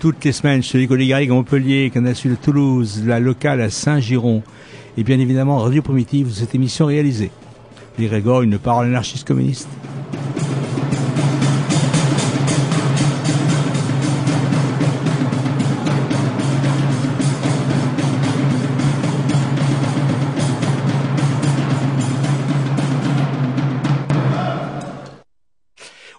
Toutes 0.00 0.24
les 0.24 0.30
semaines, 0.30 0.62
chez 0.62 0.78
les 0.78 0.86
collègues 0.86 1.12
à 1.12 1.26
Montpellier, 1.26 1.90
Canal 1.92 2.14
Sud 2.14 2.30
de 2.30 2.36
Toulouse, 2.36 3.02
la 3.04 3.18
locale 3.18 3.60
à 3.60 3.68
Saint-Giron. 3.68 4.44
Et 4.96 5.02
bien 5.02 5.18
évidemment, 5.18 5.58
Radio 5.58 5.82
Primitive, 5.82 6.30
cette 6.32 6.54
émission 6.54 6.86
réalisée. 6.86 7.32
Les 7.98 8.06
Régor, 8.06 8.42
une 8.42 8.58
parole 8.58 8.86
anarchiste 8.86 9.26
communiste. 9.26 9.68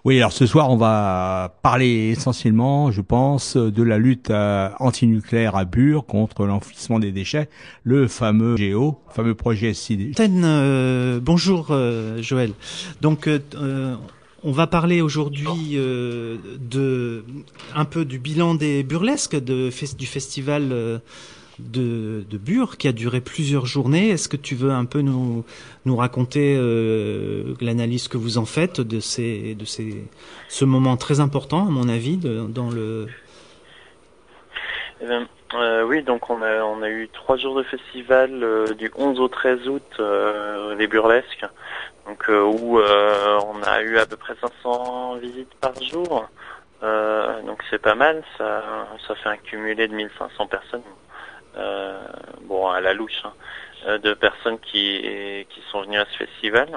Oui, 0.06 0.16
alors 0.16 0.32
ce 0.32 0.46
soir, 0.46 0.70
on 0.70 0.76
va 0.76 1.58
parler 1.62 2.08
essentiellement, 2.08 2.90
je 2.90 3.02
pense, 3.02 3.58
de 3.58 3.82
la 3.82 3.98
lutte 3.98 4.30
euh, 4.30 4.70
antinucléaire 4.78 5.56
à 5.56 5.66
Bure 5.66 6.06
contre 6.06 6.46
l'enfouissement 6.46 6.98
des 6.98 7.12
déchets, 7.12 7.50
le 7.84 8.08
fameux 8.08 8.56
GEO, 8.56 8.98
fameux 9.10 9.34
projet 9.34 9.74
SID. 9.74 10.18
Euh, 10.18 11.20
bonjour 11.20 11.66
euh, 11.70 12.22
Joël. 12.22 12.52
Donc 13.02 13.28
on 14.42 14.52
va 14.52 14.66
parler 14.66 15.02
aujourd'hui 15.02 15.76
de 15.76 17.24
un 17.74 17.84
peu 17.84 18.06
du 18.06 18.18
bilan 18.18 18.54
des 18.54 18.82
burlesques 18.82 19.36
du 19.36 19.70
festival 20.06 21.02
de, 21.60 22.24
de 22.28 22.38
Bure 22.38 22.76
qui 22.76 22.88
a 22.88 22.92
duré 22.92 23.20
plusieurs 23.20 23.66
journées. 23.66 24.10
Est-ce 24.10 24.28
que 24.28 24.36
tu 24.36 24.54
veux 24.54 24.70
un 24.70 24.84
peu 24.84 25.00
nous 25.00 25.44
nous 25.84 25.96
raconter 25.96 26.56
euh, 26.58 27.54
l'analyse 27.60 28.08
que 28.08 28.16
vous 28.16 28.38
en 28.38 28.44
faites 28.44 28.80
de 28.80 29.00
ces 29.00 29.54
de 29.54 29.64
ces 29.64 30.04
ce 30.48 30.64
moment 30.64 30.96
très 30.96 31.20
important 31.20 31.66
à 31.66 31.70
mon 31.70 31.88
avis 31.88 32.16
dans 32.16 32.70
le 32.70 33.06
Eh 35.00 35.06
bien, 35.06 35.26
euh, 35.54 35.84
oui, 35.84 36.02
donc 36.02 36.28
on 36.30 36.42
a, 36.42 36.62
on 36.62 36.82
a 36.82 36.88
eu 36.88 37.08
trois 37.12 37.36
jours 37.36 37.56
de 37.56 37.62
festival 37.62 38.42
euh, 38.42 38.66
du 38.74 38.90
11 38.96 39.20
au 39.20 39.28
13 39.28 39.68
août, 39.68 40.00
les 40.78 40.86
burlesques, 40.86 41.46
donc 42.06 42.24
où 42.28 42.78
on 42.78 43.62
a 43.62 43.82
eu 43.82 43.98
à 43.98 44.06
peu 44.06 44.16
près 44.16 44.34
500 44.40 45.16
visites 45.16 45.54
par 45.60 45.74
jour. 45.82 46.28
Donc 47.46 47.62
c'est 47.70 47.80
pas 47.80 47.94
mal, 47.94 48.22
ça, 48.38 48.62
ça 49.06 49.14
fait 49.14 49.28
un 49.28 49.36
cumulé 49.36 49.88
de 49.88 49.94
1500 49.94 50.46
personnes. 50.46 50.82
Euh, 51.56 52.00
bon, 52.42 52.68
à 52.68 52.80
la 52.80 52.94
louche, 52.94 53.22
hein, 53.24 53.32
euh, 53.86 53.98
de 53.98 54.14
personnes 54.14 54.58
qui, 54.60 55.46
qui 55.48 55.60
sont 55.70 55.82
venues 55.82 55.98
à 55.98 56.06
ce 56.12 56.24
festival. 56.24 56.68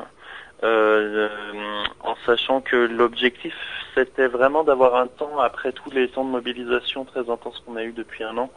Euh, 0.63 1.27
euh, 1.27 1.83
en 1.99 2.15
sachant 2.25 2.61
que 2.61 2.77
l'objectif 2.77 3.53
c'était 3.95 4.27
vraiment 4.27 4.63
d'avoir 4.63 4.95
un 4.95 5.07
temps 5.07 5.39
après 5.39 5.73
tous 5.73 5.91
les 5.91 6.07
temps 6.07 6.23
de 6.23 6.29
mobilisation 6.29 7.03
très 7.03 7.29
intenses 7.29 7.61
qu'on 7.65 7.75
a 7.75 7.83
eu 7.83 7.91
depuis 7.91 8.23
un 8.23 8.37
an 8.37 8.49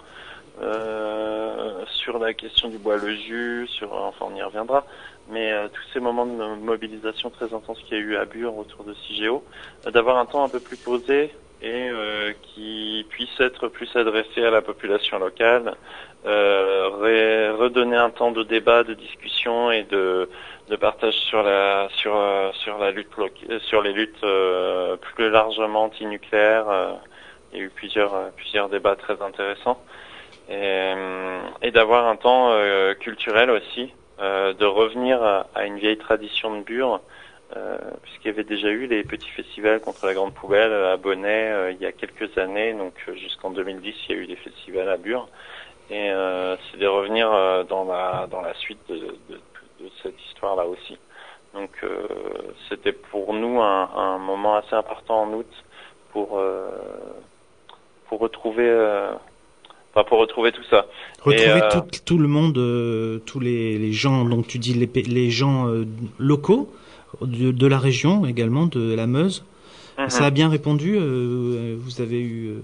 euh, 0.62 1.84
sur 1.87 2.21
la 2.21 2.32
question 2.32 2.69
du 2.69 2.78
bois 2.78 2.97
le 2.97 3.12
jus, 3.15 3.66
sur 3.66 3.93
enfin 3.93 4.26
on 4.31 4.37
y 4.37 4.43
reviendra, 4.43 4.87
mais 5.31 5.53
euh, 5.53 5.69
tous 5.69 5.82
ces 5.93 5.99
moments 5.99 6.26
de 6.26 6.55
mobilisation 6.60 7.28
très 7.31 7.53
intenses 7.53 7.81
qu'il 7.81 7.99
y 7.99 8.00
a 8.00 8.05
eu 8.05 8.16
à 8.16 8.25
Bure 8.25 8.56
autour 8.56 8.84
de 8.84 8.94
CIGEO, 8.94 9.43
euh, 9.87 9.91
d'avoir 9.91 10.19
un 10.19 10.26
temps 10.26 10.44
un 10.44 10.49
peu 10.49 10.60
plus 10.60 10.76
posé 10.76 11.34
et 11.62 11.89
euh, 11.91 12.33
qui 12.43 13.06
puisse 13.09 13.41
être 13.41 13.69
plus 13.69 13.94
adressé 13.97 14.44
à 14.44 14.50
la 14.50 14.62
population 14.62 15.19
locale, 15.19 15.75
euh, 16.27 17.55
redonner 17.59 17.97
un 17.97 18.11
temps 18.11 18.33
de 18.33 18.43
débat, 18.43 18.83
de 18.84 18.94
discussion 18.94 19.71
et 19.71 19.84
de 19.84 20.28
de 20.69 20.77
partage 20.77 21.15
sur 21.15 21.43
la 21.43 21.89
sur 21.97 22.17
euh, 22.17 22.50
sur 22.53 22.78
la 22.78 22.91
lutte 22.91 23.09
euh, 23.19 23.59
sur 23.61 23.83
les 23.83 23.93
luttes 23.93 24.25
euh, 24.25 24.97
plus 24.97 25.31
largement 25.31 25.84
antinucléaires. 25.84 26.69
euh, 26.69 26.93
il 27.53 27.59
y 27.59 27.62
a 27.62 27.65
eu 27.65 27.71
plusieurs 27.71 28.33
plusieurs 28.33 28.69
débats 28.69 28.97
très 28.97 29.23
intéressants 29.23 29.81
et, 30.50 30.93
et 31.62 31.71
d'avoir 31.71 32.06
un 32.06 32.17
temps 32.17 32.53
culturel 33.00 33.50
aussi, 33.50 33.93
de 34.19 34.65
revenir 34.65 35.23
à 35.23 35.65
une 35.65 35.78
vieille 35.78 35.97
tradition 35.97 36.56
de 36.56 36.62
Bure. 36.62 37.00
Euh, 37.55 37.79
puisqu'il 38.03 38.27
y 38.27 38.31
avait 38.31 38.43
déjà 38.43 38.69
eu 38.69 38.89
les 38.89 39.05
petits 39.05 39.29
festivals 39.29 39.81
contre 39.81 40.05
la 40.05 40.15
grande 40.15 40.34
poubelle 40.34 40.73
à 40.73 40.97
Bonnet 40.97 41.53
euh, 41.53 41.71
il 41.71 41.81
y 41.81 41.87
a 41.87 41.93
quelques 41.93 42.37
années, 42.39 42.73
donc 42.73 42.95
euh, 43.09 43.15
jusqu'en 43.15 43.51
2010 43.51 43.95
il 44.09 44.17
y 44.17 44.19
a 44.19 44.21
eu 44.21 44.27
des 44.27 44.34
festivals 44.34 44.89
à 44.89 44.97
Bure, 44.97 45.29
et 45.89 46.11
euh, 46.11 46.56
c'est 46.56 46.79
de 46.79 46.87
revenir 46.89 47.33
euh, 47.33 47.62
dans 47.62 47.85
la 47.85 48.27
dans 48.29 48.41
la 48.41 48.53
suite 48.55 48.81
de, 48.89 48.97
de, 48.97 49.35
de 49.81 49.91
cette 50.03 50.21
histoire-là 50.29 50.67
aussi. 50.67 50.99
Donc 51.55 51.71
euh, 51.85 52.09
c'était 52.69 52.91
pour 52.93 53.33
nous 53.33 53.61
un, 53.61 53.91
un 53.95 54.19
moment 54.19 54.56
assez 54.56 54.75
important 54.75 55.23
en 55.23 55.33
août 55.33 55.47
pour 56.12 56.41
euh, 56.41 56.69
pour 58.09 58.19
retrouver 58.19 58.69
euh, 58.69 59.12
enfin 59.95 60.03
pour 60.03 60.19
retrouver 60.19 60.51
tout 60.51 60.65
ça. 60.69 60.87
retrouver 61.23 61.37
Et, 61.37 61.62
euh, 61.62 61.71
tout, 61.71 62.01
tout 62.05 62.19
le 62.19 62.27
monde, 62.27 62.59
euh, 62.59 63.21
tous 63.25 63.39
les, 63.39 63.79
les 63.79 63.93
gens, 63.93 64.25
donc 64.25 64.49
tu 64.49 64.59
dis 64.59 64.75
les, 64.75 64.91
les 65.03 65.31
gens 65.31 65.69
euh, 65.69 65.85
locaux 66.19 66.69
de, 67.21 67.50
de 67.53 67.66
la 67.66 67.78
région 67.78 68.27
également, 68.27 68.66
de 68.66 68.94
la 68.94 69.06
Meuse. 69.06 69.44
Mhm. 69.99 70.10
Ça 70.10 70.25
a 70.27 70.31
bien 70.31 70.49
répondu. 70.50 70.97
euh, 70.99 71.75
vous 71.78 72.00
avez 72.00 72.21
eu. 72.21 72.49
euh, 72.50 72.60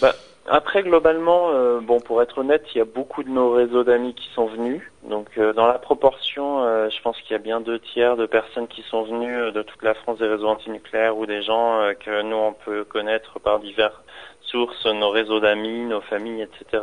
Bah, 0.00 0.14
après, 0.48 0.82
globalement, 0.82 1.50
euh, 1.52 1.80
bon, 1.80 2.00
pour 2.00 2.22
être 2.22 2.38
honnête, 2.38 2.64
il 2.74 2.78
y 2.78 2.80
a 2.80 2.84
beaucoup 2.86 3.22
de 3.22 3.28
nos 3.28 3.52
réseaux 3.52 3.84
d'amis 3.84 4.14
qui 4.14 4.28
sont 4.34 4.46
venus. 4.46 4.80
Donc, 5.08 5.26
euh, 5.38 5.52
dans 5.52 5.66
la 5.66 5.78
proportion, 5.78 6.64
euh, 6.64 6.88
je 6.90 7.00
pense 7.02 7.16
qu'il 7.20 7.32
y 7.32 7.34
a 7.34 7.38
bien 7.42 7.60
deux 7.60 7.78
tiers 7.78 8.16
de 8.16 8.26
personnes 8.26 8.66
qui 8.66 8.82
sont 8.82 9.02
venues 9.04 9.52
de 9.52 9.62
toute 9.62 9.82
la 9.82 9.94
France 9.94 10.18
des 10.18 10.26
réseaux 10.26 10.48
antinucléaires 10.48 11.16
ou 11.18 11.26
des 11.26 11.42
gens 11.42 11.80
que 12.04 12.22
nous, 12.22 12.36
on 12.36 12.52
peut 12.52 12.84
connaître 12.84 13.38
par 13.38 13.60
diverses 13.60 13.94
sources, 14.42 14.86
nos 14.86 15.10
réseaux 15.10 15.38
d'amis, 15.40 15.84
nos 15.84 16.00
familles, 16.00 16.42
etc. 16.42 16.82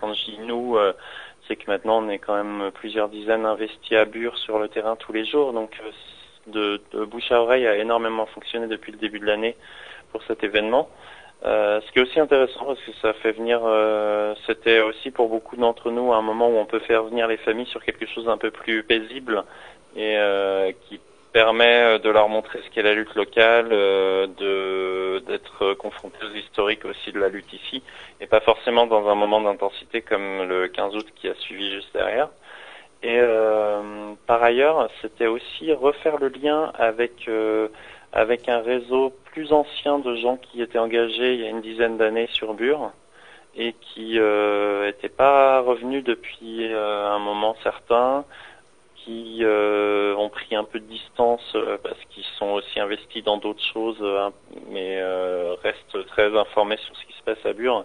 Quand 0.00 0.12
je 0.12 0.24
dis 0.32 0.38
nous, 0.46 0.76
c'est 1.50 1.56
que 1.56 1.68
maintenant, 1.68 2.00
on 2.00 2.08
est 2.08 2.18
quand 2.18 2.36
même 2.36 2.70
plusieurs 2.70 3.08
dizaines 3.08 3.44
investis 3.44 3.98
à 3.98 4.04
Bure 4.04 4.38
sur 4.38 4.60
le 4.60 4.68
terrain 4.68 4.94
tous 4.94 5.12
les 5.12 5.24
jours. 5.24 5.52
Donc, 5.52 5.76
euh, 5.84 6.78
de, 6.92 7.04
bouche 7.06 7.32
à 7.32 7.42
oreille 7.42 7.66
a 7.66 7.76
énormément 7.76 8.24
fonctionné 8.26 8.68
depuis 8.68 8.92
le 8.92 8.98
début 8.98 9.18
de 9.18 9.26
l'année 9.26 9.56
pour 10.12 10.22
cet 10.22 10.44
événement. 10.44 10.88
Euh, 11.44 11.80
ce 11.80 11.90
qui 11.90 11.98
est 11.98 12.02
aussi 12.02 12.20
intéressant 12.20 12.66
parce 12.66 12.80
que 12.82 12.92
ça 13.02 13.14
fait 13.14 13.32
venir, 13.32 13.62
euh, 13.64 14.34
c'était 14.46 14.80
aussi 14.80 15.10
pour 15.10 15.28
beaucoup 15.28 15.56
d'entre 15.56 15.90
nous 15.90 16.12
un 16.12 16.22
moment 16.22 16.48
où 16.48 16.56
on 16.56 16.66
peut 16.66 16.78
faire 16.80 17.02
venir 17.02 17.26
les 17.26 17.38
familles 17.38 17.66
sur 17.66 17.82
quelque 17.82 18.06
chose 18.06 18.26
d'un 18.26 18.38
peu 18.38 18.52
plus 18.52 18.84
paisible 18.84 19.42
et 19.96 20.16
qui 20.82 21.00
permet 21.32 21.98
de 21.98 22.10
leur 22.10 22.28
montrer 22.28 22.60
ce 22.64 22.70
qu'est 22.70 22.82
la 22.82 22.94
lutte 22.94 23.14
locale, 23.14 23.68
euh, 23.72 24.26
de 24.26 25.22
d'être 25.26 25.74
confronté 25.74 26.16
aux 26.24 26.34
historiques 26.34 26.84
aussi 26.84 27.12
de 27.12 27.18
la 27.18 27.28
lutte 27.28 27.52
ici 27.52 27.82
et 28.20 28.26
pas 28.26 28.40
forcément 28.40 28.86
dans 28.86 29.08
un 29.08 29.14
moment 29.14 29.40
d'intensité 29.40 30.02
comme 30.02 30.48
le 30.48 30.68
15 30.68 30.94
août 30.96 31.06
qui 31.14 31.28
a 31.28 31.34
suivi 31.34 31.70
juste 31.72 31.92
derrière. 31.92 32.28
Et 33.02 33.18
euh, 33.18 34.14
par 34.26 34.42
ailleurs, 34.42 34.90
c'était 35.00 35.26
aussi 35.26 35.72
refaire 35.72 36.18
le 36.18 36.28
lien 36.28 36.72
avec 36.74 37.28
euh, 37.28 37.68
avec 38.12 38.48
un 38.48 38.60
réseau 38.60 39.12
plus 39.32 39.52
ancien 39.52 39.98
de 39.98 40.16
gens 40.16 40.36
qui 40.36 40.60
étaient 40.62 40.78
engagés 40.78 41.34
il 41.34 41.40
y 41.40 41.46
a 41.46 41.50
une 41.50 41.60
dizaine 41.60 41.96
d'années 41.96 42.28
sur 42.32 42.54
Bure 42.54 42.92
et 43.56 43.74
qui 43.80 44.18
n'étaient 44.90 45.08
pas 45.08 45.60
revenus 45.60 46.04
depuis 46.04 46.72
euh, 46.72 47.08
un 47.08 47.18
moment 47.18 47.56
certain, 47.62 48.24
qui 49.04 49.38
euh, 49.42 50.14
ont 50.16 50.28
pris 50.28 50.54
un 50.54 50.64
peu 50.64 50.78
de 50.78 50.84
distance 50.84 51.52
euh, 51.54 51.78
parce 51.82 51.98
qu'ils 52.10 52.24
sont 52.38 52.50
aussi 52.50 52.80
investis 52.80 53.24
dans 53.24 53.38
d'autres 53.38 53.64
choses, 53.72 53.98
euh, 54.00 54.30
mais 54.70 55.02
restent 55.62 56.06
très 56.06 56.36
informés 56.36 56.76
sur 56.78 56.96
ce 56.96 57.04
qui 57.06 57.12
se 57.12 57.22
passe 57.22 57.44
à 57.44 57.52
Bure, 57.52 57.84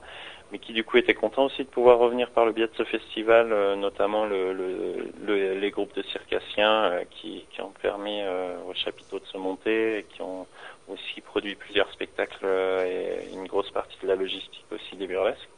mais 0.51 0.59
qui 0.59 0.73
du 0.73 0.83
coup 0.83 0.97
étaient 0.97 1.13
contents 1.13 1.45
aussi 1.45 1.63
de 1.63 1.69
pouvoir 1.69 1.99
revenir 1.99 2.29
par 2.31 2.45
le 2.45 2.51
biais 2.51 2.67
de 2.67 2.75
ce 2.77 2.83
festival, 2.83 3.75
notamment 3.75 4.25
le, 4.25 4.53
le, 4.53 5.53
les 5.53 5.71
groupes 5.71 5.95
de 5.95 6.03
circassiens 6.03 7.01
qui, 7.11 7.45
qui, 7.51 7.61
ont 7.61 7.73
permis 7.81 8.21
au 8.69 8.73
chapiteau 8.73 9.19
de 9.19 9.25
se 9.25 9.37
monter 9.37 9.99
et 9.99 10.03
qui 10.03 10.21
ont 10.21 10.45
aussi 10.87 11.21
produit 11.21 11.55
plusieurs 11.55 11.91
spectacles 11.91 12.45
et 12.45 13.33
une 13.33 13.47
grosse 13.47 13.71
partie 13.71 13.97
de 14.03 14.07
la 14.07 14.15
logistique 14.15 14.65
aussi 14.71 14.95
des 14.95 15.07
burlesques. 15.07 15.49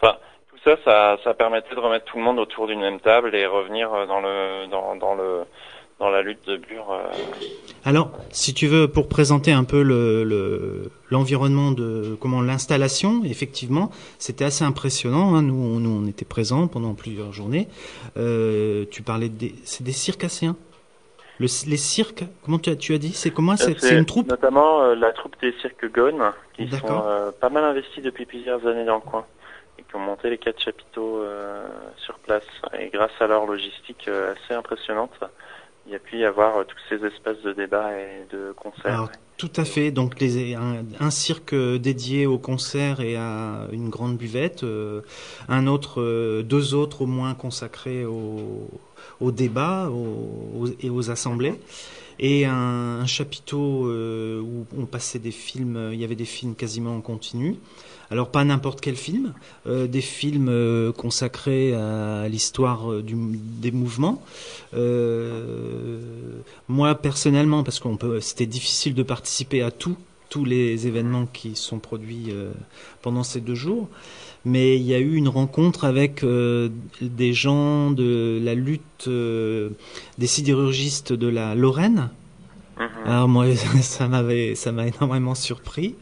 Enfin, 0.00 0.16
ça, 0.64 0.76
ça, 0.84 1.18
ça 1.24 1.34
permettait 1.34 1.74
de 1.74 1.80
remettre 1.80 2.04
tout 2.06 2.18
le 2.18 2.22
monde 2.22 2.38
autour 2.38 2.66
d'une 2.66 2.80
même 2.80 3.00
table 3.00 3.34
et 3.34 3.46
revenir 3.46 3.92
euh, 3.92 4.06
dans 4.06 4.20
le 4.20 4.66
dans, 4.70 4.96
dans 4.96 5.14
le 5.14 5.44
dans 5.98 6.10
la 6.10 6.22
lutte 6.22 6.46
de 6.46 6.56
Bure. 6.56 6.90
Euh. 6.92 7.12
Alors, 7.84 8.10
si 8.30 8.54
tu 8.54 8.66
veux, 8.66 8.88
pour 8.88 9.08
présenter 9.08 9.52
un 9.52 9.64
peu 9.64 9.82
le 9.82 10.90
l'environnement 11.10 11.72
de 11.72 12.16
comment 12.20 12.42
l'installation, 12.42 13.22
effectivement, 13.24 13.90
c'était 14.18 14.44
assez 14.44 14.64
impressionnant. 14.64 15.34
Hein. 15.34 15.42
Nous, 15.42 15.54
on, 15.54 15.80
nous, 15.80 16.04
on 16.04 16.06
était 16.08 16.24
présents 16.24 16.68
pendant 16.68 16.94
plusieurs 16.94 17.32
journées. 17.32 17.68
Euh, 18.16 18.84
tu 18.90 19.02
parlais 19.02 19.28
des, 19.28 19.54
c'est 19.64 19.84
des 19.84 19.92
circassiens. 19.92 20.56
Le, 21.38 21.46
les 21.68 21.78
cirques, 21.78 22.24
comment 22.44 22.58
tu 22.58 22.68
as, 22.68 22.76
tu 22.76 22.92
as 22.92 22.98
dit? 22.98 23.12
C'est 23.12 23.30
comment? 23.30 23.56
C'est 23.56 23.96
une 23.96 24.04
troupe? 24.04 24.28
Notamment 24.28 24.94
la 24.94 25.10
troupe 25.12 25.36
des 25.40 25.52
cirques 25.62 25.90
Gone, 25.90 26.22
qui 26.54 26.68
sont 26.68 27.32
pas 27.40 27.48
mal 27.48 27.64
investis 27.64 28.02
depuis 28.02 28.26
plusieurs 28.26 28.66
années 28.66 28.84
dans 28.84 28.96
le 28.96 29.00
coin 29.00 29.24
qui 29.90 29.96
ont 29.96 30.00
monté 30.00 30.30
les 30.30 30.38
quatre 30.38 30.60
chapiteaux 30.60 31.18
euh, 31.18 31.66
sur 32.04 32.18
place. 32.20 32.44
Et 32.78 32.90
grâce 32.90 33.10
à 33.18 33.26
leur 33.26 33.46
logistique 33.46 34.06
euh, 34.08 34.32
assez 34.34 34.54
impressionnante, 34.54 35.10
il 35.86 35.92
y 35.92 35.96
a 35.96 35.98
pu 35.98 36.18
y 36.18 36.24
avoir 36.24 36.58
euh, 36.58 36.64
tous 36.64 36.78
ces 36.88 37.04
espaces 37.04 37.42
de 37.42 37.52
débat 37.52 37.90
et 37.92 38.26
de 38.32 38.52
concerts. 38.52 39.10
tout 39.36 39.50
à 39.56 39.64
fait. 39.64 39.90
Donc 39.90 40.22
un, 40.22 41.10
cirque 41.10 41.54
dédié 41.54 42.26
aux 42.26 42.38
concerts 42.38 43.00
et 43.00 43.16
à 43.16 43.66
une 43.72 43.88
grande 43.88 44.16
buvette, 44.16 44.64
un 45.48 45.66
autre, 45.66 46.42
deux 46.42 46.74
autres 46.74 47.02
au 47.02 47.06
moins 47.06 47.34
consacrés 47.34 48.04
au, 48.04 48.68
au 49.20 49.32
débat 49.32 49.90
et 50.80 50.90
aux 50.90 51.10
assemblées 51.10 51.54
et 52.22 52.44
un, 52.44 53.06
chapiteau 53.06 53.88
où 53.88 54.66
on 54.76 54.84
passait 54.84 55.18
des 55.18 55.30
films, 55.30 55.90
il 55.92 55.98
y 55.98 56.04
avait 56.04 56.14
des 56.14 56.26
films 56.26 56.54
quasiment 56.54 56.94
en 56.94 57.00
continu. 57.00 57.56
Alors 58.10 58.30
pas 58.30 58.44
n'importe 58.44 58.80
quel 58.80 58.96
film, 58.96 59.34
euh, 59.68 59.86
des 59.86 60.00
films 60.00 60.48
euh, 60.48 60.90
consacrés 60.90 61.74
à, 61.74 62.26
l'histoire 62.28 62.90
euh, 62.90 63.04
des 63.04 63.70
mouvements. 63.70 64.20
moi 66.68 66.94
personnellement, 66.96 67.62
parce 67.62 67.78
qu'on 67.78 67.96
peut, 67.96 68.20
c'était 68.20 68.46
difficile 68.46 68.94
de 68.94 69.04
participer 69.04 69.62
à 69.62 69.70
tout, 69.70 69.96
tous 70.28 70.44
les 70.44 70.88
événements 70.88 71.26
qui 71.26 71.54
sont 71.54 71.78
produits 71.78 72.32
pendant 73.02 73.22
ces 73.24 73.40
deux 73.40 73.54
jours 73.54 73.88
mais 74.46 74.76
il 74.76 74.84
y 74.84 74.94
a 74.94 74.98
eu 74.98 75.16
une 75.16 75.28
rencontre 75.28 75.84
avec 75.84 76.24
des 77.02 77.32
gens 77.34 77.90
de 77.90 78.40
la 78.42 78.54
lutte 78.54 79.06
des 79.06 80.26
sidérurgistes 80.26 81.12
de 81.12 81.28
la 81.28 81.54
Lorraine. 81.54 82.08
Mhm. 82.78 82.88
Alors 83.04 83.28
moi, 83.28 83.44
ça 83.82 84.08
m'avait, 84.08 84.54
ça 84.54 84.72
m'a 84.72 84.86
énormément 84.86 85.34
surpris. 85.34 85.94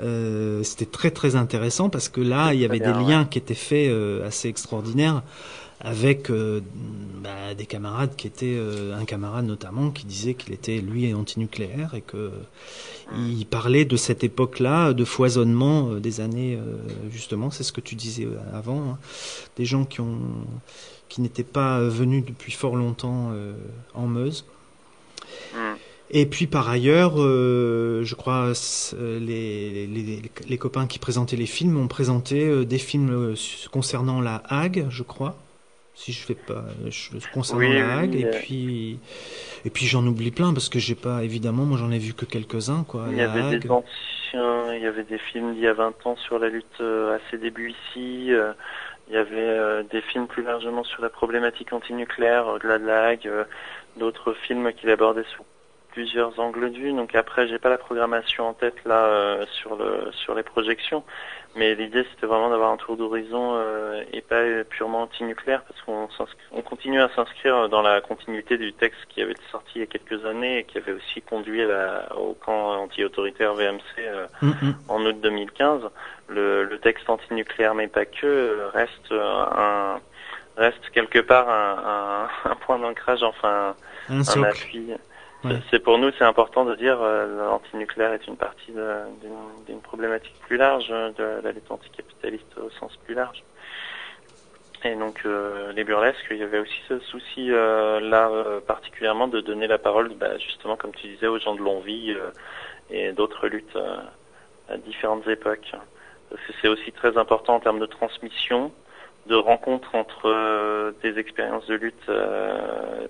Euh, 0.00 0.62
c'était 0.62 0.86
très 0.86 1.10
très 1.10 1.36
intéressant 1.36 1.88
parce 1.88 2.08
que 2.08 2.20
là, 2.20 2.54
il 2.54 2.60
y 2.60 2.64
avait 2.64 2.80
des 2.80 2.92
liens 2.92 3.24
qui 3.24 3.38
étaient 3.38 3.54
faits 3.54 3.90
euh, 3.90 4.26
assez 4.26 4.48
extraordinaires 4.48 5.22
avec 5.80 6.30
euh, 6.30 6.60
bah, 7.22 7.54
des 7.56 7.66
camarades 7.66 8.16
qui 8.16 8.26
étaient 8.26 8.58
un 8.92 9.04
camarade 9.04 9.44
notamment 9.44 9.90
qui 9.90 10.06
disait 10.06 10.34
qu'il 10.34 10.54
était 10.54 10.78
lui 10.78 11.12
antinucléaire 11.12 11.94
et 11.94 12.00
que 12.00 12.30
il 13.14 13.44
parlait 13.44 13.84
de 13.84 13.96
cette 13.96 14.24
époque-là 14.24 14.94
de 14.94 15.04
foisonnement 15.04 15.96
des 15.96 16.20
années 16.20 16.58
justement 17.10 17.50
c'est 17.50 17.64
ce 17.64 17.72
que 17.72 17.82
tu 17.82 17.96
disais 17.96 18.26
avant 18.54 18.92
hein, 18.92 18.98
des 19.56 19.66
gens 19.66 19.84
qui 19.84 20.00
ont 20.00 20.20
qui 21.10 21.20
n'étaient 21.20 21.42
pas 21.42 21.80
venus 21.80 22.24
depuis 22.24 22.52
fort 22.52 22.76
longtemps 22.76 23.32
en 23.92 24.06
Meuse 24.06 24.46
mm. 25.54 25.73
Et 26.16 26.26
puis 26.26 26.46
par 26.46 26.70
ailleurs, 26.70 27.14
euh, 27.20 28.04
je 28.04 28.14
crois 28.14 28.52
euh, 28.94 29.18
les, 29.18 29.88
les, 29.88 30.22
les, 30.48 30.58
copains 30.58 30.86
qui 30.86 31.00
présentaient 31.00 31.34
les 31.34 31.44
films 31.44 31.76
ont 31.76 31.88
présenté 31.88 32.46
euh, 32.46 32.64
des 32.64 32.78
films 32.78 33.34
concernant 33.72 34.20
la 34.20 34.40
Hague, 34.48 34.86
je 34.90 35.02
crois, 35.02 35.34
si 35.92 36.12
je 36.12 36.24
fais 36.24 36.36
pas 36.36 36.66
concernant 37.32 37.68
la 37.68 37.98
Hague. 37.98 38.14
et 38.14 38.30
puis 38.30 39.00
et 39.64 39.70
puis 39.70 39.86
j'en 39.86 40.06
oublie 40.06 40.30
plein 40.30 40.54
parce 40.54 40.68
que 40.68 40.78
j'ai 40.78 40.94
pas 40.94 41.24
évidemment, 41.24 41.64
moi 41.64 41.78
j'en 41.78 41.90
ai 41.90 41.98
vu 41.98 42.14
que 42.14 42.26
quelques 42.26 42.70
uns 42.70 42.84
quoi. 42.86 43.06
Il 43.10 43.16
y 43.16 43.20
avait 43.20 43.58
des 43.58 43.68
anciens, 43.68 44.72
il 44.72 44.82
y 44.82 44.86
avait 44.86 45.02
des 45.02 45.18
films 45.18 45.54
d'il 45.54 45.64
y 45.64 45.68
a 45.68 45.74
20 45.74 46.06
ans 46.06 46.16
sur 46.16 46.38
la 46.38 46.48
lutte 46.48 46.80
à 46.80 47.18
ses 47.28 47.38
débuts 47.38 47.70
ici. 47.70 48.30
il 49.08 49.12
y 49.12 49.16
avait 49.16 49.82
des 49.90 50.00
films 50.00 50.28
plus 50.28 50.44
largement 50.44 50.84
sur 50.84 51.02
la 51.02 51.08
problématique 51.08 51.72
antinucléaire 51.72 52.46
au-delà 52.46 52.78
de 52.78 52.86
la 52.86 53.04
Hague, 53.06 53.28
d'autres 53.96 54.32
films 54.46 54.72
qui 54.74 54.86
l'abordaient 54.86 55.26
sur 55.34 55.42
plusieurs 55.94 56.38
angles 56.40 56.72
de 56.72 56.78
vue. 56.78 56.92
Donc 56.92 57.14
après, 57.14 57.46
j'ai 57.48 57.58
pas 57.58 57.70
la 57.70 57.78
programmation 57.78 58.48
en 58.48 58.52
tête 58.52 58.74
là 58.84 59.06
euh, 59.06 59.46
sur 59.60 59.76
le 59.76 60.10
sur 60.12 60.34
les 60.34 60.42
projections, 60.42 61.04
mais 61.54 61.74
l'idée 61.76 62.04
c'était 62.10 62.26
vraiment 62.26 62.50
d'avoir 62.50 62.72
un 62.72 62.76
tour 62.76 62.96
d'horizon 62.96 63.52
euh, 63.54 64.02
et 64.12 64.20
pas 64.20 64.42
purement 64.68 65.02
anti-nucléaire 65.02 65.62
parce 65.62 65.80
qu'on 65.82 66.08
on 66.52 66.62
continue 66.62 67.00
à 67.00 67.08
s'inscrire 67.14 67.68
dans 67.68 67.80
la 67.80 68.00
continuité 68.00 68.58
du 68.58 68.72
texte 68.72 69.00
qui 69.08 69.22
avait 69.22 69.32
été 69.32 69.42
sorti 69.52 69.70
il 69.76 69.80
y 69.80 69.84
a 69.84 69.86
quelques 69.86 70.26
années 70.26 70.58
et 70.58 70.64
qui 70.64 70.78
avait 70.78 70.92
aussi 70.92 71.22
conduit 71.22 71.62
au 72.16 72.34
camp 72.34 72.82
anti-autoritaire 72.82 73.54
VMC 73.54 73.80
euh, 74.00 74.26
mm-hmm. 74.42 74.74
en 74.88 75.06
août 75.06 75.20
2015. 75.22 75.82
Le, 76.28 76.64
le 76.64 76.78
texte 76.78 77.08
anti-nucléaire 77.08 77.74
mais 77.74 77.86
pas 77.86 78.04
que 78.04 78.68
reste 78.72 79.12
un 79.12 80.00
reste 80.56 80.90
quelque 80.92 81.20
part 81.20 81.48
un, 81.48 82.28
un, 82.44 82.50
un 82.50 82.54
point 82.56 82.78
d'ancrage, 82.78 83.22
enfin 83.22 83.76
un, 84.08 84.20
un 84.20 84.42
appui. 84.42 84.92
C'est 85.70 85.78
pour 85.78 85.98
nous, 85.98 86.10
c'est 86.18 86.24
important 86.24 86.64
de 86.64 86.74
dire 86.74 87.00
euh, 87.02 87.26
l'antinucléaire 87.36 88.12
est 88.12 88.26
une 88.26 88.36
partie 88.36 88.72
d'une 88.72 89.80
problématique 89.80 90.34
plus 90.40 90.56
large 90.56 90.88
euh, 90.90 91.10
de 91.10 91.42
la 91.42 91.52
lutte 91.52 91.70
anticapitaliste 91.70 92.56
au 92.58 92.70
sens 92.70 92.96
plus 93.04 93.14
large. 93.14 93.44
Et 94.84 94.94
donc 94.94 95.22
euh, 95.24 95.72
les 95.72 95.84
burlesques, 95.84 96.26
il 96.30 96.38
y 96.38 96.42
avait 96.42 96.58
aussi 96.58 96.80
ce 96.88 96.98
souci 97.00 97.50
euh, 97.50 98.00
là 98.00 98.30
particulièrement 98.66 99.28
de 99.28 99.40
donner 99.40 99.66
la 99.66 99.78
parole, 99.78 100.14
bah, 100.14 100.36
justement 100.38 100.76
comme 100.76 100.92
tu 100.94 101.08
disais, 101.08 101.26
aux 101.26 101.38
gens 101.38 101.54
de 101.54 101.60
Longvie 101.60 102.14
et 102.90 103.12
d'autres 103.12 103.48
luttes 103.48 103.78
à 104.68 104.76
différentes 104.76 105.26
époques. 105.26 105.72
C'est 106.60 106.68
aussi 106.68 106.92
très 106.92 107.16
important 107.16 107.54
en 107.54 107.60
termes 107.60 107.78
de 107.78 107.86
transmission, 107.86 108.72
de 109.26 109.36
rencontre 109.36 109.94
entre 109.94 110.92
des 111.02 111.18
expériences 111.18 111.66
de 111.66 111.76
lutte 111.76 112.10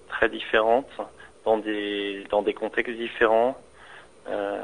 très 0.09 0.29
différentes 0.29 1.01
dans 1.45 1.59
des 1.59 2.25
dans 2.31 2.43
des 2.43 2.55
contextes 2.55 2.97
différents. 2.97 3.57
Euh, 4.29 4.61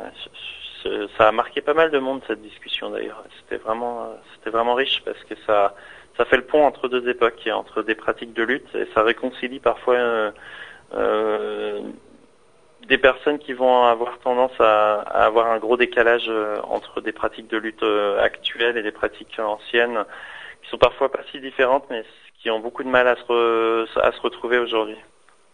ça 1.18 1.28
a 1.28 1.32
marqué 1.32 1.60
pas 1.60 1.75
mal 1.75 1.90
de 1.90 1.99
monde 1.99 2.22
cette 2.26 2.40
discussion 2.40 2.90
d'ailleurs. 2.90 3.22
C'était 3.38 3.62
vraiment 3.62 4.14
c'était 4.34 4.50
vraiment 4.50 4.75
riche 4.75 5.02
parce 5.04 5.22
que 5.25 5.34
ça 5.46 5.75
ça 6.16 6.25
fait 6.25 6.37
le 6.37 6.44
pont 6.44 6.64
entre 6.64 6.88
deux 6.88 7.08
époques, 7.08 7.49
entre 7.52 7.82
des 7.82 7.94
pratiques 7.94 8.32
de 8.34 8.42
lutte 8.42 8.75
et 8.75 8.87
ça 8.94 9.02
réconcilie 9.02 9.60
parfois 9.60 9.94
euh, 9.94 10.30
euh, 10.94 11.80
des 12.88 12.99
personnes 12.99 13.38
qui 13.38 13.52
vont 13.52 13.84
avoir 13.84 14.18
tendance 14.18 14.58
à, 14.58 15.00
à, 15.00 15.25
avoir 15.25 15.46
un 15.46 15.58
gros 15.58 15.76
décalage 15.76 16.26
euh, 16.28 16.60
entre 16.64 17.00
des 17.00 17.12
pratiques 17.12 17.49
de 17.49 17.56
lutte 17.56 17.82
euh, 17.82 18.20
actuelles 18.22 18.76
et 18.76 18.82
des 18.82 18.92
pratiques 18.92 19.38
anciennes 19.38 20.04
qui 20.62 20.70
sont 20.70 20.78
parfois 20.78 21.10
pas 21.10 21.20
si 21.30 21.40
différentes 21.40 21.84
mais 21.90 22.04
qui 22.42 22.50
ont 22.50 22.60
beaucoup 22.60 22.82
de 22.82 22.88
mal 22.88 23.06
à 23.06 23.16
se, 23.16 23.99
à 24.00 24.12
se 24.12 24.20
retrouver 24.20 24.58
aujourd'hui. 24.58 24.96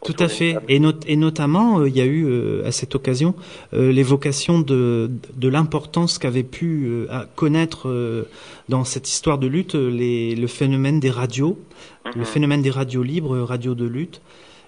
Tout 0.05 0.17
à 0.19 0.29
fait. 0.29 0.57
Et, 0.69 0.81
et 1.07 1.17
notamment, 1.17 1.81
euh, 1.81 1.88
il 1.88 1.97
y 1.97 2.00
a 2.00 2.05
eu 2.05 2.26
euh, 2.26 2.65
à 2.65 2.73
cette 2.73 2.95
occasion 2.95 3.35
euh, 3.75 3.91
l'évocation 3.91 4.61
de, 4.61 5.11
de 5.35 5.49
l'importance 5.49 6.19
qu'avait 6.19 6.43
pu 6.43 7.07
connaître 7.35 8.26
dans 8.69 8.85
cette 8.85 9.09
histoire 9.09 9.38
de 9.38 9.47
lutte 9.47 9.75
les, 9.75 10.35
le 10.35 10.47
phénomène 10.47 11.00
des 11.00 11.11
radios, 11.11 11.59
le 12.05 12.21
mhm. 12.21 12.25
phénomène 12.25 12.62
des 12.62 12.71
radios 12.71 13.03
libres, 13.03 13.38
radios 13.38 13.75
de 13.75 13.87
lutte. 13.87 14.21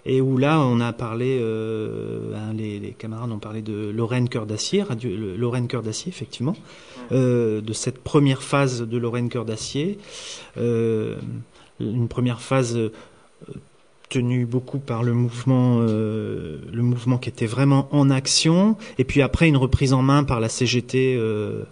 Et 0.07 0.23
où 0.23 0.39
là, 0.39 0.61
on 0.61 0.81
a 0.81 0.93
parlé, 0.95 1.39
hein, 1.39 2.53
les, 2.57 2.79
les, 2.79 2.93
camarades 2.93 3.31
ont 3.31 3.39
parlé 3.39 3.61
de 3.61 3.91
Lorraine 3.91 4.29
Cœur 4.29 4.47
d'Acier, 4.47 4.83
Lorraine 5.37 5.69
Cœur 5.69 5.83
d'Acier, 5.83 6.09
effectivement, 6.09 6.57
mhm. 7.11 7.61
de 7.61 7.73
cette 7.73 7.99
première 7.99 8.43
phase 8.43 8.83
de 8.83 8.99
Lorraine 8.99 9.29
Cœur 9.29 9.45
d'Acier, 9.45 9.99
une 10.57 12.09
première 12.09 12.41
phase 12.41 12.79
tenu 14.09 14.47
beaucoup 14.47 14.79
par 14.79 15.03
le 15.03 15.13
mouvement, 15.13 15.79
euh, 15.81 16.59
le 16.73 16.83
mouvement 16.83 17.19
qui 17.19 17.29
était 17.29 17.47
vraiment 17.47 17.89
en 17.93 18.11
action, 18.11 18.77
et 18.99 19.05
puis 19.05 19.23
après 19.23 19.49
une 19.49 19.57
reprise 19.57 19.93
en 19.93 20.03
main 20.03 20.25
par 20.25 20.41
la 20.41 20.49
CGT 20.49 21.17
euh, 21.17 21.65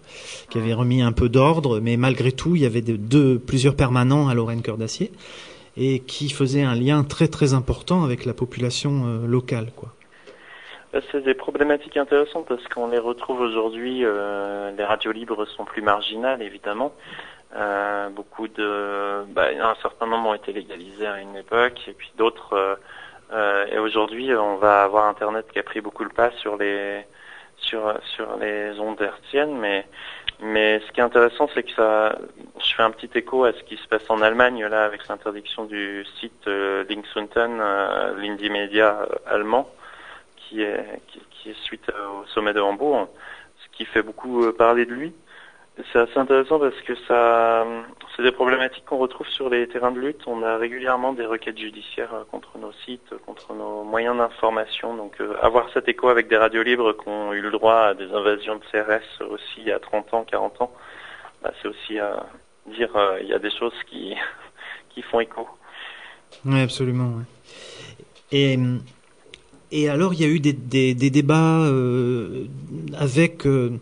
qui 0.50 0.58
avait 0.58 0.74
remis 0.74 1.02
un 1.02 1.12
peu 1.12 1.28
d'ordre, 1.28 1.80
mais 1.80 1.96
malgré 1.96 2.32
tout, 2.32 2.56
il 2.56 2.62
y 2.62 2.66
avait 2.66 2.82
de, 2.82 3.36
plusieurs 3.36 3.76
permanents 3.76 4.28
à 4.28 4.34
Lorraine 4.34 4.62
Cœur 4.62 4.76
d'Acier. 4.76 5.10
et 5.78 6.00
qui 6.00 6.30
faisaient 6.30 6.62
un 6.62 6.74
lien 6.74 7.04
très 7.04 7.28
très 7.28 7.52
important 7.52 8.02
avec 8.02 8.24
la 8.24 8.32
population 8.32 9.20
locale, 9.26 9.68
quoi. 9.76 9.90
C'est 11.12 11.22
des 11.22 11.34
problématiques 11.34 11.98
intéressantes 11.98 12.46
parce 12.48 12.66
qu'on 12.68 12.88
les 12.88 12.98
retrouve 12.98 13.40
aujourd'hui. 13.40 14.00
les 14.00 14.84
radios 14.84 15.12
libres 15.12 15.44
sont 15.44 15.66
plus 15.66 15.82
marginales, 15.82 16.40
évidemment. 16.40 16.94
Euh, 17.54 18.08
beaucoup 18.10 18.48
de, 18.48 19.24
bah, 19.32 19.48
un 19.60 19.74
certain 19.76 20.06
nombre 20.06 20.30
ont 20.30 20.34
été 20.34 20.52
légalisés 20.52 21.06
à 21.06 21.20
une 21.20 21.36
époque, 21.36 21.80
et 21.88 21.92
puis 21.92 22.12
d'autres. 22.16 22.54
Euh, 22.54 22.76
euh, 23.32 23.66
et 23.66 23.78
aujourd'hui, 23.78 24.34
on 24.34 24.56
va 24.56 24.82
avoir 24.82 25.06
Internet 25.06 25.46
qui 25.52 25.58
a 25.58 25.62
pris 25.62 25.80
beaucoup 25.80 26.04
le 26.04 26.10
pas 26.10 26.30
sur 26.32 26.56
les 26.56 27.04
sur 27.58 27.98
sur 28.14 28.36
les 28.36 28.78
ondes 28.80 29.00
hertziennes, 29.00 29.56
mais 29.58 29.86
mais 30.40 30.80
ce 30.80 30.92
qui 30.92 31.00
est 31.00 31.04
intéressant, 31.04 31.48
c'est 31.54 31.62
que 31.62 31.72
ça, 31.72 32.18
je 32.58 32.74
fais 32.74 32.82
un 32.82 32.90
petit 32.90 33.10
écho 33.14 33.44
à 33.44 33.52
ce 33.52 33.62
qui 33.64 33.76
se 33.78 33.88
passe 33.88 34.08
en 34.10 34.20
Allemagne 34.20 34.66
là 34.66 34.84
avec 34.84 35.08
l'interdiction 35.08 35.64
du 35.64 36.04
site 36.20 36.46
euh, 36.46 36.84
Linksunten, 36.88 37.58
l'indie 38.18 38.50
média 38.50 39.08
allemand, 39.26 39.70
qui 40.36 40.62
est 40.62 40.84
qui, 41.08 41.20
qui, 41.30 41.50
est 41.50 41.62
suite 41.62 41.90
au 41.90 42.26
sommet 42.26 42.52
de 42.52 42.60
Hambourg, 42.60 43.08
ce 43.64 43.76
qui 43.76 43.84
fait 43.86 44.02
beaucoup 44.02 44.52
parler 44.52 44.84
de 44.84 44.92
lui. 44.92 45.14
C'est 45.92 45.98
assez 45.98 46.18
intéressant 46.18 46.58
parce 46.58 46.80
que 46.86 46.94
ça, 47.06 47.66
c'est 48.16 48.22
des 48.22 48.32
problématiques 48.32 48.86
qu'on 48.86 48.96
retrouve 48.96 49.28
sur 49.28 49.50
les 49.50 49.68
terrains 49.68 49.90
de 49.90 50.00
lutte. 50.00 50.22
On 50.26 50.42
a 50.42 50.56
régulièrement 50.56 51.12
des 51.12 51.26
requêtes 51.26 51.58
judiciaires 51.58 52.14
euh, 52.14 52.24
contre 52.30 52.56
nos 52.56 52.72
sites, 52.86 53.12
contre 53.26 53.52
nos 53.52 53.84
moyens 53.84 54.16
d'information. 54.16 54.94
Donc, 54.96 55.20
euh, 55.20 55.34
avoir 55.42 55.70
cet 55.74 55.86
écho 55.88 56.08
avec 56.08 56.28
des 56.28 56.38
radios 56.38 56.62
libres 56.62 56.94
qui 56.94 57.08
ont 57.08 57.34
eu 57.34 57.42
le 57.42 57.50
droit 57.50 57.88
à 57.88 57.94
des 57.94 58.10
invasions 58.10 58.56
de 58.56 58.62
CRS 58.72 59.22
aussi 59.28 59.58
il 59.58 59.64
y 59.64 59.72
a 59.72 59.78
30 59.78 60.14
ans, 60.14 60.24
40 60.24 60.62
ans, 60.62 60.72
bah, 61.42 61.52
c'est 61.60 61.68
aussi 61.68 61.98
à 61.98 62.24
dire 62.66 62.96
euh, 62.96 63.18
il 63.20 63.28
y 63.28 63.34
a 63.34 63.38
des 63.38 63.50
choses 63.50 63.76
qui 63.90 64.14
qui 64.88 65.02
font 65.02 65.20
écho. 65.20 65.46
Oui, 66.46 66.62
absolument. 66.62 67.20
Et 68.32 68.58
et 69.72 69.88
alors, 69.88 70.14
il 70.14 70.20
y 70.20 70.24
a 70.24 70.28
eu 70.28 70.38
des, 70.38 70.52
débats 70.94 71.62
euh, 71.62 72.44
avec 72.96 73.46
euh, 73.46 73.72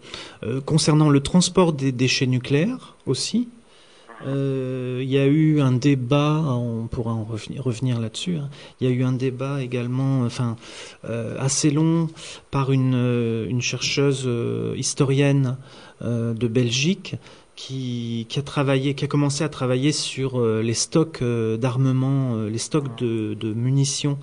euh, 0.43 0.61
concernant 0.61 1.11
le 1.11 1.21
transport 1.21 1.73
des 1.73 1.93
déchets 1.93 2.27
nucléaires 2.27 2.97
aussi. 3.07 3.49
Il 4.27 5.11
y 5.11 5.19
a 5.19 5.27
eu 5.27 5.61
un 5.61 5.73
débat, 5.73 6.43
on 6.47 6.87
pourra 6.87 7.13
en 7.13 7.25
revenir, 7.25 8.01
là-dessus. 8.01 8.37
Hein. 8.37 8.49
Il 8.81 8.89
y 8.89 8.91
a 8.91 8.95
eu 8.95 9.05
un 9.05 9.13
débat 9.13 9.63
également, 9.63 10.23
enfin 10.23 10.57
assez 11.03 11.71
long, 11.71 12.09
par 12.51 12.73
une, 12.73 13.61
chercheuse 13.61 14.27
historienne 14.79 15.59
de 16.01 16.49
Belgique 16.49 17.17
qui, 17.55 18.27
a 18.35 19.07
commencé 19.09 19.45
à 19.45 19.51
travailler 19.51 19.93
sur 19.93 20.43
les 20.43 20.75
stocks 20.75 21.23
d'armement, 21.23 22.45
les 22.47 22.57
stocks 22.57 22.97
de 22.97 23.53
munitions 23.53 24.17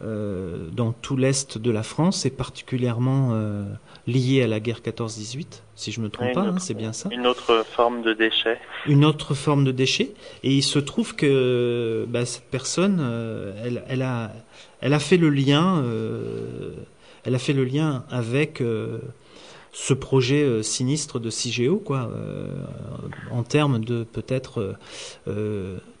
euh, 0.00 0.68
dans 0.70 0.92
tout 0.92 1.16
l'est 1.16 1.58
de 1.58 1.72
la 1.72 1.82
France 1.82 2.24
et 2.24 2.30
particulièrement 2.30 3.30
euh, 3.32 3.64
lié 4.06 4.42
à 4.42 4.46
la 4.46 4.60
guerre 4.60 4.78
14-18, 4.78 5.62
si 5.74 5.90
je 5.90 6.00
me 6.00 6.08
trompe 6.08 6.34
pas, 6.34 6.42
hein, 6.42 6.58
c'est 6.58 6.74
bien 6.74 6.92
ça. 6.92 7.08
Une 7.10 7.26
autre 7.26 7.64
forme 7.68 8.02
de 8.02 8.12
déchet. 8.12 8.58
Une 8.86 9.04
autre 9.04 9.34
forme 9.34 9.64
de 9.64 9.72
déchet. 9.72 10.14
Et 10.44 10.52
il 10.52 10.62
se 10.62 10.78
trouve 10.78 11.16
que 11.16 12.06
bah, 12.08 12.24
cette 12.26 12.44
personne, 12.44 12.98
euh, 13.00 13.52
elle, 13.64 13.82
elle, 13.88 14.02
a, 14.02 14.30
elle 14.80 14.94
a 14.94 15.00
fait 15.00 15.16
le 15.16 15.30
lien, 15.30 15.82
elle 17.24 17.34
a 17.34 17.38
fait 17.40 17.52
le 17.52 17.64
lien 17.64 18.04
avec 18.08 18.62
ce 19.72 19.94
projet 19.94 20.62
sinistre 20.62 21.18
de 21.18 21.28
CIGEO, 21.28 21.78
quoi, 21.78 22.08
en 23.32 23.42
termes 23.42 23.84
de 23.84 24.04
peut-être 24.04 24.76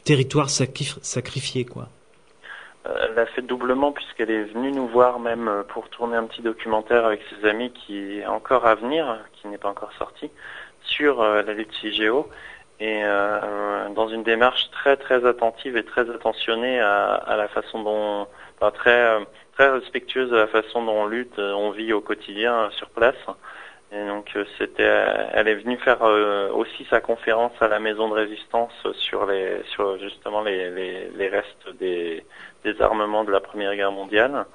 territoire 0.04 0.50
sacrifié, 0.50 1.64
quoi 1.64 1.88
elle 2.84 3.18
a 3.18 3.26
fait 3.26 3.42
doublement 3.42 3.92
puisqu'elle 3.92 4.30
est 4.30 4.44
venue 4.44 4.72
nous 4.72 4.86
voir 4.86 5.18
même 5.18 5.48
euh, 5.48 5.62
pour 5.62 5.88
tourner 5.88 6.16
un 6.16 6.24
petit 6.24 6.42
documentaire 6.42 7.04
avec 7.04 7.20
ses 7.30 7.48
amis 7.48 7.72
qui 7.72 8.20
est 8.20 8.26
encore 8.26 8.66
à 8.66 8.74
venir, 8.74 9.18
qui 9.34 9.48
n'est 9.48 9.58
pas 9.58 9.68
encore 9.68 9.92
sorti, 9.98 10.30
sur 10.82 11.20
euh, 11.20 11.42
la 11.42 11.54
lutte 11.54 11.72
CIGEO 11.74 12.28
et 12.80 13.00
euh, 13.02 13.88
dans 13.90 14.08
une 14.08 14.22
démarche 14.22 14.70
très 14.70 14.96
très 14.96 15.26
attentive 15.26 15.76
et 15.76 15.84
très 15.84 16.08
attentionnée 16.08 16.80
à, 16.80 17.14
à 17.14 17.36
la 17.36 17.48
façon 17.48 17.82
dont, 17.82 18.28
enfin, 18.60 18.70
très 18.70 19.18
très 19.54 19.68
respectueuse 19.70 20.30
de 20.30 20.36
la 20.36 20.46
façon 20.46 20.84
dont 20.84 21.02
on 21.02 21.06
lutte, 21.06 21.38
on 21.38 21.70
vit 21.72 21.92
au 21.92 22.00
quotidien 22.00 22.70
sur 22.70 22.88
place. 22.90 23.16
Et 23.90 24.06
donc 24.06 24.30
c'était, 24.58 24.84
elle 25.32 25.48
est 25.48 25.54
venue 25.56 25.78
faire 25.78 26.02
aussi 26.54 26.86
sa 26.90 27.00
conférence 27.00 27.52
à 27.60 27.68
la 27.68 27.80
maison 27.80 28.08
de 28.08 28.14
résistance 28.14 28.72
sur 28.92 29.26
les, 29.26 29.62
sur 29.72 29.98
justement 29.98 30.42
les, 30.42 30.70
les, 30.70 31.10
les 31.16 31.28
restes 31.28 31.68
des 31.80 32.22
des 32.64 32.80
armements 32.82 33.24
de 33.24 33.32
la 33.32 33.40
Première 33.40 33.74
Guerre 33.74 33.92
mondiale. 33.92 34.46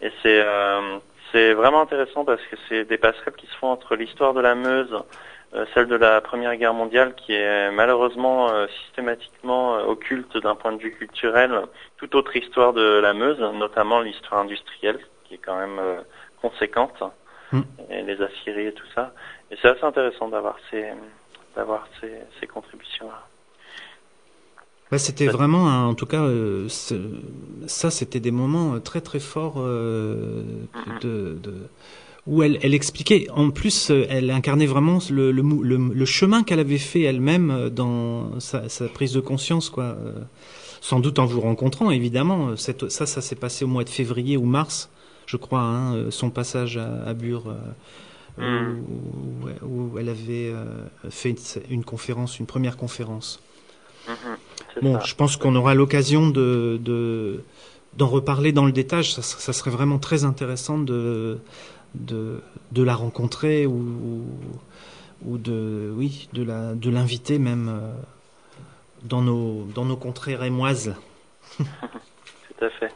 Et 0.00 0.10
c'est 0.22 0.40
euh, 0.40 0.98
c'est 1.32 1.52
vraiment 1.54 1.82
intéressant 1.82 2.24
parce 2.24 2.42
que 2.42 2.56
c'est 2.68 2.84
des 2.84 2.98
passerelles 2.98 3.34
qui 3.34 3.46
se 3.46 3.56
font 3.56 3.68
entre 3.68 3.96
l'histoire 3.96 4.32
de 4.32 4.40
la 4.40 4.54
Meuse, 4.54 4.96
euh, 5.54 5.66
celle 5.74 5.86
de 5.86 5.96
la 5.96 6.20
Première 6.20 6.56
Guerre 6.56 6.72
mondiale, 6.74 7.14
qui 7.14 7.34
est 7.34 7.70
malheureusement 7.70 8.50
euh, 8.50 8.66
systématiquement 8.84 9.76
occulte 9.86 10.38
d'un 10.38 10.54
point 10.54 10.72
de 10.72 10.78
vue 10.78 10.92
culturel, 10.92 11.62
toute 11.98 12.14
autre 12.14 12.34
histoire 12.36 12.72
de 12.72 13.00
la 13.00 13.12
Meuse, 13.12 13.40
notamment 13.40 14.00
l'histoire 14.00 14.40
industrielle, 14.40 15.00
qui 15.24 15.34
est 15.34 15.38
quand 15.38 15.58
même 15.58 15.80
conséquente, 16.40 17.02
mm. 17.52 17.60
et 17.90 18.02
les 18.02 18.22
aciéries 18.22 18.68
et 18.68 18.72
tout 18.72 18.86
ça. 18.94 19.12
Et 19.50 19.56
c'est 19.60 19.68
assez 19.68 19.84
intéressant 19.84 20.28
d'avoir 20.28 20.56
ces 20.70 20.86
d'avoir 21.56 21.88
ces, 22.00 22.12
ces 22.38 22.46
contributions-là. 22.46 23.26
Bah, 24.90 24.98
c'était 24.98 25.26
vraiment, 25.26 25.64
en 25.86 25.94
tout 25.94 26.06
cas, 26.06 26.22
euh, 26.22 26.66
ça, 27.66 27.90
c'était 27.90 28.20
des 28.20 28.30
moments 28.30 28.74
euh, 28.74 28.78
très 28.78 29.02
très 29.02 29.20
forts 29.20 29.56
euh, 29.58 30.42
de, 31.02 31.38
de, 31.42 31.54
où 32.26 32.42
elle, 32.42 32.58
elle, 32.62 32.72
expliquait. 32.72 33.26
En 33.30 33.50
plus, 33.50 33.90
elle 33.90 34.30
incarnait 34.30 34.66
vraiment 34.66 34.98
le, 35.10 35.30
le, 35.30 35.42
le, 35.42 36.04
chemin 36.06 36.42
qu'elle 36.42 36.60
avait 36.60 36.78
fait 36.78 37.02
elle-même 37.02 37.68
dans 37.70 38.40
sa, 38.40 38.70
sa, 38.70 38.88
prise 38.88 39.12
de 39.12 39.20
conscience, 39.20 39.68
quoi. 39.68 39.96
Sans 40.80 41.00
doute 41.00 41.18
en 41.18 41.26
vous 41.26 41.40
rencontrant, 41.40 41.90
évidemment. 41.90 42.56
Cette, 42.56 42.88
ça, 42.88 43.04
ça 43.04 43.20
s'est 43.20 43.36
passé 43.36 43.64
au 43.64 43.68
mois 43.68 43.84
de 43.84 43.90
février 43.90 44.36
ou 44.38 44.44
mars, 44.44 44.90
je 45.26 45.36
crois, 45.36 45.60
hein, 45.60 46.10
son 46.10 46.30
passage 46.30 46.78
à, 46.78 47.02
à 47.04 47.12
Bure. 47.12 47.54
Mm. 48.38 48.84
Où, 49.62 49.66
où, 49.66 49.98
elle 49.98 50.08
avait 50.08 50.54
fait 51.10 51.34
une, 51.68 51.84
conférence, 51.84 52.38
une 52.38 52.46
première 52.46 52.76
conférence. 52.76 53.40
Mm-hmm. 54.06 54.36
Bon, 54.82 55.00
je 55.00 55.14
pense 55.14 55.36
qu'on 55.36 55.54
aura 55.54 55.74
l'occasion 55.74 56.28
de, 56.28 56.78
de 56.82 57.42
d'en 57.96 58.06
reparler 58.06 58.52
dans 58.52 58.66
le 58.66 58.72
détail. 58.72 59.04
Ça, 59.04 59.22
ça, 59.22 59.52
serait 59.52 59.70
vraiment 59.70 59.98
très 59.98 60.24
intéressant 60.24 60.78
de 60.78 61.38
de, 61.94 62.40
de 62.72 62.82
la 62.82 62.94
rencontrer 62.94 63.66
ou, 63.66 64.24
ou 65.24 65.38
de 65.38 65.92
oui 65.94 66.28
de 66.32 66.44
la 66.44 66.74
de 66.74 66.90
l'inviter 66.90 67.38
même 67.38 67.68
euh, 67.68 67.90
dans 69.04 69.22
nos 69.22 69.66
dans 69.74 69.84
nos 69.84 69.96
contrées 69.96 70.36
rémoises. 70.36 70.94
Tout 71.58 71.64
à 72.64 72.70
fait. 72.70 72.92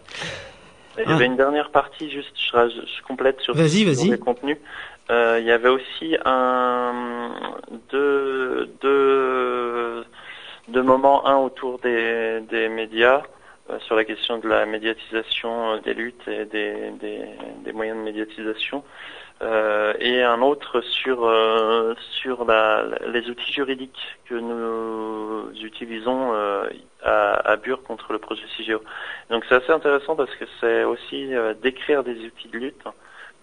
Il 0.98 1.08
y 1.08 1.12
avait 1.12 1.24
ah. 1.24 1.26
une 1.26 1.36
dernière 1.36 1.70
partie, 1.70 2.10
juste 2.10 2.36
je, 2.36 2.68
je 2.68 3.02
complète 3.08 3.40
sur, 3.40 3.54
vas-y, 3.54 3.84
vas-y. 3.84 4.10
le 4.10 4.18
contenu. 4.18 4.58
Euh, 5.10 5.38
il 5.40 5.46
y 5.46 5.50
avait 5.50 5.68
aussi 5.68 6.16
un 6.24 7.30
deux, 7.90 8.70
deux 8.80 10.04
deux 10.72 10.82
moments, 10.82 11.26
un 11.26 11.36
autour 11.36 11.78
des, 11.78 12.40
des 12.50 12.68
médias, 12.68 13.22
euh, 13.70 13.78
sur 13.80 13.94
la 13.94 14.04
question 14.04 14.38
de 14.38 14.48
la 14.48 14.66
médiatisation 14.66 15.74
euh, 15.74 15.78
des 15.80 15.94
luttes 15.94 16.26
et 16.26 16.46
des, 16.46 16.90
des, 16.98 17.24
des 17.64 17.72
moyens 17.72 17.98
de 17.98 18.02
médiatisation, 18.02 18.82
euh, 19.42 19.92
et 20.00 20.22
un 20.22 20.40
autre 20.40 20.80
sur, 20.80 21.24
euh, 21.24 21.94
sur 22.20 22.44
la, 22.44 22.84
les 23.06 23.28
outils 23.28 23.52
juridiques 23.52 24.18
que 24.24 24.34
nous 24.34 25.52
utilisons 25.62 26.32
à, 27.02 27.34
à 27.52 27.56
Bure 27.56 27.82
contre 27.82 28.12
le 28.12 28.18
projet 28.18 28.46
CIGEO. 28.56 28.82
Donc 29.30 29.44
c'est 29.48 29.56
assez 29.56 29.72
intéressant 29.72 30.16
parce 30.16 30.34
que 30.36 30.44
c'est 30.60 30.84
aussi 30.84 31.30
d'écrire 31.60 32.02
des 32.02 32.16
outils 32.24 32.48
de 32.48 32.58
lutte 32.58 32.84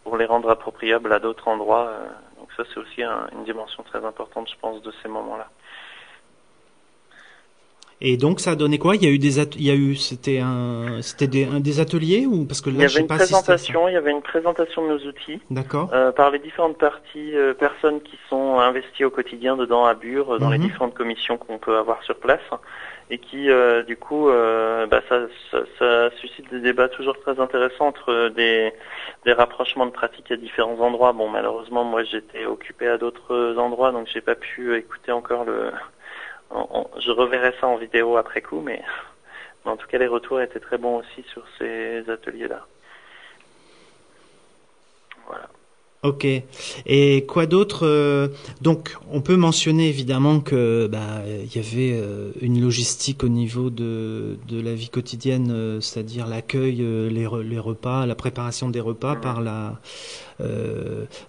pour 0.04 0.18
les 0.18 0.26
rendre 0.26 0.50
appropriables 0.50 1.12
à 1.14 1.20
d'autres 1.20 1.48
endroits. 1.48 1.92
donc 2.40 2.50
ça 2.56 2.64
c'est 2.70 2.80
aussi 2.80 3.04
une 3.04 3.44
dimension 3.44 3.84
très 3.84 4.04
importante, 4.06 4.50
je 4.50 4.58
pense, 4.60 4.82
de 4.82 4.92
ces 5.04 5.10
moments-là. 5.10 5.48
Et 8.02 8.16
donc 8.16 8.40
ça 8.40 8.52
a 8.52 8.56
donné 8.56 8.78
quoi? 8.78 8.96
Il 8.96 9.04
y 9.04 9.08
a 9.08 9.10
eu 9.10 9.20
des 9.20 9.40
il 9.40 9.64
y 9.64 9.72
a 9.72 9.76
eu 9.76 9.96
c'était 9.96 10.40
un 10.40 11.02
c'était 11.02 11.28
des, 11.28 11.46
des 11.46 11.80
ateliers 11.82 12.26
ou 12.26 12.46
parce 12.46 12.62
que 12.62 12.70
là 12.70 12.76
il 12.78 12.82
y 12.82 12.86
avait 12.86 13.02
une 13.02 13.08
présentation, 13.08 13.90
il 13.90 13.94
y 13.94 13.98
avait 13.98 14.12
une 14.12 14.22
présentation 14.22 14.84
de 14.84 14.94
nos 14.94 15.00
outils. 15.06 15.42
D'accord. 15.52 15.90
Euh, 15.94 16.14
par 16.14 16.32
les 16.32 16.40
différentes 16.40 16.78
parties 16.78 17.36
euh, 17.36 17.54
personnes 17.54 18.00
qui 18.02 18.18
sont 18.30 18.58
investies 18.60 19.04
au 19.04 19.10
quotidien 19.10 19.58
dedans 19.58 19.86
à 19.86 19.96
Bure 19.96 20.40
dans 20.40 20.50
les 20.50 20.60
mhm. 20.60 20.68
différentes 20.68 20.94
commissions 20.94 21.38
qu'on 21.38 21.58
peut 21.58 21.78
avoir 21.78 22.02
sur 22.04 22.16
place 22.16 22.40
et 23.10 23.18
qui 23.18 23.50
euh, 23.50 23.84
du 23.84 23.98
coup 23.98 24.30
euh, 24.30 24.86
bah, 24.88 25.02
ça, 25.10 25.28
ça, 25.52 25.58
ça, 25.78 26.10
suscite 26.22 26.50
des 26.52 26.62
débats 26.62 26.88
toujours 26.88 27.20
très 27.20 27.38
intéressants 27.40 27.88
entre 27.88 28.30
des 28.30 28.72
des 29.26 29.34
rapprochements 29.34 29.86
de 29.86 29.92
pratiques 29.92 30.32
à 30.32 30.38
différents 30.38 30.80
endroits. 30.80 31.12
Bon 31.12 31.28
malheureusement 31.28 31.84
moi 31.84 32.04
j'étais 32.04 32.46
occupé 32.46 32.88
à 32.88 32.98
d'autres 32.98 33.56
endroits 33.58 33.92
donc 33.92 34.08
j'ai 34.08 34.22
pas 34.22 34.36
pu 34.36 34.78
écouter 34.78 35.12
encore 35.12 35.44
le 35.44 35.72
je 36.52 37.12
reverrai 37.12 37.54
ça 37.60 37.68
en 37.68 37.78
vidéo 37.78 38.18
après 38.18 38.42
coup, 38.42 38.62
mais 38.62 38.82
Mais 39.66 39.72
en 39.72 39.78
tout 39.78 39.88
cas, 39.88 39.98
les 39.98 40.08
retours 40.08 40.42
étaient 40.42 40.60
très 40.60 40.78
bons 40.78 41.00
aussi 41.00 41.28
sur 41.32 41.44
ces 41.58 42.10
ateliers-là. 42.10 42.66
Voilà. 45.28 45.50
Ok. 46.02 46.26
Et 46.86 47.26
quoi 47.26 47.46
d'autre 47.46 47.86
euh, 47.86 48.30
Donc, 48.62 48.96
on 49.12 49.20
peut 49.20 49.36
mentionner 49.36 49.90
évidemment 49.90 50.40
que 50.40 50.88
bah 50.88 51.24
il 51.28 51.54
y 51.54 51.60
avait 51.60 51.92
euh, 52.02 52.32
une 52.40 52.62
logistique 52.62 53.22
au 53.26 53.28
niveau 53.28 53.70
de 53.70 54.38
de 54.48 54.62
la 54.62 54.74
vie 54.74 54.88
quotidienne, 54.88 55.52
euh, 55.52 55.82
c'est-à-dire 55.82 56.26
l'accueil, 56.26 56.78
les, 56.78 57.28
les 57.44 57.60
repas, 57.60 58.06
la 58.06 58.16
préparation 58.16 58.70
des 58.70 58.80
repas 58.80 59.16
Mhm. 59.16 59.22
par 59.22 59.42
la 59.42 59.80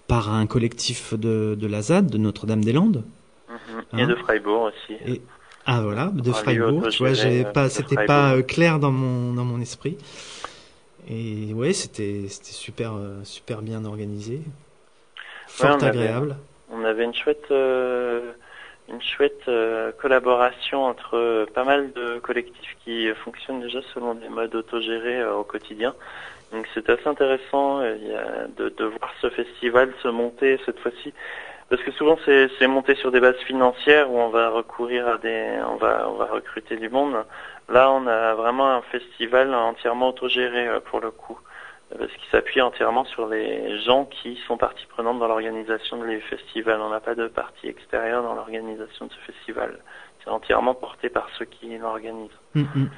par 0.07 0.33
un 0.33 0.47
collectif 0.47 1.15
de 1.15 1.57
de 1.59 1.67
la 1.67 1.83
ZAD, 1.83 2.09
de 2.09 2.19
Notre-Dame-des-Landes. 2.19 3.03
Mhm. 3.51 3.99
Et 3.99 4.03
Hein 4.03 4.07
de 4.09 4.15
Freiburg 4.15 4.63
aussi. 4.63 4.95
Et- 5.07 5.23
Ah 5.67 5.83
voilà, 5.83 6.07
de 6.07 6.33
Freiburg. 6.33 6.89
Tu 6.91 6.99
vois, 6.99 7.13
j'ai 7.13 7.45
euh, 7.45 7.53
pas, 7.53 7.69
c'était 7.69 8.07
pas 8.07 8.33
euh, 8.35 8.43
clair 8.43 8.79
dans 8.79 8.91
mon 8.91 9.35
dans 9.35 9.45
mon 9.45 9.61
esprit. 9.61 9.99
Et 11.09 11.53
ouais, 11.55 11.73
c'était 11.73 12.25
c'était 12.29 12.53
super 12.53 12.95
euh, 12.95 13.23
super 13.25 13.63
bien 13.63 13.85
organisé, 13.85 14.41
fort 15.47 15.77
on 15.81 15.85
avait- 15.85 15.89
agréable. 15.89 16.37
On 16.73 16.85
avait 16.85 17.05
une 17.05 17.15
chouette, 17.15 17.45
euh, 17.51 18.33
une 18.89 19.03
chouette 19.03 19.43
euh, 19.49 19.91
collaboration 20.01 20.85
entre 20.85 21.47
pas 21.53 21.65
mal 21.65 21.93
de 21.93 22.19
collectifs 22.21 22.77
qui 22.85 23.09
fonctionnent 23.25 23.61
déjà 23.61 23.81
selon 23.93 24.15
des 24.15 24.29
modes 24.29 24.55
autogérés 24.55 25.21
euh, 25.21 25.35
au 25.35 25.45
quotidien. 25.45 25.95
Donc 26.53 26.67
c'est 26.75 26.89
assez 26.89 27.07
intéressant 27.09 27.83
il 27.85 28.09
y 28.09 28.15
a 28.15 28.47
de, 28.57 28.69
de 28.71 28.85
voir 28.85 29.13
ce 29.21 29.31
festival 29.31 29.93
se 30.03 30.09
monter 30.09 30.59
cette 30.65 30.79
fois-ci. 30.81 31.13
Parce 31.71 31.83
que 31.83 31.93
souvent 31.93 32.19
c'est 32.27 32.67
monté 32.67 32.97
sur 32.97 33.13
des 33.13 33.21
bases 33.21 33.39
financières 33.47 34.11
où 34.11 34.19
on 34.19 34.29
va 34.29 34.51
recourir 34.51 35.07
à 35.07 35.19
des, 35.19 35.57
on 35.69 35.77
va 35.77 36.11
on 36.11 36.15
va 36.15 36.27
recruter 36.27 36.77
du 36.77 36.89
monde. 36.89 37.25
Là 37.69 37.93
on 37.93 38.07
a 38.09 38.35
vraiment 38.35 38.69
un 38.75 38.83
festival 38.83 39.55
entièrement 39.55 40.09
autogéré 40.09 40.67
euh, 40.67 40.81
pour 40.81 41.01
le 41.01 41.13
coup 41.13 41.39
parce 41.97 42.13
qu'il 42.13 42.29
s'appuie 42.31 42.61
entièrement 42.61 43.05
sur 43.05 43.27
les 43.29 43.81
gens 43.81 44.05
qui 44.05 44.37
sont 44.47 44.57
partie 44.57 44.87
prenante 44.87 45.19
dans 45.19 45.27
l'organisation 45.27 46.03
du 46.03 46.21
festival. 46.21 46.81
On 46.81 46.91
n'a 46.91 47.01
pas 47.01 47.15
de 47.15 47.27
partie 47.27 47.69
extérieure 47.69 48.23
dans 48.23 48.35
l'organisation 48.35 49.07
de 49.07 49.13
ce 49.13 49.33
festival. 49.33 49.79
C'est 50.23 50.31
entièrement 50.31 50.75
porté 50.75 51.09
par 51.09 51.29
ceux 51.39 51.47
qui 51.47 51.79
l'organisent. 51.79 52.31
Mm, 52.55 52.61
mm. 52.61 52.91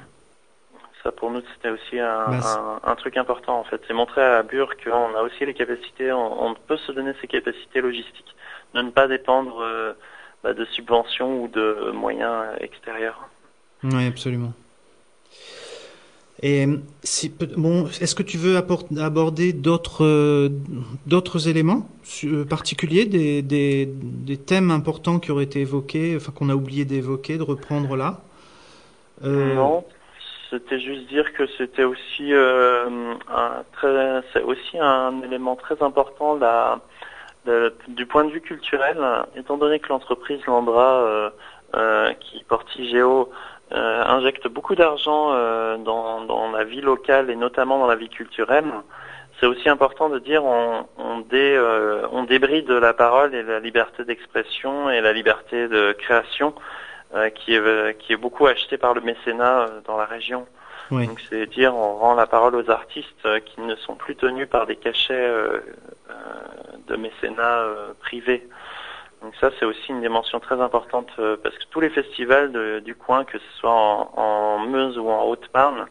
Ça, 1.03 1.11
pour 1.11 1.31
nous, 1.31 1.41
c'était 1.53 1.69
aussi 1.69 1.99
un, 1.99 2.31
Bah, 2.31 2.79
un, 2.83 2.91
un 2.91 2.95
truc 2.95 3.17
important, 3.17 3.59
en 3.59 3.63
fait. 3.65 3.81
C'est 3.87 3.93
montrer 3.93 4.21
à 4.23 4.41
Bure 4.43 4.73
qu'on 4.83 5.15
a 5.15 5.21
aussi 5.21 5.45
les 5.45 5.53
capacités, 5.53 6.11
on, 6.13 6.45
on 6.45 6.55
peut 6.55 6.77
se 6.77 6.91
donner 6.93 7.13
ces 7.21 7.27
capacités 7.27 7.81
logistiques, 7.81 8.35
de 8.73 8.81
ne 8.81 8.89
pas 8.89 9.07
dépendre 9.07 9.59
euh, 9.61 9.93
bah, 10.43 10.53
de 10.53 10.63
subventions 10.65 11.41
ou 11.43 11.47
de 11.49 11.91
moyens 11.93 12.45
extérieurs. 12.61 13.29
Oui, 13.83 14.05
absolument. 14.07 14.53
Et 16.41 16.65
si, 17.03 17.29
peut- 17.29 17.49
bon, 17.55 17.87
est-ce 18.01 18.15
que 18.15 18.23
tu 18.23 18.37
veux 18.37 18.57
aborder 18.57 19.53
d'autres 19.53 20.03
euh, 20.03 20.49
d'autres 21.05 21.47
éléments 21.47 21.87
euh, 22.25 22.43
particuliers, 22.43 23.05
des, 23.05 23.41
des, 23.41 23.85
des 23.87 24.37
thèmes 24.37 24.71
importants 24.71 25.19
qui 25.19 25.31
auraient 25.31 25.43
été 25.45 25.61
évoqués, 25.61 26.15
enfin 26.17 26.31
qu'on 26.33 26.49
a 26.49 26.55
oublié 26.55 26.85
d'évoquer, 26.85 27.37
de 27.37 27.43
reprendre 27.43 27.95
là? 27.95 28.21
Euh, 29.23 29.55
Non, 29.55 29.85
c'était 30.53 30.79
juste 30.79 31.07
dire 31.07 31.33
que 31.33 31.47
c'était 31.57 31.83
aussi 31.83 32.31
euh, 32.31 33.15
un 33.27 33.63
très, 33.73 34.21
c'est 34.31 34.43
aussi 34.43 34.77
un 34.79 35.21
élément 35.23 35.55
très 35.55 35.81
important 35.81 36.35
là, 36.35 36.79
du 37.87 38.05
point 38.05 38.23
de 38.23 38.29
vue 38.29 38.41
culturel, 38.41 38.97
étant 39.35 39.57
donné 39.57 39.79
que 39.79 39.89
l'entreprise 39.89 40.45
Landra, 40.45 41.01
euh, 41.01 41.29
euh, 41.75 42.13
qui 42.19 42.43
porte 42.43 42.67
IGEO, 42.75 43.31
euh, 43.71 44.03
injecte 44.05 44.47
beaucoup 44.47 44.75
d'argent 44.75 45.31
euh, 45.31 45.77
dans, 45.77 46.21
dans 46.21 46.51
la 46.51 46.63
vie 46.63 46.81
locale 46.81 47.31
et 47.31 47.35
notamment 47.35 47.79
dans 47.79 47.87
la 47.87 47.95
vie 47.95 48.09
culturelle. 48.09 48.71
C'est 49.39 49.47
aussi 49.47 49.67
important 49.67 50.09
de 50.09 50.19
dire 50.19 50.45
on, 50.45 50.85
on, 50.99 51.19
dé, 51.21 51.55
euh, 51.57 52.07
on 52.11 52.23
débride 52.23 52.69
la 52.69 52.93
parole 52.93 53.33
et 53.33 53.41
la 53.41 53.59
liberté 53.59 54.05
d'expression 54.05 54.91
et 54.91 55.01
la 55.01 55.11
liberté 55.11 55.67
de 55.67 55.93
création 55.93 56.53
qui, 57.29 57.53
est, 57.55 57.59
euh, 57.59 57.93
qui 57.93 58.13
est 58.13 58.17
beaucoup 58.17 58.47
achetée 58.47 58.77
par 58.77 58.93
le 58.93 59.01
mécénat 59.01 59.59
euh, 59.61 59.81
dans 59.85 59.97
la 59.97 60.05
région. 60.05 60.45
Oui. 60.91 61.07
Donc 61.07 61.21
c'est 61.29 61.45
dire 61.47 61.73
on 61.75 61.95
rend 61.95 62.13
la 62.13 62.27
parole 62.27 62.55
aux 62.55 62.69
artistes 62.69 63.25
euh, 63.25 63.39
qui 63.39 63.61
ne 63.61 63.75
sont 63.75 63.95
plus 63.95 64.15
tenus 64.15 64.47
par 64.49 64.65
des 64.65 64.75
cachets 64.75 65.13
euh, 65.13 65.59
euh, 66.09 66.13
de 66.87 66.95
mécénat 66.95 67.59
euh, 67.59 67.93
privés. 68.01 68.47
Donc 69.21 69.33
ça 69.39 69.49
c'est 69.57 69.65
aussi 69.65 69.91
une 69.91 70.01
dimension 70.01 70.39
très 70.41 70.59
importante 70.59 71.09
euh, 71.19 71.37
parce 71.41 71.55
que 71.57 71.63
tous 71.71 71.79
les 71.79 71.89
festivals 71.89 72.51
de- 72.51 72.79
du 72.79 72.95
coin, 72.95 73.23
que 73.23 73.37
ce 73.39 73.51
soit 73.59 73.71
en, 73.71 74.11
en 74.17 74.59
Meuse 74.59 74.97
ou 74.97 75.09
en 75.09 75.23
Haute-Marne, 75.23 75.85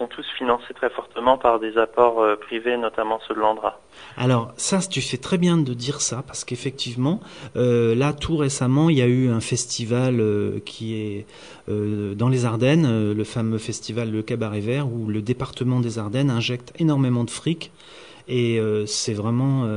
sont 0.00 0.06
tous 0.06 0.26
financés 0.38 0.72
très 0.74 0.88
fortement 0.88 1.36
par 1.36 1.60
des 1.60 1.76
apports 1.76 2.22
euh, 2.22 2.34
privés, 2.34 2.78
notamment 2.78 3.20
ceux 3.28 3.34
de 3.34 3.40
l'Andra. 3.40 3.78
Alors 4.16 4.50
ça, 4.56 4.78
tu 4.78 5.02
fais 5.02 5.18
très 5.18 5.36
bien 5.36 5.58
de 5.58 5.74
dire 5.74 6.00
ça 6.00 6.24
parce 6.26 6.44
qu'effectivement, 6.44 7.20
euh, 7.56 7.94
là 7.94 8.14
tout 8.14 8.36
récemment, 8.36 8.88
il 8.88 8.96
y 8.96 9.02
a 9.02 9.06
eu 9.06 9.28
un 9.28 9.40
festival 9.40 10.20
euh, 10.20 10.58
qui 10.64 10.96
est 10.96 11.26
dans 11.68 12.28
les 12.28 12.46
Ardennes, 12.46 13.12
le 13.12 13.24
fameux 13.24 13.58
festival 13.58 14.10
Le 14.10 14.22
Cabaret 14.22 14.58
Vert, 14.58 14.88
où 14.88 15.06
le 15.06 15.22
département 15.22 15.78
des 15.78 16.00
Ardennes 16.00 16.28
injecte 16.28 16.72
énormément 16.80 17.22
de 17.22 17.30
fric 17.30 17.70
et 18.26 18.60
c'est 18.86 19.14
vraiment 19.14 19.68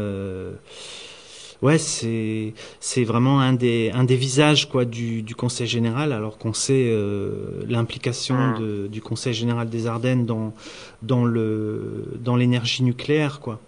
Ouais, 1.63 1.77
c'est 1.77 2.53
c'est 2.81 3.03
vraiment 3.05 3.39
un 3.39 3.53
des 3.53 3.89
un 3.93 4.03
des 4.03 4.17
visages 4.17 4.67
quoi 4.69 4.83
du 4.85 5.21
du 5.23 5.33
Conseil 5.33 5.65
général, 5.67 6.11
alors 6.11 6.37
qu'on 6.37 6.53
sait 6.53 6.87
euh, 6.91 7.63
l'implication 7.67 8.35
Mm. 8.35 8.59
de- 8.59 8.87
du 8.87 9.01
Conseil 9.01 9.33
général 9.33 9.69
des 9.69 9.87
Ardennes 9.87 10.25
dans 10.25 10.53
dans 11.01 11.23
le 11.25 12.05
dans 12.19 12.35
l'énergie 12.35 12.83
nucléaire 12.83 13.39
quoi. 13.39 13.59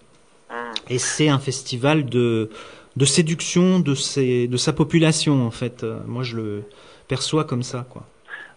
Hum. 0.51 0.55
Et 0.89 0.99
c'est 0.99 1.29
un 1.29 1.39
festival 1.39 2.05
de 2.05 2.49
de 2.97 3.05
séduction 3.05 3.79
de 3.79 3.95
ses 3.95 4.47
de 4.47 4.58
sa 4.58 4.73
population 4.73 5.45
en 5.47 5.51
fait. 5.51 5.84
Euh, 5.84 5.97
Moi 6.05 6.23
je 6.23 6.36
le 6.36 6.63
perçois 7.08 7.43
comme 7.45 7.63
ça 7.63 7.86
quoi. 7.89 8.03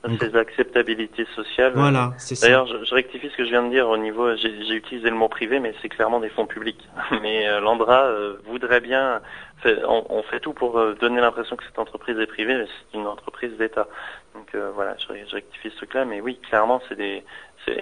Donc- 0.04 0.18
C'est 0.20 0.32
l'acceptabilité 0.32 1.26
sociale. 1.34 1.72
Voilà, 1.74 2.12
c'est 2.18 2.34
ça. 2.36 2.46
D'ailleurs, 2.46 2.66
je, 2.66 2.84
je 2.84 2.94
rectifie 2.94 3.28
ce 3.30 3.36
que 3.36 3.44
je 3.44 3.50
viens 3.50 3.64
de 3.64 3.70
dire 3.70 3.88
au 3.88 3.96
niveau. 3.96 4.34
J'ai 4.36 4.64
j'ai 4.64 4.74
utilisé 4.74 5.10
le 5.10 5.16
mot 5.16 5.28
privé, 5.28 5.58
mais 5.58 5.74
c'est 5.82 5.88
clairement 5.88 6.20
des 6.20 6.28
fonds 6.28 6.46
publics. 6.46 6.88
Mais 7.22 7.48
euh, 7.48 7.60
l'Andra 7.60 8.04
euh, 8.06 8.36
voudrait 8.46 8.80
bien. 8.80 9.20
fait- 9.62 9.82
on, 9.86 10.06
on 10.10 10.22
fait 10.22 10.38
tout 10.40 10.52
pour 10.52 10.78
euh, 10.78 10.94
donner 11.00 11.20
l'impression 11.20 11.56
que 11.56 11.64
cette 11.64 11.78
entreprise 11.80 12.16
est 12.18 12.26
privée, 12.26 12.54
mais 12.54 12.66
c'est 12.66 12.96
une 12.98 13.06
entreprise 13.08 13.56
d'État. 13.58 13.88
Donc 14.34 14.54
euh, 14.54 14.70
voilà, 14.74 14.94
je, 14.98 15.06
je 15.28 15.34
rectifie 15.34 15.70
ce 15.70 15.76
truc-là. 15.78 16.04
Mais 16.04 16.20
oui, 16.20 16.38
clairement, 16.48 16.80
c'est 16.88 16.96
des. 16.96 17.24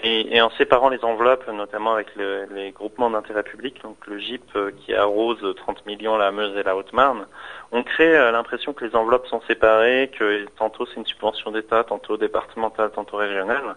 Et, 0.03 0.41
en 0.41 0.51
séparant 0.51 0.89
les 0.89 1.05
enveloppes, 1.05 1.47
notamment 1.53 1.95
avec 1.95 2.09
le- 2.17 2.47
les 2.53 2.73
groupements 2.73 3.09
d'intérêt 3.11 3.45
public, 3.45 3.81
donc 3.83 3.97
le 4.07 4.19
GIP 4.19 4.43
euh, 4.57 4.73
qui 4.85 4.93
arrose 4.95 5.39
30 5.57 5.87
millions 5.87 6.17
la 6.17 6.33
Meuse 6.33 6.57
et 6.57 6.62
la 6.65 6.77
Haute-Marne, 6.77 7.27
on 7.71 7.83
crée 7.85 8.17
euh, 8.17 8.33
l'impression 8.33 8.73
que 8.73 8.85
les 8.85 8.97
enveloppes 8.97 9.27
sont 9.29 9.41
séparées, 9.47 10.11
que 10.19 10.47
tantôt 10.59 10.87
c'est 10.87 10.97
une 10.97 11.07
subvention 11.07 11.53
d'État, 11.53 11.85
tantôt 11.85 12.17
départementale, 12.17 12.91
tantôt 12.95 13.17
régionale. 13.19 13.77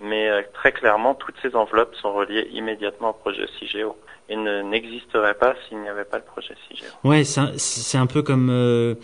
Mais 0.00 0.28
euh, 0.30 0.42
très 0.54 0.70
clairement, 0.70 1.14
toutes 1.14 1.34
ces 1.42 1.56
enveloppes 1.56 1.94
sont 1.96 2.12
reliées 2.12 2.48
immédiatement 2.52 3.10
au 3.10 3.14
projet 3.14 3.46
CIGEO 3.58 3.96
et 4.28 4.36
ne 4.36 4.62
n'existeraient 4.62 5.34
pas 5.34 5.54
s'il 5.66 5.78
n'y 5.80 5.88
avait 5.88 6.04
pas 6.04 6.18
le 6.18 6.24
projet 6.24 6.54
CIGEO. 6.68 6.86
Ouais, 7.02 7.24
c'est 7.24 7.96
un, 7.98 8.02
un 8.02 8.06
peu 8.06 8.22
comme 8.22 8.96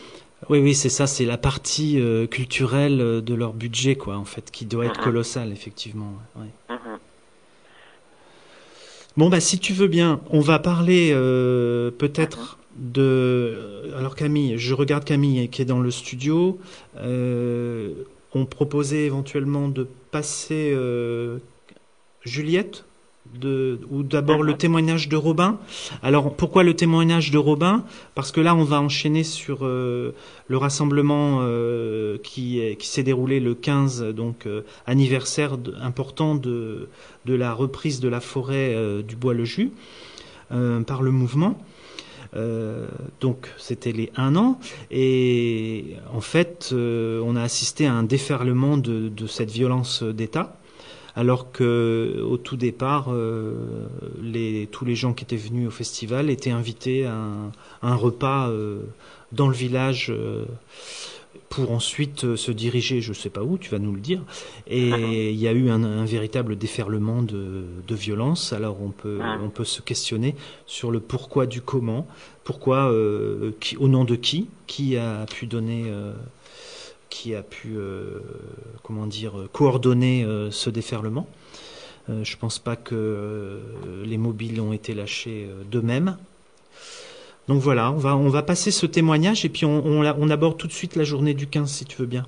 oui 0.51 0.59
oui, 0.61 0.75
c'est 0.75 0.88
ça, 0.90 1.07
c'est 1.07 1.25
la 1.25 1.38
partie 1.38 1.99
euh, 2.01 2.27
culturelle 2.27 3.01
euh, 3.01 3.20
de 3.20 3.35
leur 3.35 3.53
budget 3.55 3.97
quoi 3.97 4.16
en 4.16 4.25
fait 4.27 4.51
qui 4.51 4.66
doit 4.66 4.85
être 4.87 4.99
Mhm. 4.99 5.05
colossale 5.05 5.53
effectivement. 5.53 6.12
ouais. 6.37 6.49
Mhm. 6.68 6.99
Bon 9.16 9.29
bah 9.29 9.40
si 9.40 9.59
tu 9.59 9.73
veux 9.73 9.87
bien, 9.87 10.20
on 10.31 10.40
va 10.40 10.59
parler 10.59 11.11
euh, 11.12 11.90
peut-être 11.90 12.59
de. 12.77 13.92
Alors 13.97 14.16
Camille, 14.16 14.59
je 14.59 14.75
regarde 14.75 15.05
Camille 15.05 15.49
qui 15.49 15.62
est 15.62 15.64
dans 15.64 15.79
le 15.81 15.90
studio. 15.92 16.59
Euh, 16.97 17.92
on 18.33 18.44
proposait 18.44 19.05
éventuellement 19.05 19.68
de 19.68 19.87
passer 20.11 20.77
Juliette, 22.25 22.85
ou 23.90 24.03
d'abord 24.03 24.42
le 24.42 24.55
témoignage 24.55 25.09
de 25.09 25.16
Robin. 25.16 25.59
Alors 26.03 26.35
pourquoi 26.35 26.62
le 26.62 26.75
témoignage 26.75 27.31
de 27.31 27.38
Robin? 27.38 27.85
Parce 28.14 28.33
que 28.33 28.40
là 28.40 28.55
on 28.55 28.64
va 28.64 28.81
enchaîner 28.81 29.25
sur 29.25 29.61
euh, 29.62 30.12
le 30.49 30.57
rassemblement 30.57 31.38
euh, 31.42 32.18
qui, 32.23 32.61
est- 32.61 32.77
qui 32.77 32.87
s'est 32.88 33.03
déroulé 33.03 33.40
le 33.40 33.55
15, 33.55 34.03
donc 34.14 34.47
euh, 34.47 34.62
anniversaire 34.87 35.57
important 35.81 36.35
de, 36.35 36.88
la 37.27 37.53
reprise 37.53 38.01
de 38.01 38.09
la 38.09 38.20
forêt 38.20 38.77
du 39.07 39.16
Bois-le-Jus 39.16 39.73
euh, 40.53 40.81
par 40.81 41.03
le 41.03 41.11
mouvement. 41.11 41.59
Donc 43.20 43.49
c'était 43.59 43.92
les 43.92 44.11
un 44.16 44.35
an 44.35 44.59
et 44.90 45.94
en 46.12 46.20
fait 46.20 46.70
on 46.73 47.37
a 47.37 47.42
assisté 47.42 47.87
à 47.87 47.92
un 47.94 48.03
déferlement 48.03 48.77
de 48.77 49.27
cette 49.29 49.53
violence 49.53 50.03
d'État 50.03 50.57
alors 51.16 51.53
que 51.53 52.22
au 52.27 52.37
tout 52.37 52.57
départ 52.57 53.07
euh, 53.09 53.87
les, 54.20 54.68
tous 54.70 54.85
les 54.85 54.94
gens 54.94 55.12
qui 55.12 55.24
étaient 55.24 55.37
venus 55.37 55.68
au 55.68 55.70
festival 55.70 56.31
étaient 56.31 56.50
invités 56.50 57.07
à 57.07 57.14
un, 57.14 57.53
à 57.83 57.88
un 57.92 57.94
repas 57.94 58.48
euh, 58.48 58.81
dans 59.33 59.48
le 59.48 59.55
village 59.55 60.09
euh, 60.11 60.44
pour 61.48 61.70
ensuite 61.70 62.35
se 62.35 62.50
diriger, 62.50 63.00
je 63.00 63.12
sais 63.12 63.31
pas 63.31 63.42
où, 63.42 63.59
tu 63.59 63.70
vas 63.70 63.79
nous 63.79 63.92
le 63.92 64.00
dire. 64.00 64.22
Et 64.66 65.31
il 65.31 65.38
y 65.38 65.46
a 65.46 65.53
eu 65.53 65.70
un, 65.70 65.85
un 65.85 66.05
véritable 66.05 66.57
déferlement 66.57 67.22
de, 67.22 67.64
de, 67.87 67.94
violence. 67.94 68.53
Alors 68.53 68.83
on 68.83 68.90
peut, 68.90 69.20
on 69.40 69.50
peut 69.50 69.64
se 69.64 69.81
questionner 69.81 70.35
sur 70.66 70.90
le 70.90 70.98
pourquoi 70.98 71.46
du 71.46 71.61
comment, 71.61 72.09
pourquoi, 72.42 72.92
qui, 73.61 73.77
au 73.77 73.87
nom 73.87 74.05
de 74.05 74.16
qui, 74.16 74.48
qui 74.66 74.96
a 74.96 75.27
pu 75.27 75.46
donner, 75.46 75.92
qui 77.14 77.37
a 77.37 77.42
pu, 77.42 77.77
euh, 77.77 78.18
comment 78.83 79.07
dire, 79.07 79.35
coordonner 79.53 80.24
euh, 80.24 80.50
ce 80.50 80.68
déferlement. 80.68 81.29
Euh, 82.11 82.24
je 82.24 82.37
pense 82.37 82.59
pas 82.59 82.74
que 82.74 83.61
les 84.05 84.18
mobiles 84.18 84.61
ont 84.61 84.72
été 84.72 84.94
lâchés 84.94 85.48
d'eux-mêmes. 85.70 86.16
Donc 87.46 87.62
voilà, 87.62 87.92
on 87.92 87.98
va, 87.98 88.16
on 88.16 88.31
va 88.31 88.42
passer 88.42 88.72
ce 88.72 88.85
témoignage 88.85 89.44
et 89.44 89.48
puis 89.48 89.64
on, 89.64 89.87
on, 89.87 90.05
on, 90.05 90.31
aborde 90.31 90.57
tout 90.57 90.66
de 90.66 90.72
suite 90.72 90.96
la 90.96 91.05
journée 91.05 91.35
du 91.35 91.46
15 91.46 91.70
si 91.70 91.85
tu 91.85 91.98
veux 91.98 92.07
bien. 92.07 92.27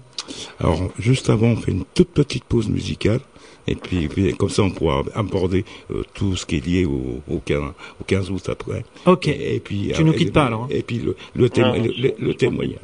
Alors 0.60 0.92
juste 1.00 1.30
avant, 1.30 1.48
on 1.48 1.56
fait 1.56 1.72
une 1.72 1.84
toute 1.94 2.10
petite 2.10 2.44
pause 2.44 2.68
musicale 2.68 3.20
et 3.66 3.74
puis, 3.74 4.06
puis 4.08 4.34
comme 4.36 4.50
ça 4.50 4.62
on 4.62 4.70
pourra 4.70 5.02
aborder 5.14 5.64
euh, 5.90 6.04
tout 6.14 6.36
ce 6.36 6.46
qui 6.46 6.58
est 6.58 6.66
lié 6.66 6.84
au, 6.84 7.22
au, 7.28 7.40
15, 7.40 7.60
au 8.00 8.04
15 8.06 8.30
août 8.30 8.48
après. 8.48 8.84
Ok. 9.06 9.26
Et, 9.26 9.56
et 9.56 9.60
puis, 9.60 9.90
tu 9.94 10.02
euh, 10.02 10.04
nous 10.04 10.12
quittes 10.12 10.32
pas 10.32 10.44
alors. 10.44 10.68
Et 10.70 10.82
puis 10.82 10.98
le, 10.98 11.16
le, 11.34 11.48
témo 11.50 11.74
le, 11.74 11.92
le, 11.96 12.14
le 12.18 12.34
témoignage. 12.34 12.78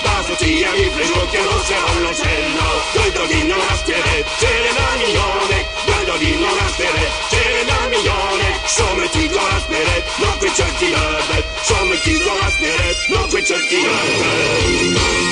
Tasutia 0.00 0.74
in 0.74 0.90
ginocchio 0.94 1.44
non 1.44 1.60
c'è 1.62 1.76
all'ocello 1.76 2.82
Guardolino 2.92 3.56
rastere, 3.68 4.24
c'era 4.38 4.72
la 4.72 4.96
milione. 4.96 5.66
Guardolino 5.84 6.54
rastere, 6.54 7.10
c'era 7.28 7.62
la 7.64 7.88
milione. 7.88 8.60
Some 8.64 9.08
ti 9.10 9.28
go 9.28 9.46
rastere, 9.48 10.04
non 10.16 10.38
qui 10.38 10.50
c'è 10.50 10.72
chi 10.76 10.92
erbe 10.92 11.44
Some 11.62 11.98
ti 12.00 12.18
go 12.18 12.38
rastere, 12.40 12.96
non 13.08 13.28
qui 13.28 13.42
c'è 13.42 13.58
chi 13.66 13.76
erbe 13.76 15.31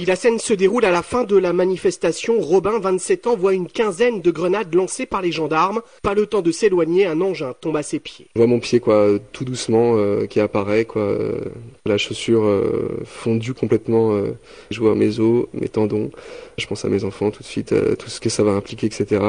Oui, 0.00 0.06
la 0.06 0.16
scène 0.16 0.38
se 0.38 0.54
déroule 0.54 0.86
à 0.86 0.90
la 0.92 1.02
fin 1.02 1.24
de 1.24 1.36
la 1.36 1.52
manifestation. 1.52 2.40
Robin, 2.40 2.78
27 2.78 3.26
ans, 3.26 3.36
voit 3.36 3.52
une 3.52 3.66
quinzaine 3.66 4.22
de 4.22 4.30
grenades 4.30 4.74
lancées 4.74 5.04
par 5.04 5.20
les 5.20 5.30
gendarmes. 5.30 5.82
Pas 6.02 6.14
le 6.14 6.24
temps 6.24 6.40
de 6.40 6.50
s'éloigner, 6.52 7.04
un 7.04 7.20
engin 7.20 7.52
tombe 7.60 7.76
à 7.76 7.82
ses 7.82 7.98
pieds. 7.98 8.28
Je 8.34 8.40
vois 8.40 8.46
mon 8.46 8.60
pied, 8.60 8.80
quoi, 8.80 9.18
tout 9.32 9.44
doucement, 9.44 9.98
euh, 9.98 10.24
qui 10.24 10.40
apparaît, 10.40 10.86
quoi. 10.86 11.02
euh, 11.02 11.40
la 11.84 11.98
chaussure 11.98 12.44
euh, 12.44 13.02
fondue 13.04 13.52
complètement. 13.52 14.12
euh. 14.14 14.32
je 14.70 14.80
vois 14.80 14.94
mes 14.94 15.20
os, 15.20 15.44
mes 15.52 15.68
tendons. 15.68 16.10
Je 16.56 16.66
pense 16.66 16.82
à 16.86 16.88
mes 16.88 17.04
enfants 17.04 17.30
tout 17.30 17.42
de 17.42 17.48
suite, 17.48 17.74
tout 17.98 18.08
ce 18.08 18.20
que 18.20 18.30
ça 18.30 18.42
va 18.42 18.52
impliquer, 18.52 18.86
etc. 18.86 19.20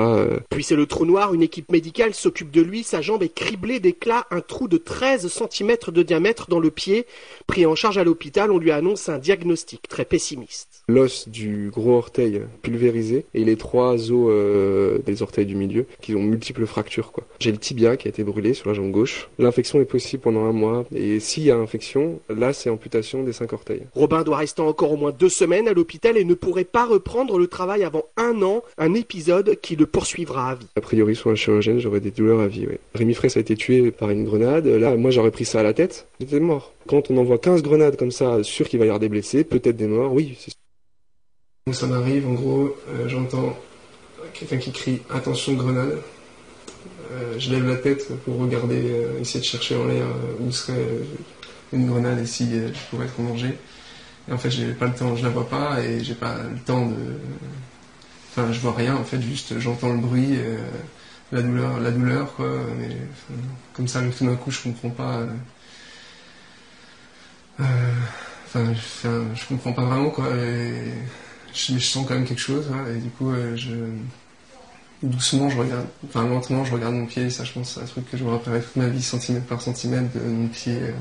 Puis 0.49 0.63
c'est 0.63 0.75
le 0.75 0.85
trou 0.85 1.05
noir, 1.05 1.33
une 1.33 1.41
équipe 1.43 1.69
médicale 1.71 2.13
s'occupe 2.13 2.51
de 2.51 2.61
lui, 2.61 2.83
sa 2.83 3.01
jambe 3.01 3.23
est 3.23 3.33
criblée 3.33 3.79
d'éclats, 3.79 4.25
un 4.31 4.41
trou 4.41 4.67
de 4.67 4.77
13 4.77 5.27
cm 5.27 5.77
de 5.87 6.03
diamètre 6.03 6.49
dans 6.49 6.59
le 6.59 6.71
pied. 6.71 7.05
Pris 7.47 7.65
en 7.65 7.75
charge 7.75 7.97
à 7.97 8.03
l'hôpital, 8.03 8.51
on 8.51 8.57
lui 8.57 8.71
annonce 8.71 9.09
un 9.09 9.17
diagnostic 9.17 9.87
très 9.87 10.05
pessimiste. 10.05 10.70
L'os 10.93 11.29
du 11.29 11.69
gros 11.73 11.93
orteil 11.95 12.41
pulvérisé 12.61 13.25
et 13.33 13.45
les 13.45 13.55
trois 13.55 13.93
os 14.11 14.27
euh, 14.29 14.97
des 15.05 15.21
orteils 15.21 15.45
du 15.45 15.55
milieu 15.55 15.85
qui 16.01 16.15
ont 16.15 16.21
multiples 16.21 16.65
fractures. 16.65 17.11
quoi. 17.13 17.23
J'ai 17.39 17.51
le 17.51 17.57
tibia 17.57 17.95
qui 17.95 18.07
a 18.07 18.09
été 18.09 18.23
brûlé 18.25 18.53
sur 18.53 18.67
la 18.67 18.73
jambe 18.73 18.91
gauche. 18.91 19.29
L'infection 19.39 19.79
est 19.79 19.85
possible 19.85 20.21
pendant 20.21 20.43
un 20.45 20.51
mois 20.51 20.85
et 20.93 21.19
s'il 21.21 21.43
y 21.43 21.51
a 21.51 21.55
infection, 21.57 22.19
là 22.29 22.51
c'est 22.51 22.69
amputation 22.69 23.23
des 23.23 23.31
cinq 23.31 23.53
orteils. 23.53 23.83
Robin 23.93 24.23
doit 24.23 24.37
rester 24.37 24.61
encore 24.61 24.91
au 24.91 24.97
moins 24.97 25.13
deux 25.17 25.29
semaines 25.29 25.67
à 25.69 25.73
l'hôpital 25.73 26.17
et 26.17 26.25
ne 26.25 26.33
pourrait 26.33 26.65
pas 26.65 26.85
reprendre 26.85 27.37
le 27.39 27.47
travail 27.47 27.83
avant 27.83 28.03
un 28.17 28.41
an, 28.41 28.61
un 28.77 28.93
épisode 28.93 29.57
qui 29.61 29.77
le 29.77 29.85
poursuivra 29.85 30.49
à 30.51 30.55
vie. 30.55 30.67
A 30.75 30.81
priori, 30.81 31.15
sur 31.15 31.29
un 31.29 31.35
chirurgien, 31.35 31.79
j'aurais 31.79 32.01
des 32.01 32.11
douleurs 32.11 32.41
à 32.41 32.47
vie. 32.47 32.67
Ouais. 32.67 32.79
Rémi 32.95 33.13
Fraisse 33.13 33.37
a 33.37 33.39
été 33.39 33.55
tué 33.55 33.91
par 33.91 34.09
une 34.09 34.25
grenade. 34.25 34.67
Là, 34.67 34.95
moi 34.97 35.11
j'aurais 35.11 35.31
pris 35.31 35.45
ça 35.45 35.61
à 35.61 35.63
la 35.63 35.73
tête. 35.73 36.07
J'étais 36.19 36.39
mort. 36.41 36.73
Quand 36.87 37.09
on 37.11 37.17
envoie 37.17 37.37
15 37.37 37.61
grenades 37.63 37.95
comme 37.95 38.11
ça, 38.11 38.43
sûr 38.43 38.67
qu'il 38.67 38.79
va 38.79 38.85
y 38.85 38.89
avoir 38.89 38.99
des 38.99 39.07
blessés, 39.09 39.43
peut-être 39.43 39.77
des 39.77 39.87
morts, 39.87 40.11
oui. 40.13 40.35
c'est- 40.39 40.51
Donc 41.67 41.75
ça 41.75 41.85
m'arrive, 41.85 42.27
en 42.27 42.33
gros, 42.33 42.75
euh, 42.89 43.07
j'entends 43.07 43.55
quelqu'un 44.33 44.57
qui 44.57 44.71
crie 44.71 45.01
attention 45.11 45.53
grenade. 45.53 45.99
Euh, 47.11 47.37
je 47.37 47.51
lève 47.51 47.67
la 47.67 47.75
tête 47.75 48.17
pour 48.23 48.39
regarder, 48.39 48.81
euh, 48.83 49.19
essayer 49.19 49.41
de 49.41 49.45
chercher 49.45 49.75
en 49.75 49.85
l'air 49.85 50.07
où 50.39 50.51
serait 50.51 50.87
une 51.71 51.85
grenade 51.85 52.17
et 52.17 52.25
si 52.25 52.49
je 52.51 52.89
pourrais 52.89 53.05
être 53.05 53.19
en 53.19 53.25
danger. 53.25 53.59
Et 54.27 54.33
en 54.33 54.39
fait, 54.39 54.49
j'ai 54.49 54.73
pas 54.73 54.87
le 54.87 54.93
temps, 54.95 55.15
je 55.15 55.21
la 55.21 55.29
vois 55.29 55.47
pas 55.47 55.79
et 55.83 56.03
j'ai 56.03 56.15
pas 56.15 56.35
le 56.51 56.57
temps 56.57 56.87
de. 56.87 56.95
Enfin, 58.31 58.51
je 58.51 58.59
vois 58.59 58.73
rien 58.73 58.95
en 58.95 59.03
fait, 59.03 59.21
juste 59.21 59.59
j'entends 59.59 59.93
le 59.93 59.99
bruit, 59.99 60.39
la 61.31 61.43
douleur, 61.43 61.79
la 61.79 61.91
douleur 61.91 62.33
quoi. 62.35 62.49
Mais 62.79 62.89
comme 63.73 63.87
ça, 63.87 64.01
tout 64.17 64.25
d'un 64.25 64.35
coup, 64.35 64.49
je 64.49 64.63
comprends 64.63 64.89
pas. 64.89 65.19
Enfin, 67.59 68.73
je, 68.73 69.47
comprends 69.47 69.73
pas 69.73 69.85
vraiment 69.85 70.09
quoi. 70.09 70.25
Je, 71.53 71.73
je 71.73 71.79
sens 71.85 72.05
quand 72.07 72.13
même 72.15 72.25
quelque 72.25 72.39
chose. 72.41 72.67
ouais, 72.69 72.95
et 72.95 72.99
du 72.99 73.09
coup, 73.09 73.29
euh, 73.31 73.55
je 73.55 73.75
doucement, 75.03 75.49
je 75.49 75.57
regarde, 75.57 75.87
enfin 76.07 76.27
lentement, 76.27 76.63
je 76.63 76.73
regarde 76.73 76.93
mon 76.93 77.05
pied. 77.05 77.23
Et 77.23 77.29
ça, 77.29 77.43
je 77.43 77.53
pense, 77.53 77.73
c'est 77.73 77.81
un 77.81 77.85
truc 77.85 78.09
que 78.09 78.17
je 78.17 78.23
me 78.23 78.29
rappellerai 78.29 78.61
toute 78.61 78.75
ma 78.75 78.87
vie, 78.87 79.01
centimètre 79.01 79.45
par 79.47 79.61
centimètre, 79.61 80.13
de 80.13 80.19
mon 80.19 80.47
pied 80.47 80.77
euh, 80.79 80.91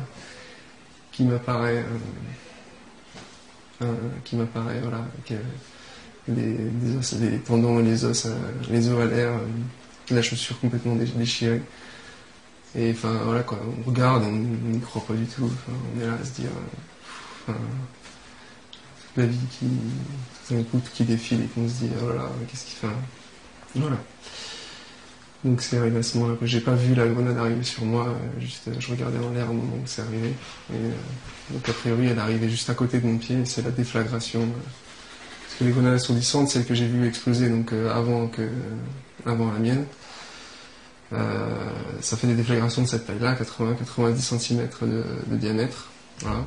qui 1.13 1.25
m'apparaît, 1.25 1.85
euh, 3.83 3.87
qui 4.25 4.37
m'apparaît, 4.37 4.81
voilà, 4.81 4.99
avec 4.99 5.39
des 6.29 6.97
os, 6.97 7.15
des 7.15 7.39
tendons 7.39 7.79
les 7.79 8.05
os, 8.05 8.27
les 8.71 8.89
os 8.89 9.01
à 9.01 9.05
l'air, 9.07 9.33
la 10.11 10.23
chaussure 10.23 10.59
complètement 10.61 10.95
dé- 10.97 11.05
déchirée. 11.05 11.63
Et 12.77 12.93
enfin 12.93 13.13
voilà 13.25 13.43
quoi, 13.43 13.59
on 13.79 13.89
regarde, 13.89 14.23
on 14.23 14.33
n'y 14.33 14.81
croit 14.81 15.05
pas 15.05 15.15
du 15.15 15.27
tout. 15.27 15.51
On 15.69 16.01
est 16.01 16.07
là 16.07 16.15
à 16.21 16.25
se 16.25 16.41
dire, 16.41 16.51
euh, 16.51 17.53
enfin, 17.53 17.59
la 19.17 19.27
vie 19.27 19.39
qui, 19.59 19.67
qui 20.95 21.05
défile 21.05 21.43
et 21.43 21.47
qu'on 21.47 21.69
se 21.69 21.75
dit, 21.75 21.91
oh 22.03 22.09
là 22.09 22.15
là, 22.17 22.31
qu'est-ce 22.49 22.65
qu'il 22.65 22.77
fait 22.77 22.87
là 22.87 22.93
Voilà. 23.77 23.97
Donc 25.45 25.63
c'est 25.63 25.79
arrivé 25.79 25.99
à 25.99 26.03
ce 26.03 26.19
moment-là. 26.19 26.37
J'ai 26.43 26.61
pas 26.61 26.75
vu 26.75 26.95
la 26.95 27.07
grenade 27.09 27.39
arriver 27.39 27.63
sur 27.63 27.85
moi, 27.85 28.09
euh, 28.09 28.41
juste 28.41 28.69
euh, 28.69 28.75
je 28.79 28.91
regardais 28.91 29.19
en 29.19 29.31
l'air 29.31 29.51
au 29.51 29.55
moment 29.55 29.77
où 29.77 29.87
c'est 29.87 30.03
arrivé. 30.03 30.29
Et, 30.71 30.75
euh, 30.75 30.91
donc 31.51 31.67
a 31.69 31.73
priori 31.73 32.09
elle 32.09 32.19
est 32.19 32.21
arrivée 32.21 32.49
juste 32.51 32.69
à 32.69 32.75
côté 32.75 33.01
de 33.01 33.07
mon 33.07 33.17
pied, 33.17 33.39
c'est 33.47 33.63
la 33.63 33.71
déflagration. 33.71 34.41
parce 34.41 35.59
que 35.59 35.65
les 35.65 35.71
grenades 35.71 35.95
assourdissantes, 35.95 36.51
celles 36.51 36.67
que 36.67 36.75
j'ai 36.75 36.87
vues 36.87 37.07
exploser 37.09 37.49
donc 37.49 37.73
avant 37.73 38.27
que 38.29 38.49
avant 39.27 39.51
la 39.53 39.59
mienne, 39.59 39.85
ça 42.01 42.17
fait 42.17 42.27
des 42.27 42.35
déflagrations 42.35 42.83
de 42.83 42.87
cette 42.87 43.07
taille-là, 43.07 43.35
80-90 43.35 44.39
cm 44.39 44.69
de, 44.83 45.05
de 45.27 45.37
diamètre. 45.37 45.89
Voilà. 46.21 46.47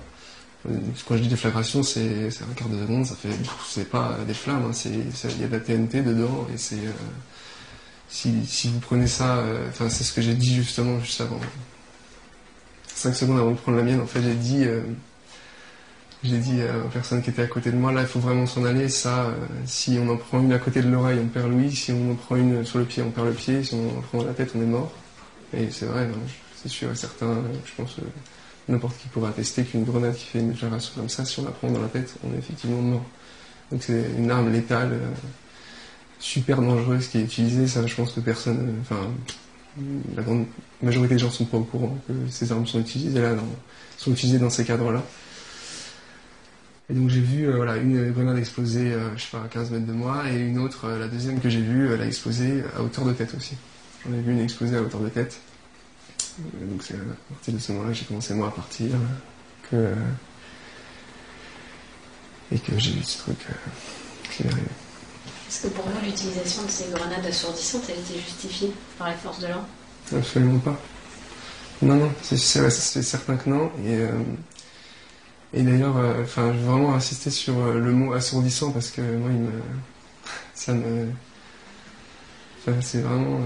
Euh, 0.69 0.77
Quand 1.07 1.17
je 1.17 1.21
dis 1.23 1.27
déflagration, 1.27 1.83
c'est 1.83 2.27
un 2.41 2.53
quart 2.55 2.69
de 2.69 2.79
seconde, 2.79 3.05
ça 3.05 3.15
fait, 3.15 3.29
c'est 3.67 3.89
pas 3.89 4.17
des 4.25 4.33
flammes, 4.33 4.63
hein, 4.69 4.75
il 4.85 5.41
y 5.41 5.43
a 5.43 5.47
de 5.47 5.51
la 5.53 5.59
TNT 5.59 6.01
dedans 6.01 6.47
et 6.53 6.57
c'est, 6.57 6.75
euh, 6.75 6.91
si, 8.09 8.69
vous 8.69 8.79
prenez 8.79 9.07
ça, 9.07 9.37
euh, 9.37 9.67
enfin 9.69 9.89
c'est 9.89 10.03
ce 10.03 10.13
que 10.13 10.21
j'ai 10.21 10.35
dit 10.35 10.55
justement 10.55 10.99
juste 10.99 11.21
avant. 11.21 11.39
5 12.95 13.13
secondes 13.15 13.39
avant 13.39 13.51
de 13.51 13.57
prendre 13.57 13.77
la 13.77 13.83
mienne, 13.83 13.99
en 14.01 14.05
fait 14.05 14.21
j'ai 14.21 14.35
dit, 14.35 14.63
euh, 14.65 14.81
j'ai 16.23 16.37
dit 16.37 16.61
aux 16.85 16.89
personnes 16.89 17.21
qui 17.21 17.31
étaient 17.31 17.41
à 17.41 17.47
côté 17.47 17.71
de 17.71 17.75
moi, 17.75 17.91
là 17.91 18.01
il 18.01 18.07
faut 18.07 18.19
vraiment 18.19 18.45
s'en 18.45 18.63
aller, 18.63 18.87
ça, 18.87 19.27
si 19.65 19.97
on 20.01 20.09
en 20.09 20.15
prend 20.17 20.39
une 20.39 20.53
à 20.53 20.59
côté 20.59 20.81
de 20.81 20.89
l'oreille, 20.89 21.19
on 21.21 21.27
perd 21.27 21.51
l'ouïe, 21.51 21.75
si 21.75 21.91
on 21.91 22.11
en 22.11 22.15
prend 22.15 22.37
une 22.37 22.63
sur 22.65 22.79
le 22.79 22.85
pied, 22.85 23.03
on 23.03 23.11
perd 23.11 23.27
le 23.27 23.33
pied, 23.33 23.63
si 23.63 23.73
on 23.73 23.97
en 23.97 24.01
prend 24.01 24.23
la 24.23 24.33
tête, 24.33 24.51
on 24.55 24.61
est 24.61 24.65
mort. 24.65 24.93
Et 25.53 25.69
c'est 25.71 25.85
vrai, 25.85 26.03
hein, 26.03 26.17
c'est 26.55 26.69
sûr 26.69 26.89
et 26.91 26.95
certain, 26.95 27.41
je 27.65 27.71
pense, 27.75 27.97
n'importe 28.69 28.97
qui 28.97 29.07
pourra 29.09 29.29
attester 29.29 29.63
qu'une 29.63 29.83
grenade 29.83 30.15
qui 30.15 30.25
fait 30.25 30.39
une 30.39 30.51
déclaration 30.51 30.93
comme 30.95 31.09
ça, 31.09 31.25
si 31.25 31.39
on 31.39 31.45
la 31.45 31.51
prend 31.51 31.69
dans 31.71 31.81
la 31.81 31.87
tête, 31.89 32.15
on 32.23 32.33
est 32.33 32.37
effectivement 32.39 32.81
mort. 32.81 33.05
Donc 33.71 33.83
c'est 33.83 34.05
une 34.17 34.29
arme 34.31 34.51
létale, 34.51 34.89
euh, 34.93 35.09
super 36.19 36.61
dangereuse 36.61 37.07
qui 37.07 37.17
est 37.19 37.23
utilisée, 37.23 37.67
ça 37.67 37.85
je 37.85 37.95
pense 37.95 38.11
que 38.13 38.19
personne, 38.19 38.59
euh, 38.69 38.81
enfin, 38.81 39.09
la 40.15 40.21
grande 40.23 40.45
majorité 40.81 41.15
des 41.15 41.19
gens 41.19 41.31
sont 41.31 41.45
pas 41.45 41.57
au 41.57 41.63
courant 41.63 41.97
que 42.07 42.13
ces 42.29 42.51
armes 42.51 42.65
sont 42.67 42.79
utilisées 42.79 43.21
là, 43.21 43.33
dans- 43.35 43.41
sont 43.97 44.11
utilisées 44.11 44.39
dans 44.39 44.49
ces 44.49 44.63
cadres-là. 44.63 45.03
Et 46.89 46.93
donc 46.93 47.09
j'ai 47.09 47.21
vu 47.21 47.47
euh, 47.47 47.81
une 47.81 48.11
grenade 48.11 48.37
exploser, 48.37 48.93
je 49.15 49.21
sais 49.23 49.37
à 49.37 49.47
15 49.49 49.71
mètres 49.71 49.85
de 49.87 49.93
moi, 49.93 50.23
et 50.31 50.37
une 50.39 50.59
autre, 50.59 50.89
la 50.89 51.07
deuxième 51.07 51.39
que 51.39 51.49
j'ai 51.49 51.61
vue, 51.61 51.91
elle 51.91 52.01
a 52.01 52.05
explosé 52.07 52.63
à 52.77 52.83
hauteur 52.83 53.05
de 53.05 53.13
tête 53.13 53.33
aussi. 53.35 53.55
J'en 54.05 54.13
ai 54.15 54.21
vu 54.21 54.33
une 54.33 54.39
exploser 54.41 54.75
à 54.77 54.81
hauteur 54.81 54.99
de 55.01 55.09
tête. 55.09 55.39
Donc 56.39 56.81
c'est 56.83 56.95
à 56.95 56.97
partir 57.29 57.53
de 57.53 57.59
ce 57.59 57.71
moment-là 57.71 57.91
que 57.91 57.97
j'ai 57.97 58.05
commencé 58.05 58.33
moi 58.33 58.47
à 58.47 58.51
partir, 58.51 58.87
que, 59.69 59.93
et 62.51 62.59
que 62.59 62.77
j'ai 62.77 62.91
vu 62.91 63.03
ce 63.03 63.19
truc 63.19 63.37
euh, 63.49 63.53
qui 64.31 64.43
est 64.43 64.47
arrivé. 64.47 64.67
Est-ce 65.47 65.63
que 65.63 65.67
pour 65.67 65.85
vous, 65.85 66.05
l'utilisation 66.05 66.63
de 66.63 66.69
ces 66.69 66.89
grenades 66.91 67.25
assourdissantes, 67.25 67.83
elle 67.89 67.99
était 67.99 68.19
justifiée 68.19 68.71
par 68.97 69.09
les 69.09 69.15
forces 69.15 69.39
de 69.39 69.47
l'ordre? 69.47 69.67
Absolument 70.15 70.59
pas. 70.59 70.79
Non, 71.81 71.95
non, 71.95 72.11
c'est 72.21 72.37
certain 72.37 73.35
que 73.35 73.49
non. 73.49 73.71
Et, 73.85 73.97
euh, 73.97 74.09
et 75.53 75.61
d'ailleurs, 75.61 75.97
euh, 75.97 76.23
enfin, 76.23 76.51
je 76.53 76.57
vais 76.57 76.65
vraiment 76.65 76.95
insister 76.95 77.29
sur 77.29 77.57
euh, 77.59 77.79
le 77.79 77.91
mot 77.91 78.13
assourdissant 78.13 78.71
parce 78.71 78.89
que 78.89 79.01
moi, 79.01 79.29
il 79.31 79.39
me, 79.39 79.51
ça 80.55 80.73
me, 80.73 81.09
enfin, 82.59 82.79
c'est 82.81 83.01
vraiment, 83.01 83.39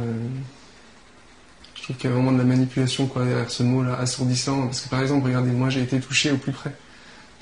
je 1.87 1.93
trouve 1.93 2.01
qu'il 2.01 2.09
y 2.09 2.13
a 2.13 2.15
vraiment 2.17 2.33
de 2.33 2.37
la 2.37 2.43
manipulation 2.43 3.09
derrière 3.15 3.49
ce 3.49 3.63
mot-là, 3.63 3.97
assourdissant. 3.97 4.65
Parce 4.65 4.81
que 4.81 4.89
par 4.89 5.01
exemple, 5.01 5.25
regardez, 5.25 5.51
moi, 5.51 5.69
j'ai 5.69 5.81
été 5.81 6.01
touché 6.01 6.31
au 6.31 6.37
plus 6.37 6.51
près. 6.51 6.73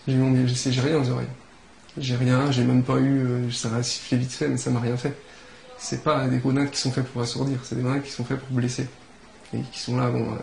J'ai 0.08 0.16
j'ai 0.72 0.82
rien 0.82 1.00
aux 1.00 1.10
oreilles. 1.10 1.26
J'ai 1.98 2.16
rien, 2.16 2.52
j'ai 2.52 2.64
même 2.64 2.84
pas 2.84 3.00
eu, 3.00 3.26
euh, 3.26 3.52
ça 3.52 3.74
a 3.74 3.82
sifflé 3.82 4.18
vite 4.18 4.32
fait, 4.32 4.48
mais 4.48 4.58
ça 4.58 4.70
m'a 4.70 4.82
rien 4.82 4.98
fait. 4.98 5.18
C'est 5.80 6.04
pas 6.04 6.28
des 6.28 6.38
grenades 6.38 6.70
qui 6.70 6.80
sont 6.80 6.92
faites 6.92 7.08
pour 7.08 7.24
assourdir, 7.24 7.58
c'est 7.64 7.76
des 7.76 7.82
grenades 7.82 8.04
qui 8.04 8.12
sont 8.12 8.24
faites 8.24 8.40
pour 8.40 8.56
blesser. 8.56 8.88
Et 9.54 9.62
qui 9.72 9.80
sont 9.80 9.98
là, 9.98 10.12
bon, 10.12 10.32
euh, 10.34 10.36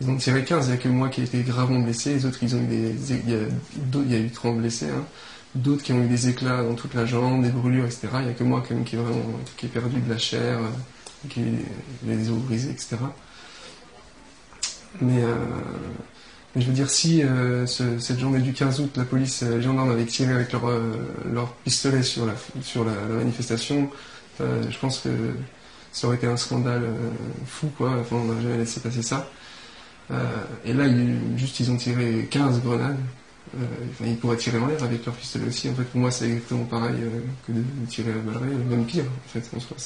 ils 0.00 0.10
ont 0.10 0.16
tiré 0.16 0.44
15, 0.44 0.66
il 0.66 0.68
n'y 0.70 0.74
a 0.74 0.78
que 0.78 0.88
moi 0.88 1.08
qui 1.08 1.20
ai 1.20 1.24
été 1.24 1.42
gravement 1.42 1.80
blessé, 1.80 2.14
les 2.14 2.26
autres, 2.26 2.38
ils 2.42 2.56
ont 2.56 2.60
eu 2.60 2.66
des, 2.66 2.94
il 3.12 4.10
y 4.10 4.14
a, 4.14 4.18
eu 4.18 4.30
30 4.30 4.58
blessés, 4.58 4.88
hein. 4.88 5.04
d'autres 5.54 5.84
qui 5.84 5.92
ont 5.92 6.02
eu 6.02 6.08
des 6.08 6.28
éclats 6.28 6.64
dans 6.64 6.74
toute 6.74 6.94
la 6.94 7.06
jambe, 7.06 7.44
des 7.44 7.50
brûlures, 7.50 7.84
etc. 7.84 8.08
Il 8.14 8.24
n'y 8.24 8.30
a 8.30 8.32
que 8.32 8.44
moi 8.44 8.64
quand 8.66 8.74
même 8.74 8.84
qui 8.84 8.96
est 8.96 8.98
vraiment, 8.98 9.22
qui 9.56 9.68
perdu 9.68 10.00
de 10.00 10.10
la 10.10 10.18
chair, 10.18 10.58
euh, 10.58 11.28
qui 11.28 11.40
a 11.40 11.42
eu 11.42 11.58
les 12.06 12.30
os 12.30 12.38
brisés, 12.38 12.70
etc. 12.70 12.96
Mais, 15.00 15.22
euh, 15.22 15.34
mais 16.54 16.62
je 16.62 16.66
veux 16.68 16.72
dire, 16.72 16.88
si 16.90 17.22
euh, 17.22 17.66
ce- 17.66 17.98
cette 17.98 18.18
journée 18.18 18.40
du 18.40 18.52
15 18.52 18.80
août, 18.80 18.90
la 18.96 19.04
police, 19.04 19.42
euh, 19.42 19.56
les 19.56 19.62
gendarmes 19.62 19.90
avaient 19.90 20.06
tiré 20.06 20.32
avec 20.32 20.52
leur, 20.52 20.66
euh, 20.68 20.94
pistolet 21.64 22.02
sur 22.02 22.26
la, 22.26 22.34
sur 22.62 22.84
la, 22.84 22.92
manifestation, 22.92 23.90
je 24.38 24.78
pense 24.78 25.00
que 25.00 25.08
ça 25.92 26.06
aurait 26.06 26.16
été 26.16 26.26
un 26.26 26.36
scandale 26.36 26.82
fou, 27.46 27.68
quoi. 27.76 27.96
Enfin, 28.00 28.16
on 28.16 28.24
n'a 28.32 28.40
jamais 28.42 28.58
laissé 28.58 28.80
passer 28.80 29.02
ça. 29.02 29.30
Et 30.64 30.72
là, 30.74 30.84
juste, 31.36 31.58
ils 31.60 31.70
ont 31.70 31.76
tiré 31.76 32.28
15 32.30 32.60
grenades. 32.62 32.98
Enfin, 33.54 34.04
ils 34.06 34.16
pourraient 34.18 34.36
tirer 34.36 34.58
en 34.58 34.66
l'air 34.66 34.82
avec 34.84 35.06
leur 35.06 35.14
pistolet 35.14 35.46
aussi. 35.46 35.70
En 35.70 35.74
fait, 35.74 35.84
pour 35.84 36.00
moi, 36.00 36.10
c'est 36.10 36.26
exactement 36.26 36.64
pareil 36.64 36.96
que 37.46 37.52
de, 37.52 37.62
tirer 37.88 38.12
à 38.12 38.16
balles 38.16 38.42
réelles, 38.42 38.58
même 38.58 38.84
pire, 38.84 39.04
en 39.04 39.28
fait, 39.28 39.56
en 39.56 39.60
soi. 39.60 39.76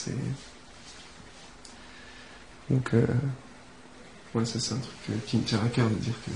Donc, 2.70 2.92
ouais, 4.34 4.44
ça, 4.44 4.60
c'est 4.60 4.74
un 4.74 4.78
truc 4.78 4.96
euh, 5.10 5.14
qui 5.26 5.36
me 5.36 5.44
tient 5.44 5.60
à 5.64 5.68
cœur 5.68 5.88
de 5.88 5.94
dire 5.94 6.14
que 6.24 6.30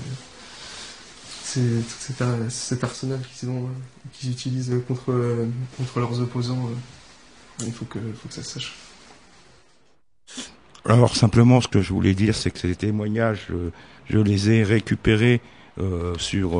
ces, 1.43 1.61
tous 1.61 1.99
ces, 1.99 2.13
per- 2.13 2.49
ces 2.49 2.79
personnages 2.79 3.21
qu'ils 4.13 4.31
utilisent 4.31 4.73
contre, 4.87 5.47
contre 5.77 5.99
leurs 5.99 6.19
opposants. 6.21 6.67
euh, 6.67 7.65
il 7.65 7.71
faut 7.71 7.85
que, 7.85 7.99
faut 7.99 8.27
que 8.27 8.33
ça 8.33 8.43
se 8.43 8.51
sache. 8.59 8.73
Alors 10.87 11.15
simplement, 11.15 11.61
ce 11.61 11.67
que 11.67 11.81
je 11.81 11.93
voulais 11.93 12.13
dire, 12.13 12.35
c'est 12.35 12.51
que 12.51 12.59
ces 12.59 12.75
témoignages, 12.75 13.47
euh, 13.51 13.71
je 14.09 14.19
les 14.19 14.49
ai 14.51 14.63
récupérés 14.63 15.41
sur 16.17 16.51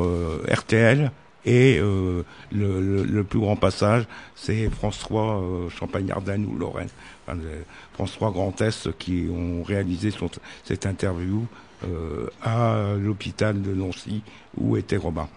RTL 0.46 1.10
et 1.46 1.78
euh, 1.78 2.22
le, 2.52 2.80
le- 2.80 3.04
le 3.04 3.24
plus 3.24 3.38
grand 3.38 3.56
passage, 3.56 4.04
c'est 4.34 4.68
France 4.68 4.98
3 4.98 5.22
euh, 5.40 5.68
Champagne-Ardenne 5.70 6.44
ou 6.44 6.58
Lorraine, 6.58 6.88
enfin, 7.26 7.38
France 7.94 8.12
3 8.12 8.32
Grand 8.32 8.60
Est 8.60 8.90
qui 8.98 9.28
ont 9.32 9.62
réalisé 9.62 10.10
son- 10.10 10.28
cette 10.64 10.84
interview 10.86 11.46
euh, 11.84 12.26
à 12.42 12.94
l'hôpital 12.98 13.62
de 13.62 13.72
Nancy 13.74 14.22
où 14.58 14.76
était 14.76 14.96
Robin. 14.96 15.28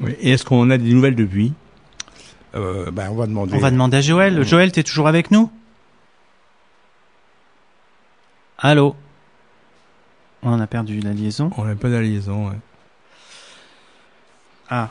Oui. 0.00 0.12
Et 0.20 0.32
est-ce 0.32 0.44
qu'on 0.44 0.70
a 0.70 0.78
des 0.78 0.92
nouvelles 0.92 1.14
depuis? 1.16 1.52
Euh, 2.54 2.90
ben, 2.90 3.08
on 3.10 3.14
va 3.14 3.26
demander. 3.26 3.54
On 3.54 3.58
va 3.58 3.70
demander 3.70 3.98
à 3.98 4.00
Joël. 4.00 4.42
Joël, 4.44 4.72
t'es 4.72 4.82
toujours 4.82 5.06
avec 5.08 5.30
nous? 5.30 5.50
Allô? 8.58 8.94
On 10.42 10.60
a 10.60 10.66
perdu 10.66 11.00
la 11.00 11.12
liaison. 11.12 11.50
On 11.56 11.64
n'a 11.64 11.74
pas 11.74 11.88
de 11.88 11.96
liaison. 11.96 12.48
ouais. 12.48 12.56
Ah. 14.70 14.88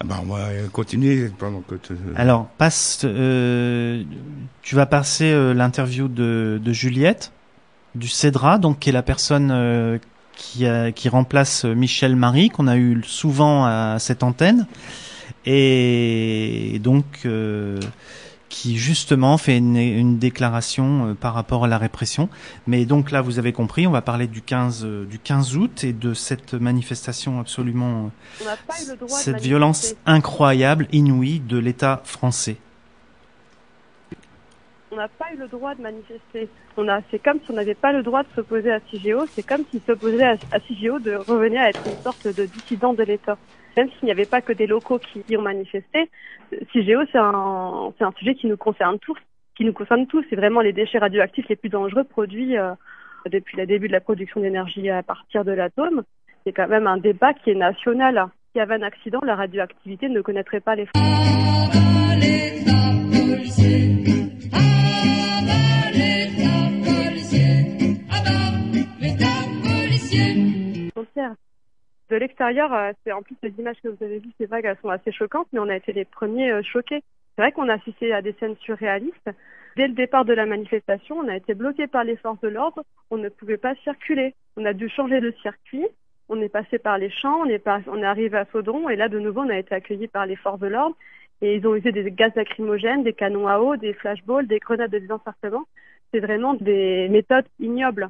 Ah 0.00 0.04
ben, 0.04 0.16
on 0.22 0.32
va 0.34 0.48
continuer 0.72 1.30
pendant 1.38 1.60
que 1.60 1.76
tu... 1.76 1.94
Alors, 2.16 2.46
passe. 2.58 3.02
euh, 3.04 4.02
tu 4.62 4.74
vas 4.74 4.86
passer 4.86 5.32
euh, 5.32 5.54
l'interview 5.54 6.08
de, 6.08 6.60
Juliette 6.66 7.32
du 7.94 8.08
Cédra, 8.08 8.58
donc 8.58 8.80
qui 8.80 8.88
est 8.88 8.92
la 8.92 9.02
personne 9.02 9.50
euh, 9.52 9.98
qui, 10.34 10.64
qui 10.94 11.08
remplace 11.08 11.64
euh, 11.64 11.74
Michel 11.74 12.16
Marie, 12.16 12.48
qu'on 12.48 12.66
a 12.66 12.76
eu 12.76 13.02
souvent 13.04 13.64
à 13.66 13.98
cette 14.00 14.22
antenne, 14.24 14.66
et 15.46 16.80
donc 16.82 17.04
euh, 17.24 17.78
qui 18.54 18.76
justement 18.76 19.36
fait 19.36 19.58
une, 19.58 19.76
une 19.76 20.18
déclaration 20.18 21.08
euh, 21.08 21.14
par 21.14 21.34
rapport 21.34 21.64
à 21.64 21.68
la 21.68 21.76
répression. 21.76 22.28
Mais 22.68 22.84
donc 22.84 23.10
là, 23.10 23.20
vous 23.20 23.40
avez 23.40 23.52
compris, 23.52 23.88
on 23.88 23.90
va 23.90 24.00
parler 24.00 24.28
du 24.28 24.42
15 24.42 24.84
euh, 24.84 25.04
du 25.06 25.18
15 25.18 25.56
août 25.56 25.82
et 25.82 25.92
de 25.92 26.14
cette 26.14 26.54
manifestation 26.54 27.40
absolument 27.40 28.12
euh, 28.40 28.42
On 28.42 28.44
n'a 28.44 28.56
pas 28.56 28.80
eu 28.80 28.90
le 28.90 28.96
droit 28.96 29.18
de 29.18 29.22
cette 29.22 29.40
violence 29.40 29.96
incroyable, 30.06 30.86
inouïe 30.92 31.40
de 31.40 31.58
l'État 31.58 32.00
français. 32.04 32.56
On 34.92 34.96
n'a 34.96 35.08
pas 35.08 35.26
eu 35.34 35.36
le 35.36 35.48
droit 35.48 35.74
de 35.74 35.82
manifester. 35.82 36.48
On 36.76 36.86
a, 36.86 37.00
c'est 37.10 37.18
comme 37.18 37.40
si 37.44 37.50
on 37.50 37.54
n'avait 37.54 37.74
pas 37.74 37.92
le 37.92 38.04
droit 38.04 38.22
de 38.22 38.28
s'opposer 38.36 38.70
à 38.70 38.78
CIGEO. 38.88 39.26
C'est 39.34 39.42
comme 39.42 39.64
s'il 39.72 39.80
s'opposait 39.84 40.22
à, 40.22 40.36
à 40.52 40.60
CIGEO 40.60 41.00
de 41.00 41.16
revenir 41.16 41.60
à 41.60 41.70
être 41.70 41.82
une 41.84 42.02
sorte 42.04 42.28
de 42.28 42.46
dissident 42.46 42.94
de 42.94 43.02
l'État. 43.02 43.36
Même 43.76 43.88
s'il 43.90 44.06
n'y 44.06 44.12
avait 44.12 44.26
pas 44.26 44.40
que 44.40 44.52
des 44.52 44.66
locaux 44.66 44.98
qui, 44.98 45.22
qui 45.22 45.36
ont 45.36 45.42
manifesté, 45.42 46.10
CIGEO 46.72 47.00
c'est 47.10 47.18
un, 47.18 47.92
c'est 47.98 48.04
un 48.04 48.12
sujet 48.12 48.34
qui 48.34 48.46
nous 48.46 48.56
concerne 48.56 48.98
tous, 48.98 49.18
qui 49.56 49.64
nous 49.64 49.72
concerne 49.72 50.06
tous. 50.06 50.24
C'est 50.30 50.36
vraiment 50.36 50.60
les 50.60 50.72
déchets 50.72 50.98
radioactifs 50.98 51.48
les 51.48 51.56
plus 51.56 51.68
dangereux 51.68 52.04
produits 52.04 52.56
euh, 52.56 52.72
depuis 53.30 53.56
le 53.56 53.66
début 53.66 53.88
de 53.88 53.92
la 53.92 54.00
production 54.00 54.40
d'énergie 54.40 54.90
à 54.90 55.02
partir 55.02 55.44
de 55.44 55.52
l'atome. 55.52 56.02
C'est 56.44 56.52
quand 56.52 56.68
même 56.68 56.86
un 56.86 56.98
débat 56.98 57.32
qui 57.34 57.50
est 57.50 57.54
national. 57.54 58.26
S'il 58.52 58.58
y 58.58 58.62
avait 58.62 58.74
un 58.74 58.82
accident, 58.82 59.20
la 59.24 59.34
radioactivité 59.34 60.08
ne 60.08 60.20
connaîtrait 60.20 60.60
pas 60.60 60.76
les 60.76 60.86
frontières. 70.94 71.34
De 72.10 72.16
l'extérieur, 72.16 72.72
euh, 72.72 72.92
c'est 73.02 73.12
en 73.12 73.22
plus 73.22 73.36
les 73.42 73.52
images 73.58 73.80
que 73.82 73.88
vous 73.88 74.04
avez 74.04 74.18
vues, 74.18 74.32
c'est 74.38 74.46
vrai 74.46 74.62
qu'elles 74.62 74.78
sont 74.82 74.90
assez 74.90 75.10
choquantes, 75.12 75.48
mais 75.52 75.58
on 75.60 75.68
a 75.68 75.76
été 75.76 75.92
les 75.92 76.04
premiers 76.04 76.50
euh, 76.50 76.62
choqués. 76.62 77.02
C'est 77.34 77.42
vrai 77.42 77.52
qu'on 77.52 77.68
a 77.68 77.74
assisté 77.74 78.12
à 78.12 78.22
des 78.22 78.34
scènes 78.38 78.56
surréalistes. 78.60 79.30
Dès 79.76 79.88
le 79.88 79.94
départ 79.94 80.24
de 80.24 80.32
la 80.34 80.46
manifestation, 80.46 81.16
on 81.16 81.28
a 81.28 81.36
été 81.36 81.54
bloqué 81.54 81.86
par 81.86 82.04
les 82.04 82.16
forces 82.16 82.40
de 82.40 82.48
l'ordre. 82.48 82.84
On 83.10 83.16
ne 83.16 83.28
pouvait 83.28 83.56
pas 83.56 83.74
circuler. 83.82 84.34
On 84.56 84.64
a 84.66 84.72
dû 84.72 84.88
changer 84.88 85.20
de 85.20 85.32
circuit. 85.42 85.86
On 86.28 86.40
est 86.40 86.48
passé 86.48 86.78
par 86.78 86.96
les 86.96 87.10
champs, 87.10 87.40
on 87.40 87.46
est, 87.46 87.58
pas- 87.58 87.80
on 87.86 87.98
est 87.98 88.04
arrivé 88.06 88.38
à 88.38 88.46
Saudon, 88.46 88.88
et 88.88 88.96
là, 88.96 89.08
de 89.08 89.18
nouveau, 89.18 89.42
on 89.42 89.50
a 89.50 89.58
été 89.58 89.74
accueillis 89.74 90.08
par 90.08 90.24
les 90.26 90.36
forces 90.36 90.60
de 90.60 90.68
l'ordre. 90.68 90.96
Et 91.42 91.56
ils 91.56 91.66
ont 91.66 91.74
usé 91.74 91.92
des 91.92 92.10
gaz 92.12 92.32
lacrymogènes, 92.34 93.02
des 93.02 93.12
canons 93.12 93.48
à 93.48 93.58
eau, 93.58 93.76
des 93.76 93.92
flashballs, 93.92 94.46
des 94.46 94.58
grenades 94.58 94.90
de 94.90 94.98
désencerclement. 95.00 95.64
C'est 96.12 96.20
vraiment 96.20 96.54
des 96.54 97.08
méthodes 97.08 97.46
ignobles. 97.58 98.08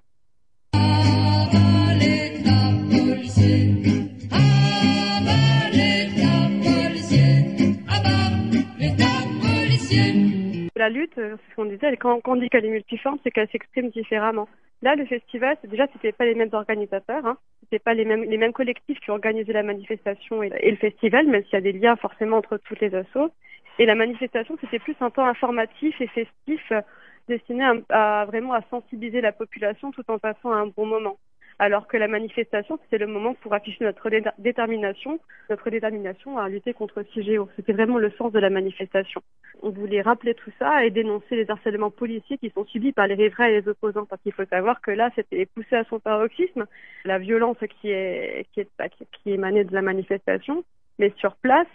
La 10.77 10.89
lutte, 10.89 11.17
euh, 11.19 11.37
ce 11.51 11.55
qu'on 11.55 11.67
disait, 11.67 11.97
quand, 11.97 12.21
on 12.27 12.37
dit 12.37 12.49
qu'elle 12.49 12.65
est 12.65 12.71
multiforme, 12.71 13.19
c'est 13.23 13.31
qu'elle 13.31 13.49
s'exprime 13.49 13.91
différemment. 13.91 14.49
Là, 14.83 14.97
le 14.97 15.07
festival, 15.07 15.57
déjà, 15.65 15.87
c'était 15.93 16.13
pas 16.13 16.25
les 16.25 16.35
mêmes 16.35 16.53
organisateurs, 16.53 17.25
hein. 17.25 17.39
c'était 17.61 17.79
pas 17.79 17.95
les 17.95 18.05
mêmes, 18.05 18.25
les 18.25 18.37
mêmes 18.37 18.53
collectifs 18.53 18.99
qui 18.99 19.11
organisaient 19.11 19.53
la 19.53 19.63
manifestation 19.63 20.43
et, 20.43 20.51
le 20.51 20.77
festival, 20.77 21.27
même 21.29 21.45
s'il 21.45 21.55
y 21.55 21.57
a 21.57 21.61
des 21.61 21.73
liens 21.73 21.97
forcément 21.97 22.39
entre 22.39 22.59
toutes 22.59 22.81
les 22.81 22.95
assos. 22.95 23.31
Et 23.79 23.87
la 23.87 23.95
manifestation, 23.95 24.57
c'était 24.61 24.81
plus 24.81 24.97
un 25.01 25.11
temps 25.11 25.27
informatif 25.27 26.01
et 26.01 26.09
festif, 26.09 26.61
euh, 26.73 26.83
destiné 27.29 27.65
à, 27.65 28.21
à 28.23 28.25
vraiment 28.25 28.53
à 28.53 28.63
sensibiliser 28.69 29.21
la 29.21 29.33
population 29.33 29.93
tout 29.93 30.05
en 30.09 30.19
passant 30.19 30.51
à 30.51 30.57
un 30.57 30.67
bon 30.67 30.87
moment. 30.87 31.19
Alors 31.59 31.87
que 31.87 31.97
la 31.97 32.09
manifestation, 32.09 32.79
c'était 32.83 32.99
le 32.99 33.07
moment 33.07 33.35
pour 33.35 33.55
afficher 33.55 33.85
notre 33.85 34.11
dé- 34.11 34.23
détermination, 34.39 35.21
notre 35.49 35.71
détermination 35.71 36.37
à 36.39 36.49
lutter 36.49 36.75
contre 36.75 37.05
CIGEO. 37.13 37.49
C'était 37.55 37.73
vraiment 37.73 37.99
le 37.99 38.11
sens 38.11 38.33
de 38.33 38.41
la 38.41 38.51
manifestation. 38.51 39.23
On 39.63 39.71
voulait 39.71 40.03
rappeler 40.03 40.35
tout 40.35 40.51
ça 40.59 40.85
et 40.85 40.91
dénoncer 40.91 41.37
les 41.37 41.49
harcèlements 41.49 41.93
policiers 41.93 42.39
qui 42.39 42.51
sont 42.51 42.65
subis 42.67 42.93
par 42.93 43.07
les 43.07 43.15
riverains 43.15 43.47
et 43.47 43.61
les 43.61 43.69
opposants. 43.69 44.05
Parce 44.05 44.21
qu'il 44.23 44.33
faut 44.33 44.45
savoir 44.47 44.81
que 44.81 44.91
là, 44.91 45.11
c'était 45.15 45.47
poussé 45.47 45.77
à 45.77 45.85
son 45.85 46.01
paroxysme. 46.01 46.67
La 47.05 47.19
violence 47.19 47.59
qui 47.81 47.91
est, 47.91 48.47
qui 48.53 48.61
est, 48.61 48.69
qui, 48.91 49.07
qui 49.23 49.31
émanait 49.31 49.65
de 49.65 49.75
la 49.75 49.83
manifestation. 49.83 50.65
Mais 50.99 51.13
sur 51.17 51.35
place, 51.37 51.67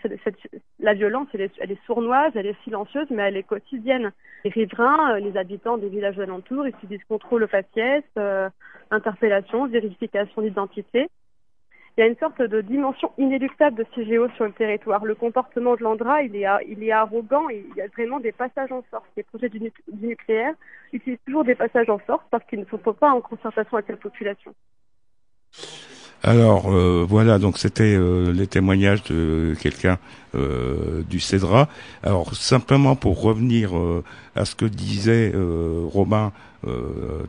la 0.79 0.93
violence, 0.93 1.27
elle 1.33 1.41
est, 1.41 1.85
sournoise, 1.85 2.31
elle 2.35 2.45
est 2.45 2.63
silencieuse, 2.63 3.07
mais 3.09 3.23
elle 3.23 3.37
est 3.37 3.43
quotidienne. 3.43 4.11
Les 4.45 4.49
riverains, 4.49 5.15
euh, 5.15 5.19
les 5.19 5.35
habitants 5.35 5.77
des 5.77 5.89
villages 5.89 6.19
alentours, 6.19 6.65
ils 6.67 6.75
subissent 6.79 7.03
contrôle 7.03 7.43
aux 7.43 7.47
faciès, 7.47 8.03
euh, 8.17 8.49
interpellation, 8.91 9.67
vérification 9.67 10.41
d'identité. 10.41 11.09
Il 11.97 12.01
y 12.01 12.03
a 12.03 12.07
une 12.07 12.15
sorte 12.15 12.41
de 12.41 12.61
dimension 12.61 13.11
inéluctable 13.17 13.75
de 13.75 13.83
CGO 13.93 14.29
sur 14.37 14.45
le 14.45 14.53
territoire. 14.53 15.03
Le 15.03 15.15
comportement 15.15 15.75
de 15.75 15.83
l'Andra, 15.83 16.23
il 16.23 16.33
est, 16.37 16.91
arrogant, 16.91 17.49
il 17.49 17.65
y 17.75 17.81
a 17.81 17.87
vraiment 17.87 18.21
des 18.21 18.31
passages 18.31 18.71
en 18.71 18.83
force. 18.83 19.03
Les 19.17 19.23
projets 19.23 19.49
du, 19.49 19.59
du 19.59 20.07
nucléaire 20.07 20.53
utilisent 20.93 21.19
toujours 21.25 21.43
des 21.43 21.55
passages 21.55 21.89
en 21.89 21.97
force 21.97 22.23
parce 22.31 22.45
qu'ils 22.45 22.61
ne 22.61 22.65
sont 22.65 22.77
pas 22.77 23.11
en 23.11 23.19
concertation 23.19 23.75
avec 23.75 23.89
la 23.89 23.97
population. 23.97 24.53
Alors 26.21 26.69
euh, 26.69 27.05
voilà, 27.07 27.39
donc 27.39 27.57
c'était 27.57 27.95
euh, 27.95 28.33
les 28.33 28.45
témoignages 28.45 29.03
de 29.03 29.55
quelqu'un 29.61 29.97
euh, 30.35 31.01
du 31.09 31.21
CEDRA. 31.21 31.69
Alors 32.03 32.35
simplement 32.35 32.97
pour 32.97 33.21
revenir 33.21 33.77
euh, 33.77 34.03
à 34.35 34.43
ce 34.43 34.55
que 34.55 34.65
disait 34.65 35.33
Robin 35.93 36.31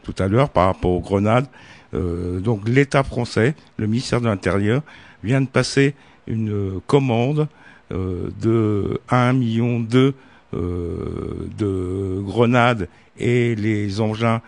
tout 0.03 0.15
à 0.19 0.27
l'heure 0.27 0.49
par 0.51 0.67
rapport 0.67 0.91
aux 0.91 1.01
grenades, 1.01 1.47
donc 1.93 2.69
l'État 2.69 3.05
français, 3.05 3.55
le 3.77 3.87
ministère 3.87 4.21
de 4.21 4.27
l'Intérieur, 4.27 4.83
vient 5.23 5.41
de 5.41 5.47
passer 5.47 5.95
une 6.27 6.81
commande 6.89 7.47
de 7.91 9.01
1 9.09 9.33
million 9.35 9.79
de, 9.79 10.15
de 10.53 12.21
grenades 12.23 12.89
et 13.19 13.55
les 13.55 14.01
engins 14.01 14.41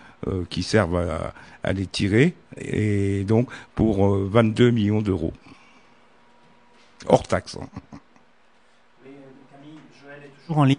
qui 0.51 0.65
servent 0.65 0.97
à, 0.97 1.33
à 1.63 1.73
les 1.73 1.87
tirer, 1.87 2.35
et 2.61 3.25
donc 3.25 3.49
pour 3.75 4.07
euh, 4.07 4.29
22 4.31 4.71
millions 4.71 5.01
d'euros. 5.03 5.33
Hors 7.09 7.23
taxe. 7.27 7.57
hein. 7.61 7.69
Toujours 10.41 10.59
en 10.59 10.65
ligne, 10.65 10.77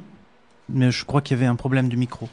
mais 0.70 0.92
je 0.92 1.06
crois 1.06 1.22
qu'il 1.22 1.38
y 1.38 1.40
avait 1.40 1.48
un 1.50 1.56
problème 1.56 1.88
du 1.90 1.98
micro. 1.98 2.28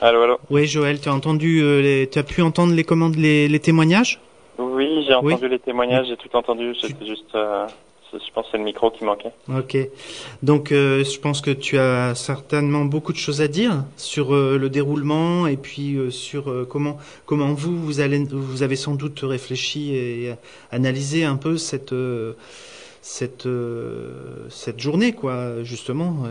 Allô, 0.00 0.22
allô. 0.22 0.38
Oui, 0.50 0.66
Joël, 0.66 1.00
tu 1.00 1.08
as 1.08 1.14
entendu, 1.14 1.60
euh, 1.62 1.80
les... 1.80 2.08
tu 2.08 2.18
as 2.18 2.22
pu 2.22 2.42
entendre 2.42 2.74
les 2.74 2.84
commandes, 2.84 3.16
les, 3.16 3.48
les 3.48 3.60
témoignages? 3.60 4.20
Oui, 4.58 5.04
j'ai 5.06 5.14
Oui. 5.22 5.32
entendu 5.34 5.48
les 5.48 5.58
témoignages, 5.58 6.06
j'ai 6.08 6.16
tout 6.16 6.34
entendu. 6.36 6.74
C'était 6.80 7.06
juste, 7.06 7.34
euh, 7.34 7.66
je 8.24 8.32
pense 8.32 8.46
que 8.46 8.52
c'est 8.52 8.58
le 8.58 8.64
micro 8.64 8.90
qui 8.90 9.04
manquait. 9.04 9.32
Ok. 9.48 9.76
Donc, 10.42 10.72
euh, 10.72 11.04
je 11.04 11.18
pense 11.18 11.40
que 11.40 11.50
tu 11.50 11.78
as 11.78 12.14
certainement 12.14 12.84
beaucoup 12.84 13.12
de 13.12 13.18
choses 13.18 13.40
à 13.40 13.48
dire 13.48 13.84
sur 13.96 14.34
euh, 14.34 14.58
le 14.58 14.70
déroulement 14.70 15.46
et 15.46 15.56
puis 15.56 15.96
euh, 15.96 16.10
sur 16.10 16.66
comment 16.68 16.98
comment 17.24 17.52
vous 17.52 17.76
vous 17.76 18.00
allez 18.00 18.24
vous 18.30 18.62
avez 18.62 18.76
sans 18.76 18.94
doute 18.94 19.20
réfléchi 19.22 19.94
et 19.94 20.34
analysé 20.70 21.24
un 21.24 21.36
peu 21.36 21.56
cette 21.58 21.94
cette 23.02 23.48
cette 24.48 24.80
journée 24.80 25.12
quoi 25.12 25.62
justement. 25.62 26.24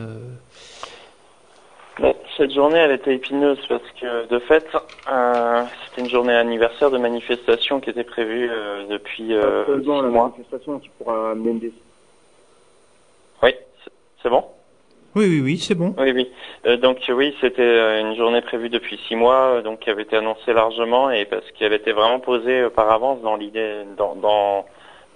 Cette 2.37 2.51
journée, 2.51 2.79
elle 2.79 2.91
était 2.91 3.15
épineuse 3.15 3.59
parce 3.67 3.89
que, 3.99 4.27
de 4.27 4.39
fait, 4.39 4.65
euh, 5.11 5.63
c'était 5.85 6.01
une 6.01 6.09
journée 6.09 6.33
anniversaire 6.35 6.91
de 6.91 6.97
manifestation 6.97 7.79
qui 7.79 7.89
était 7.89 8.03
prévue 8.03 8.49
euh, 8.51 8.85
depuis 8.87 9.33
euh, 9.33 9.65
seulement 9.65 10.01
la 10.01 10.07
six 10.07 10.13
mois. 10.13 10.23
manifestation 10.29 10.79
qui 10.79 10.89
pourra 10.97 11.31
amener 11.31 11.51
une. 11.51 11.71
Oui, 13.43 13.53
c'est- 14.23 14.29
bon? 14.29 14.43
Oui, 15.15 15.25
oui, 15.29 15.41
oui, 15.41 15.57
c'est 15.57 15.75
bon. 15.75 15.95
Oui, 15.97 16.11
oui. 16.11 16.29
Euh, 16.65 16.75
donc 16.77 16.97
oui, 17.09 17.33
c'était 17.39 17.61
euh, 17.61 18.01
une 18.01 18.15
journée 18.15 18.41
prévue 18.41 18.69
depuis 18.69 18.99
six 19.07 19.15
mois, 19.15 19.55
euh, 19.57 19.61
donc 19.61 19.79
qui 19.79 19.89
avait 19.89 20.01
été 20.03 20.17
annoncée 20.17 20.51
largement 20.51 21.09
et 21.09 21.25
parce 21.25 21.49
qu'elle 21.51 21.71
était 21.73 21.93
vraiment 21.93 22.19
posée 22.19 22.69
par 22.71 22.91
avance 22.91 23.21
dans 23.21 23.35
l'idée, 23.37 23.83
dans 23.97 24.15
dans 24.15 24.65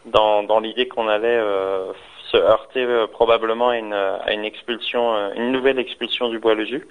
dans, 0.05 0.43
dans 0.43 0.59
l'idée 0.61 0.87
qu'on 0.87 1.07
allait 1.09 1.27
euh, 1.27 1.91
se 2.31 2.37
heurter 2.37 2.83
euh, 2.83 3.07
probablement 3.07 3.69
à 3.69 3.77
une 3.77 3.93
une 4.31 4.45
expulsion, 4.45 5.15
euh, 5.15 5.29
une 5.35 5.51
nouvelle 5.51 5.79
expulsion 5.79 6.29
du 6.29 6.39
bois 6.39 6.55
le. 6.55 6.87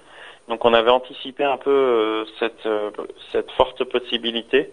Donc 0.47 0.65
on 0.65 0.73
avait 0.73 0.89
anticipé 0.89 1.43
un 1.43 1.57
peu 1.57 1.69
euh, 1.69 2.25
cette 2.39 2.65
euh, 2.65 2.91
cette 3.31 3.51
forte 3.51 3.83
possibilité 3.83 4.71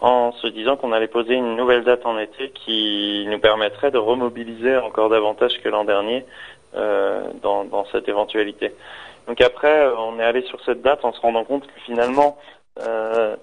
en 0.00 0.32
se 0.32 0.46
disant 0.46 0.76
qu'on 0.76 0.92
allait 0.92 1.08
poser 1.08 1.34
une 1.34 1.56
nouvelle 1.56 1.84
date 1.84 2.06
en 2.06 2.18
été 2.18 2.50
qui 2.50 3.26
nous 3.28 3.38
permettrait 3.38 3.90
de 3.90 3.98
remobiliser 3.98 4.76
encore 4.76 5.08
davantage 5.08 5.60
que 5.60 5.68
l'an 5.68 5.84
dernier 5.84 6.24
euh, 6.74 7.22
dans, 7.42 7.64
dans 7.64 7.84
cette 7.86 8.08
éventualité. 8.08 8.72
Donc 9.26 9.40
après, 9.40 9.86
euh, 9.86 9.96
on 9.96 10.18
est 10.20 10.24
allé 10.24 10.42
sur 10.42 10.62
cette 10.64 10.82
date 10.82 11.04
en 11.04 11.12
se 11.12 11.20
rendant 11.20 11.44
compte 11.44 11.66
que 11.66 11.80
finalement, 11.84 12.38
euh, 12.80 13.36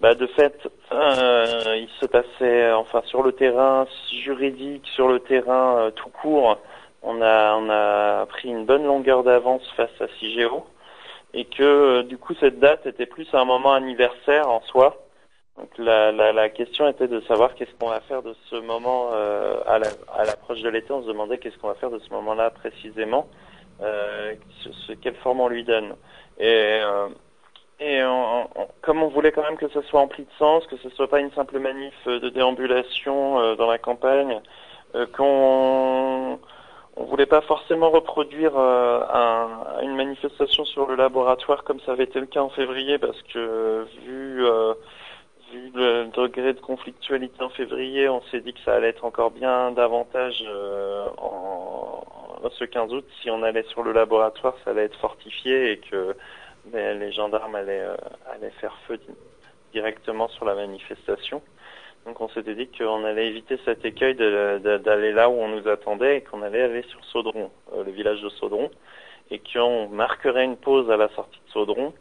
bah, 0.00 0.14
de 0.14 0.26
fait, 0.26 0.68
euh, 0.92 1.76
il 1.76 1.88
se 2.00 2.06
passait, 2.06 2.72
enfin 2.72 3.02
sur 3.06 3.22
le 3.22 3.32
terrain 3.32 3.86
juridique, 4.12 4.86
sur 4.94 5.08
le 5.08 5.20
terrain 5.20 5.78
euh, 5.78 5.90
tout 5.90 6.10
court, 6.10 6.58
on 7.02 7.22
a, 7.22 7.54
on 7.56 7.70
a 7.70 8.26
pris 8.26 8.48
une 8.48 8.66
bonne 8.66 8.84
longueur 8.84 9.22
d'avance 9.22 9.62
face 9.76 9.90
à 10.00 10.08
CIGEO 10.18 10.66
et 11.34 11.44
que 11.44 11.62
euh, 11.62 12.02
du 12.02 12.18
coup 12.18 12.34
cette 12.40 12.58
date 12.60 12.86
était 12.86 13.06
plus 13.06 13.28
un 13.34 13.44
moment 13.44 13.72
anniversaire 13.72 14.48
en 14.50 14.60
soi. 14.62 15.02
Donc 15.56 15.70
la, 15.78 16.12
la, 16.12 16.32
la 16.34 16.48
question 16.50 16.86
était 16.88 17.08
de 17.08 17.20
savoir 17.22 17.54
qu'est-ce 17.54 17.72
qu'on 17.80 17.88
va 17.88 18.00
faire 18.00 18.22
de 18.22 18.34
ce 18.50 18.56
moment 18.56 19.10
euh, 19.14 19.56
à 19.66 19.78
la- 19.78 19.88
à 20.14 20.24
l'approche 20.24 20.60
de 20.60 20.68
l'été. 20.68 20.92
On 20.92 21.02
se 21.02 21.08
demandait 21.08 21.38
qu'est-ce 21.38 21.56
qu'on 21.58 21.68
va 21.68 21.74
faire 21.74 21.90
de 21.90 21.98
ce 21.98 22.10
moment-là 22.10 22.50
précisément, 22.50 23.26
ce, 23.80 24.72
ce- 24.72 24.92
quelle 24.92 25.14
forme 25.16 25.40
on 25.40 25.48
lui 25.48 25.64
donne. 25.64 25.94
Et, 26.38 26.80
et 27.80 28.02
on- 28.04 28.44
on- 28.54 28.68
comme 28.82 29.02
on 29.02 29.08
voulait 29.08 29.32
quand 29.32 29.42
même 29.42 29.56
que 29.58 29.68
ça 29.68 29.82
soit 29.82 30.00
empli 30.00 30.24
de 30.24 30.30
sens, 30.38 30.66
que 30.66 30.76
ce 30.78 30.88
soit 30.90 31.08
pas 31.08 31.20
une 31.20 31.32
simple 31.32 31.58
manif 31.58 31.94
euh, 32.06 32.20
de 32.20 32.28
déambulation 32.30 33.38
euh, 33.40 33.54
dans 33.56 33.66
la 33.70 33.78
campagne, 33.78 34.40
euh, 34.94 35.06
qu'on 35.16 36.38
on 36.98 37.04
voulait 37.04 37.26
pas 37.26 37.42
forcément 37.42 37.90
reproduire 37.90 38.52
euh, 38.56 39.00
un- 39.12 39.80
une 39.82 39.94
manifestation 39.96 40.64
sur 40.64 40.86
le 40.86 40.94
laboratoire 40.96 41.64
comme 41.64 41.80
ça 41.80 41.92
avait 41.92 42.04
été 42.04 42.18
le 42.20 42.26
cas 42.26 42.40
en 42.42 42.48
février 42.48 42.98
parce 42.98 43.20
que 43.22 43.86
vu 44.06 44.44
euh, 44.46 44.72
vu 45.52 45.70
le 45.74 46.06
degré 46.16 46.54
de 46.54 46.60
conflictualité 46.60 47.42
en 47.42 47.50
février, 47.50 48.08
on 48.08 48.20
s'est 48.30 48.40
dit 48.40 48.52
que 48.52 48.60
ça 48.64 48.74
allait 48.74 48.88
être 48.88 49.04
encore 49.04 49.30
bien 49.30 49.70
davantage 49.72 50.42
euh, 50.48 51.06
en, 51.18 52.02
en 52.44 52.50
ce 52.50 52.64
15 52.64 52.92
août. 52.92 53.04
Si 53.22 53.30
on 53.30 53.42
allait 53.42 53.62
sur 53.64 53.82
le 53.84 53.92
laboratoire, 53.92 54.54
ça 54.64 54.70
allait 54.70 54.84
être 54.84 54.98
fortifié 54.98 55.72
et 55.72 55.78
que 55.78 56.16
les, 56.72 57.12
gendarmes 57.12 57.54
allaient, 57.54 57.84
euh, 57.84 58.50
faire 58.60 58.76
feu 58.86 58.96
di- 58.98 59.14
directement 59.72 60.28
sur 60.28 60.44
la 60.44 60.54
manifestation. 60.54 61.42
Donc 62.06 62.20
on 62.20 62.28
s'était 62.28 62.54
dit 62.54 62.68
qu'on 62.68 63.04
allait 63.04 63.26
éviter 63.26 63.58
cet 63.64 63.84
écueil 63.84 64.14
d'aller 64.14 65.12
là 65.12 65.28
où 65.28 65.34
on 65.34 65.48
nous 65.48 65.68
attendait 65.68 66.18
et 66.18 66.20
qu'on 66.20 66.42
allait 66.42 66.62
aller 66.62 66.82
sur 66.82 67.04
Saudron, 67.06 67.50
euh, 67.74 67.82
le 67.84 67.90
village 67.90 68.22
de 68.22 68.28
Saudron, 68.28 68.70
et 69.30 69.40
qu'on 69.40 69.88
marquerait 69.88 70.44
une 70.44 70.56
pause 70.56 70.88
à 70.90 70.96
la 70.96 71.08
sortie 71.10 71.40
de 71.46 71.50
Saudron, 71.50 71.92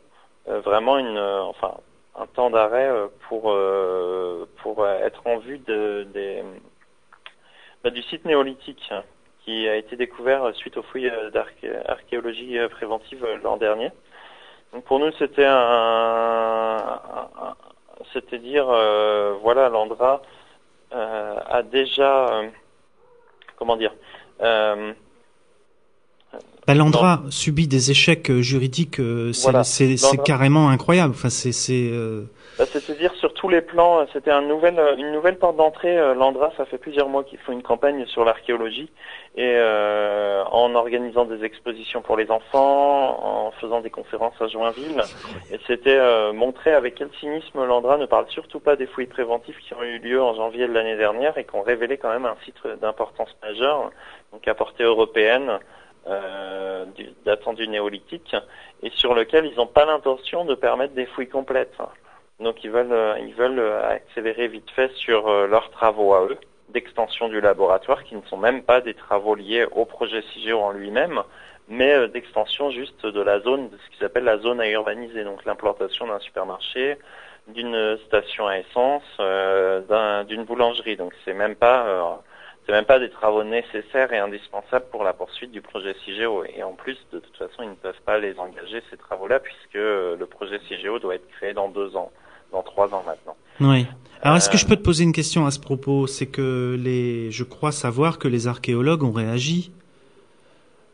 euh, 0.47 0.59
vraiment 0.59 0.97
un 0.97 2.27
temps 2.27 2.49
d'arrêt 2.51 2.91
pour 3.27 3.51
être 4.87 5.25
en 5.25 5.37
vue 5.39 5.57
de, 5.57 6.07
bah, 7.83 7.89
du 7.89 8.03
site 8.03 8.25
néolithique 8.25 8.91
qui 9.43 9.67
a 9.67 9.75
été 9.75 9.95
découvert 9.95 10.55
suite 10.55 10.77
aux 10.77 10.83
fouilles 10.83 11.11
d'archéologie 11.33 12.57
préventive 12.69 13.25
l'an 13.43 13.57
dernier. 13.57 13.91
Donc 14.75 14.83
pour 14.83 14.99
nous 14.99 15.09
c'était 15.17 15.45
un, 15.45 15.55
un- 15.55 17.29
un- 17.41 17.55
c'était 18.11 18.39
dire 18.39 18.67
euh, 18.69 19.33
voilà 19.41 19.69
l'Andra 19.69 20.21
euh, 20.93 21.35
a 21.47 21.63
déjà 21.63 22.27
euh, 22.27 22.49
comment 23.57 23.77
dire 23.77 23.93
Bah, 26.67 26.73
Landra 26.73 27.21
subit 27.29 27.67
des 27.67 27.91
échecs 27.91 28.31
juridiques, 28.41 28.95
c'est 28.97 29.43
Voilà. 29.43 29.63
carrément 30.25 30.69
incroyable. 30.69 31.13
Enfin, 31.15 31.29
c'est 31.29 31.91
Bah, 32.57 32.65
C'est-à-dire 32.73 33.13
sur 33.15 33.33
tous 33.45 33.49
les 33.49 33.61
plans, 33.61 33.99
euh, 33.99 34.05
c'était 34.11 34.31
un 34.31 34.41
nouvel, 34.41 34.79
euh, 34.79 34.95
une 34.97 35.11
nouvelle 35.11 35.37
porte 35.37 35.55
d'entrée. 35.55 35.95
euh, 35.95 36.15
L'Andra, 36.15 36.51
ça 36.57 36.65
fait 36.65 36.79
plusieurs 36.79 37.09
mois 37.09 37.23
qu'ils 37.23 37.37
font 37.37 37.51
une 37.51 37.61
campagne 37.61 38.03
sur 38.07 38.25
l'archéologie 38.25 38.89
et 39.35 39.53
euh, 39.57 40.43
en 40.45 40.73
organisant 40.73 41.25
des 41.25 41.43
expositions 41.43 42.01
pour 42.01 42.17
les 42.17 42.31
enfants, 42.31 43.45
en 43.45 43.51
faisant 43.51 43.81
des 43.81 43.91
conférences 43.91 44.33
à 44.41 44.47
Joinville. 44.47 44.99
Et 45.51 45.59
c'était 45.67 45.95
euh, 45.95 46.33
montrer 46.33 46.73
avec 46.73 46.95
quel 46.95 47.11
cynisme 47.19 47.63
l'Andra 47.63 47.97
ne 47.97 48.07
parle 48.07 48.25
surtout 48.29 48.59
pas 48.59 48.75
des 48.75 48.87
fouilles 48.87 49.05
préventives 49.05 49.59
qui 49.59 49.75
ont 49.75 49.83
eu 49.83 49.99
lieu 49.99 50.19
en 50.19 50.33
janvier 50.33 50.67
de 50.67 50.73
l'année 50.73 50.97
dernière 50.97 51.37
et 51.37 51.43
qui 51.43 51.55
ont 51.55 51.61
révélé 51.61 51.99
quand 51.99 52.09
même 52.09 52.25
un 52.25 52.37
site 52.45 52.55
d'importance 52.81 53.29
majeure, 53.43 53.91
donc 54.33 54.47
à 54.47 54.55
portée 54.55 54.83
européenne. 54.83 55.59
Euh, 56.07 56.85
datant 57.25 57.53
du 57.53 57.67
néolithique 57.67 58.35
et 58.83 58.91
sur 58.91 59.15
lequel 59.15 59.47
ils 59.47 59.55
n'ont 59.55 59.65
pas 59.65 59.85
l'intention 59.85 60.45
de 60.45 60.53
permettre 60.53 60.93
des 60.93 61.07
fouilles 61.07 61.29
complètes. 61.29 61.73
Donc 62.39 62.63
ils 62.63 62.69
veulent, 62.71 62.91
euh, 62.91 63.17
ils 63.19 63.33
veulent 63.33 63.59
euh, 63.59 63.89
accélérer 63.89 64.47
vite 64.47 64.69
fait 64.71 64.91
sur 64.93 65.27
euh, 65.27 65.47
leurs 65.47 65.69
travaux 65.71 66.13
à 66.13 66.25
eux 66.25 66.37
d'extension 66.69 67.29
du 67.29 67.39
laboratoire, 67.39 68.03
qui 68.03 68.15
ne 68.15 68.21
sont 68.23 68.37
même 68.37 68.63
pas 68.63 68.81
des 68.81 68.93
travaux 68.93 69.35
liés 69.35 69.65
au 69.71 69.85
projet 69.85 70.21
CIGEO 70.21 70.59
en 70.59 70.71
lui-même, 70.71 71.21
mais 71.69 72.07
d'extension 72.09 72.69
juste 72.71 73.05
de 73.05 73.21
la 73.21 73.39
zone, 73.39 73.69
de 73.69 73.77
ce 73.77 73.89
qu'ils 73.95 74.05
appellent 74.05 74.25
la 74.25 74.39
zone 74.39 74.59
à 74.59 74.67
urbaniser, 74.69 75.23
donc 75.23 75.45
l'implantation 75.45 76.07
d'un 76.07 76.19
supermarché, 76.19 76.97
d'une 77.47 77.97
station 78.07 78.47
à 78.47 78.57
essence, 78.57 79.03
euh, 79.19 79.81
d'un- 79.81 80.23
d'une 80.25 80.43
boulangerie. 80.43 80.97
Donc 80.97 81.13
c'est 81.23 81.33
même 81.33 81.55
pas, 81.55 81.85
euh, 81.85 82.15
c'est 82.65 82.71
même 82.71 82.85
pas 82.85 82.99
des 82.99 83.09
travaux 83.09 83.43
nécessaires 83.43 84.11
et 84.11 84.17
indispensables 84.17 84.85
pour 84.91 85.03
la 85.03 85.13
poursuite 85.13 85.51
du 85.51 85.61
projet 85.61 85.95
CIGEO. 86.03 86.43
Et 86.55 86.63
en 86.63 86.73
plus, 86.73 86.97
de 87.13 87.19
toute 87.19 87.37
façon, 87.37 87.61
ils 87.61 87.69
ne 87.69 87.75
peuvent 87.75 88.01
pas 88.05 88.17
les 88.17 88.37
engager 88.39 88.81
ces 88.89 88.97
travaux-là 88.97 89.39
puisque 89.39 89.75
euh, 89.75 90.15
le 90.17 90.25
projet 90.25 90.59
CIGEO 90.67 90.99
doit 90.99 91.15
être 91.15 91.27
créé 91.37 91.53
dans 91.53 91.69
deux 91.69 91.95
ans, 91.95 92.11
dans 92.51 92.63
trois 92.63 92.93
ans 92.93 93.03
maintenant. 93.05 93.35
Oui. 93.61 93.85
Alors, 94.21 94.37
est-ce 94.37 94.49
que 94.49 94.55
Euh, 94.55 94.57
je 94.57 94.65
peux 94.65 94.75
te 94.75 94.81
poser 94.81 95.03
une 95.03 95.13
question 95.13 95.45
à 95.45 95.51
ce 95.51 95.59
propos? 95.59 96.07
C'est 96.07 96.25
que 96.25 96.75
les, 96.79 97.29
je 97.29 97.43
crois 97.43 97.71
savoir 97.71 98.17
que 98.17 98.27
les 98.27 98.47
archéologues 98.47 99.03
ont 99.03 99.11
réagi. 99.11 99.71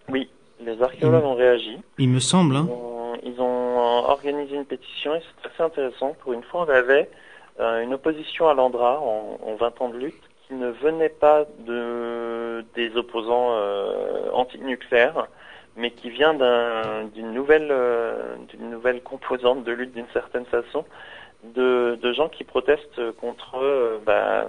Oui, 0.09 0.29
les 0.59 0.81
archéologues 0.81 1.23
ont 1.23 1.35
réagi. 1.35 1.77
Il 1.97 2.09
me 2.09 2.19
semble. 2.19 2.57
Hein. 2.57 2.67
Ils 2.67 2.73
ont, 2.73 3.15
ils 3.23 3.41
ont 3.41 3.79
euh, 3.79 4.09
organisé 4.09 4.55
une 4.55 4.65
pétition 4.65 5.15
et 5.15 5.21
c'est 5.21 5.49
assez 5.49 5.63
intéressant. 5.63 6.17
Pour 6.21 6.33
une 6.33 6.43
fois, 6.43 6.65
on 6.67 6.69
avait 6.69 7.09
euh, 7.61 7.81
une 7.81 7.93
opposition 7.93 8.49
à 8.49 8.53
l'Andra 8.53 8.99
en, 8.99 9.39
en 9.41 9.55
20 9.55 9.81
ans 9.81 9.89
de 9.89 9.97
lutte 9.97 10.21
ne 10.51 10.69
venait 10.69 11.09
pas 11.09 11.45
de 11.59 12.63
des 12.75 12.95
opposants 12.95 13.49
euh, 13.51 14.29
antinucléaires, 14.33 15.27
mais 15.75 15.91
qui 15.91 16.09
vient 16.09 16.33
d'un- 16.33 17.05
d'une 17.13 17.31
nouvelle 17.33 17.69
euh, 17.71 18.35
nouvelle 18.59 19.01
composante 19.01 19.63
de 19.63 19.71
lutte 19.71 19.93
d'une 19.93 20.09
certaine 20.13 20.45
façon, 20.45 20.85
de, 21.43 21.97
de 22.01 22.13
gens 22.13 22.29
qui 22.29 22.43
protestent 22.43 23.11
contre 23.19 23.55
euh, 23.57 23.97
bah, 24.05 24.47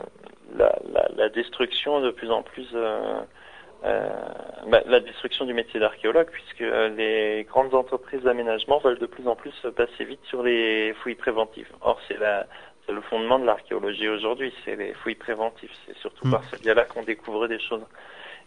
la, 1.17 1.29
destruction 1.31 2.01
de 2.01 2.11
plus 2.11 2.31
en 2.31 2.43
plus 2.43 2.69
bah, 3.83 4.81
la 4.87 5.01
destruction 5.01 5.45
du 5.45 5.55
métier 5.55 5.81
d'archéologue, 5.81 6.29
puisque 6.31 6.61
les 6.97 7.45
grandes 7.49 7.75
entreprises 7.75 8.23
d'aménagement 8.23 8.79
veulent 8.79 8.99
de 8.99 9.07
plus 9.07 9.27
en 9.27 9.35
plus 9.35 9.55
passer 9.75 10.05
vite 10.05 10.21
sur 10.25 10.43
les 10.43 10.93
fouilles 11.03 11.17
préventives. 11.17 11.71
Or, 11.81 11.99
c'est 12.07 12.19
la 12.19 12.47
c'est 12.87 12.93
le 12.93 13.01
fondement 13.03 13.39
de 13.39 13.45
l'archéologie 13.47 14.09
aujourd'hui, 14.09 14.53
c'est 14.65 14.77
les 14.77 14.93
fouilles 14.95 15.15
préventives. 15.15 15.71
C'est 15.87 15.97
surtout 15.99 16.27
Mm. 16.27 16.31
par 16.33 16.45
ce 16.45 16.57
biais-là 16.57 16.85
qu'on 16.85 17.03
découvre 17.03 17.47
des 17.49 17.59
choses. 17.61 17.85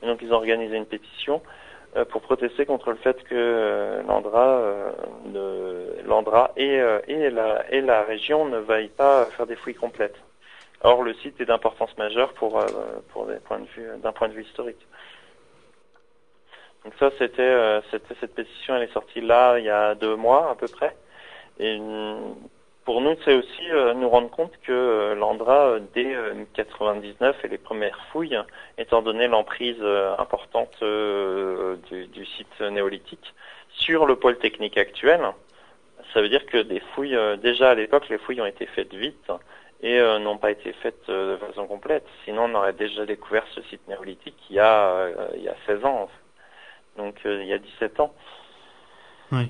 Et 0.01 0.07
donc, 0.07 0.21
ils 0.21 0.31
ont 0.33 0.37
organisé 0.37 0.75
une 0.75 0.85
pétition 0.85 1.41
euh, 1.95 2.03
pour 2.03 2.21
protester 2.21 2.65
contre 2.65 2.89
le 2.89 2.97
fait 2.97 3.23
que 3.23 3.33
euh, 3.35 4.03
l'Andra, 4.03 4.45
euh, 4.45 4.91
l'Andra 6.05 6.51
et, 6.57 6.79
euh, 6.81 6.99
et, 7.07 7.29
la, 7.29 7.65
et 7.71 7.81
la 7.81 8.03
région 8.03 8.45
ne 8.45 8.57
veuillent 8.57 8.89
pas 8.89 9.25
faire 9.37 9.47
des 9.47 9.55
fouilles 9.55 9.75
complètes. 9.75 10.17
Or, 10.83 11.03
le 11.03 11.13
site 11.15 11.39
est 11.39 11.45
d'importance 11.45 11.97
majeure 11.97 12.33
pour, 12.33 12.59
euh, 12.59 12.67
pour 13.13 13.25
des 13.27 13.37
points 13.37 13.59
de 13.59 13.65
vue, 13.67 13.87
d'un 14.03 14.11
point 14.11 14.27
de 14.27 14.33
vue 14.33 14.43
historique. 14.43 14.85
Donc 16.83 16.93
ça, 16.99 17.09
c'était, 17.17 17.41
euh, 17.41 17.81
c'était 17.89 18.13
cette 18.19 18.35
pétition, 18.35 18.75
elle 18.75 18.83
est 18.83 18.93
sortie 18.93 19.21
là 19.21 19.57
il 19.57 19.65
y 19.65 19.69
a 19.69 19.95
deux 19.95 20.15
mois 20.15 20.51
à 20.51 20.55
peu 20.55 20.67
près. 20.67 20.95
Et 21.59 21.79
pour 22.85 23.01
nous, 23.01 23.15
c'est 23.25 23.33
aussi 23.33 23.71
euh, 23.71 23.93
nous 23.93 24.07
rendre 24.07 24.29
compte 24.29 24.53
que 24.63 24.71
euh, 24.71 25.15
l'Andra, 25.15 25.65
euh, 25.67 25.79
dès 25.93 26.15
euh, 26.15 26.33
99 26.53 27.43
et 27.43 27.47
les 27.47 27.57
premières 27.57 27.99
fouilles, 28.11 28.39
étant 28.77 29.01
donné 29.01 29.27
l'emprise 29.27 29.81
importante 30.17 30.83
du, 31.89 32.07
du 32.07 32.25
site 32.25 32.61
néolithique 32.61 33.33
sur 33.69 34.05
le 34.05 34.15
pôle 34.15 34.37
technique 34.37 34.77
actuel, 34.77 35.21
ça 36.13 36.21
veut 36.21 36.29
dire 36.29 36.45
que 36.45 36.57
des 36.57 36.79
fouilles, 36.79 37.17
déjà 37.41 37.71
à 37.71 37.75
l'époque, 37.75 38.07
les 38.09 38.17
fouilles 38.17 38.41
ont 38.41 38.45
été 38.45 38.65
faites 38.67 38.93
vite 38.93 39.31
et 39.81 39.99
euh, 39.99 40.19
n'ont 40.19 40.37
pas 40.37 40.51
été 40.51 40.73
faites 40.73 41.07
de 41.07 41.37
façon 41.37 41.67
complète. 41.67 42.05
Sinon, 42.23 42.45
on 42.45 42.55
aurait 42.55 42.73
déjà 42.73 43.05
découvert 43.05 43.45
ce 43.53 43.61
site 43.63 43.87
néolithique 43.87 44.37
il 44.49 44.55
y 44.55 44.59
a, 44.59 44.87
euh, 44.87 45.27
il 45.35 45.43
y 45.43 45.49
a 45.49 45.55
16 45.65 45.85
ans, 45.85 46.09
donc 46.97 47.19
il 47.25 47.45
y 47.45 47.53
a 47.53 47.57
17 47.57 47.99
ans. 47.99 48.13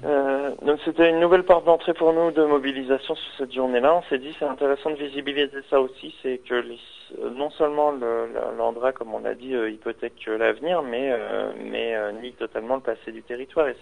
Euh, 0.05 0.51
donc 0.61 0.79
c'était 0.85 1.09
une 1.09 1.19
nouvelle 1.19 1.43
porte 1.43 1.65
d'entrée 1.65 1.93
pour 1.93 2.13
nous 2.13 2.31
de 2.31 2.43
mobilisation 2.45 3.13
sur 3.15 3.33
cette 3.37 3.53
journée-là. 3.53 3.93
On 3.95 4.01
s'est 4.03 4.17
dit 4.19 4.33
c'est 4.39 4.45
intéressant 4.45 4.89
de 4.91 4.95
visibiliser 4.95 5.61
ça 5.69 5.81
aussi, 5.81 6.15
c'est 6.23 6.37
que 6.39 6.55
les- 6.55 6.79
euh, 7.21 7.29
non 7.31 7.49
seulement 7.51 7.91
le- 7.91 8.27
le- 8.27 8.57
l'Andra, 8.57 8.93
comme 8.93 9.13
on 9.13 9.19
l'a 9.19 9.35
dit, 9.35 9.53
euh, 9.53 9.69
hypothèque 9.69 10.25
l'avenir, 10.27 10.81
mais 10.81 11.11
euh, 11.11 11.51
mais 11.59 11.93
euh, 11.95 12.13
nie 12.13 12.31
totalement 12.33 12.75
le 12.75 12.81
passé 12.81 13.11
du 13.11 13.21
territoire. 13.23 13.67
Et 13.67 13.75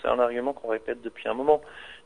c'est 0.00 0.08
un 0.08 0.18
argument 0.18 0.54
qu'on 0.54 0.68
répète 0.68 1.02
depuis 1.02 1.28
un 1.28 1.34
moment, 1.34 1.60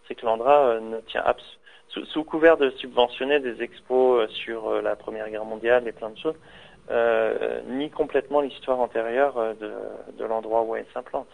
c'est 0.08 0.14
que 0.16 0.26
l'Andra 0.26 0.80
ne 0.80 0.98
tient 1.02 1.22
abs- 1.24 1.58
sous, 1.88 2.24
couvert 2.24 2.56
de 2.58 2.70
subventionner 2.70 3.38
des 3.40 3.62
expos 3.62 4.28
sur 4.30 4.82
la 4.82 4.94
Première 4.96 5.30
Guerre 5.30 5.44
mondiale 5.44 5.86
et 5.88 5.92
plein 5.92 6.10
de 6.10 6.18
choses, 6.18 6.36
nie 7.66 7.90
complètement 7.90 8.40
l'histoire 8.40 8.80
antérieure 8.80 9.54
de, 9.60 9.72
de 10.18 10.24
l'endroit 10.24 10.62
où 10.62 10.76
elle 10.76 10.86
s'implante 10.92 11.28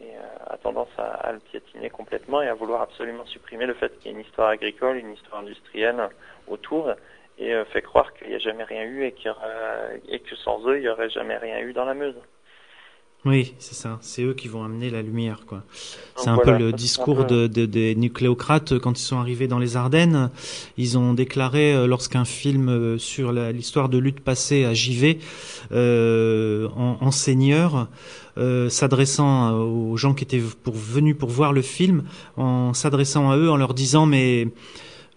et 0.00 0.16
euh, 0.16 0.54
a 0.54 0.56
tendance 0.56 0.88
à, 0.98 1.04
à 1.04 1.32
le 1.32 1.38
piétiner 1.38 1.90
complètement 1.90 2.42
et 2.42 2.48
à 2.48 2.54
vouloir 2.54 2.82
absolument 2.82 3.26
supprimer 3.26 3.66
le 3.66 3.74
fait 3.74 3.96
qu'il 3.98 4.10
y 4.10 4.14
ait 4.14 4.18
une 4.18 4.24
histoire 4.24 4.48
agricole, 4.48 4.96
une 4.96 5.12
histoire 5.12 5.40
industrielle 5.40 6.08
autour 6.48 6.94
et 7.38 7.54
euh, 7.54 7.64
fait 7.66 7.82
croire 7.82 8.12
qu'il 8.14 8.28
n'y 8.28 8.34
a 8.34 8.38
jamais 8.38 8.64
rien 8.64 8.84
eu 8.84 9.04
et, 9.04 9.14
y 9.14 10.14
et 10.14 10.20
que 10.20 10.36
sans 10.36 10.66
eux, 10.68 10.76
il 10.76 10.82
n'y 10.82 10.88
aurait 10.88 11.10
jamais 11.10 11.36
rien 11.36 11.60
eu 11.60 11.72
dans 11.72 11.84
la 11.84 11.94
Meuse. 11.94 12.20
Oui, 13.26 13.52
c'est 13.58 13.74
ça. 13.74 13.98
C'est 14.00 14.22
eux 14.22 14.32
qui 14.32 14.48
vont 14.48 14.64
amener 14.64 14.88
la 14.88 15.02
lumière, 15.02 15.42
quoi. 15.46 15.62
C'est 16.16 16.28
un 16.30 16.36
voilà, 16.36 16.52
peu 16.56 16.58
le 16.64 16.72
discours 16.72 17.26
peu- 17.26 17.46
de, 17.46 17.46
de- 17.48 17.66
des 17.66 17.94
nucléocrates 17.94 18.78
quand 18.78 18.98
ils 18.98 19.02
sont 19.02 19.18
arrivés 19.18 19.46
dans 19.46 19.58
les 19.58 19.76
Ardennes. 19.76 20.30
Ils 20.78 20.96
ont 20.96 21.12
déclaré, 21.12 21.74
euh, 21.74 21.86
lorsqu'un 21.86 22.24
film 22.24 22.70
euh, 22.70 22.96
sur 22.96 23.32
l'histoire 23.32 23.90
de 23.90 23.98
lutte 23.98 24.20
passée 24.20 24.64
à 24.64 24.72
JV, 24.72 25.18
euh, 25.70 26.68
en, 26.76 26.96
en 27.02 27.10
seigneur, 27.10 27.88
euh, 28.38 28.70
s'adressant 28.70 29.52
aux 29.52 29.98
gens 29.98 30.14
qui 30.14 30.24
étaient 30.24 30.42
pour, 30.62 30.74
venus 30.74 31.14
pour 31.18 31.28
voir 31.28 31.52
le 31.52 31.60
film, 31.62 32.04
en 32.38 32.72
s'adressant 32.72 33.30
à 33.30 33.36
eux, 33.36 33.50
en 33.50 33.58
leur 33.58 33.74
disant 33.74 34.06
mais 34.06 34.48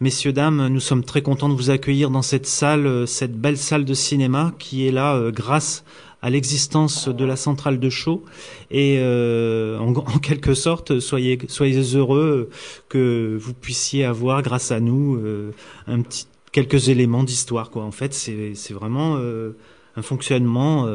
Messieurs, 0.02 0.34
dames, 0.34 0.68
nous 0.68 0.82
sommes 0.82 1.06
très 1.06 1.22
contents 1.22 1.48
de 1.48 1.54
vous 1.54 1.70
accueillir 1.70 2.10
dans 2.10 2.24
cette 2.24 2.48
salle, 2.48 2.86
euh, 2.86 3.06
cette 3.06 3.40
belle 3.40 3.58
salle 3.58 3.86
de 3.86 3.94
cinéma 3.94 4.52
qui 4.60 4.86
est 4.86 4.92
là 4.92 5.16
euh, 5.16 5.32
grâce 5.32 5.86
à 6.24 6.30
l'existence 6.30 7.10
de 7.10 7.26
la 7.26 7.36
centrale 7.36 7.80
de 7.80 7.90
Chaux 7.90 8.24
et 8.72 8.98
euh, 9.00 9.78
en, 9.78 9.90
en 9.90 10.20
quelque 10.20 10.54
sorte 10.54 11.00
soyez 11.00 11.38
soyez 11.50 11.82
heureux 11.96 12.50
que 12.88 13.38
vous 13.38 13.54
puissiez 13.54 14.06
avoir 14.06 14.42
grâce 14.42 14.72
à 14.72 14.80
nous 14.80 15.18
euh, 15.18 15.52
un 15.86 16.02
petit 16.02 16.28
quelques 16.54 16.88
éléments 16.88 17.24
d'histoire 17.24 17.70
quoi 17.70 17.84
en 17.84 17.92
fait 17.92 18.14
c'est 18.14 18.56
c'est 18.56 18.74
vraiment 18.74 19.18
euh, 19.18 19.58
un 19.98 20.02
fonctionnement 20.02 20.88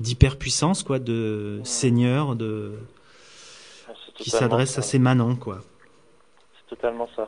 d'hyperpuissance 0.00 0.82
quoi 0.82 0.98
de 0.98 1.60
seigneur 1.64 2.36
de 2.36 2.72
qui 4.16 4.28
s'adresse 4.28 4.76
à 4.78 4.82
ses 4.82 4.98
manants 4.98 5.36
quoi 5.36 5.60
C'est 6.56 6.76
totalement 6.76 7.08
ça. 7.16 7.26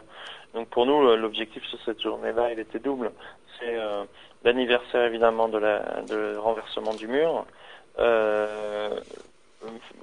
Donc 0.55 0.69
pour 0.69 0.87
nous, 0.87 1.15
l'objectif 1.17 1.63
sur 1.67 1.79
cette 1.85 2.01
journée-là, 2.01 2.53
il 2.53 2.59
était 2.59 2.79
double. 2.79 3.13
C'est 3.59 3.77
l'anniversaire 4.45 5.05
évidemment 5.05 5.49
de 5.49 5.59
la 5.59 6.03
de 6.09 6.37
renversement 6.37 6.95
du 6.95 7.09
mur, 7.09 7.45
euh, 7.99 9.01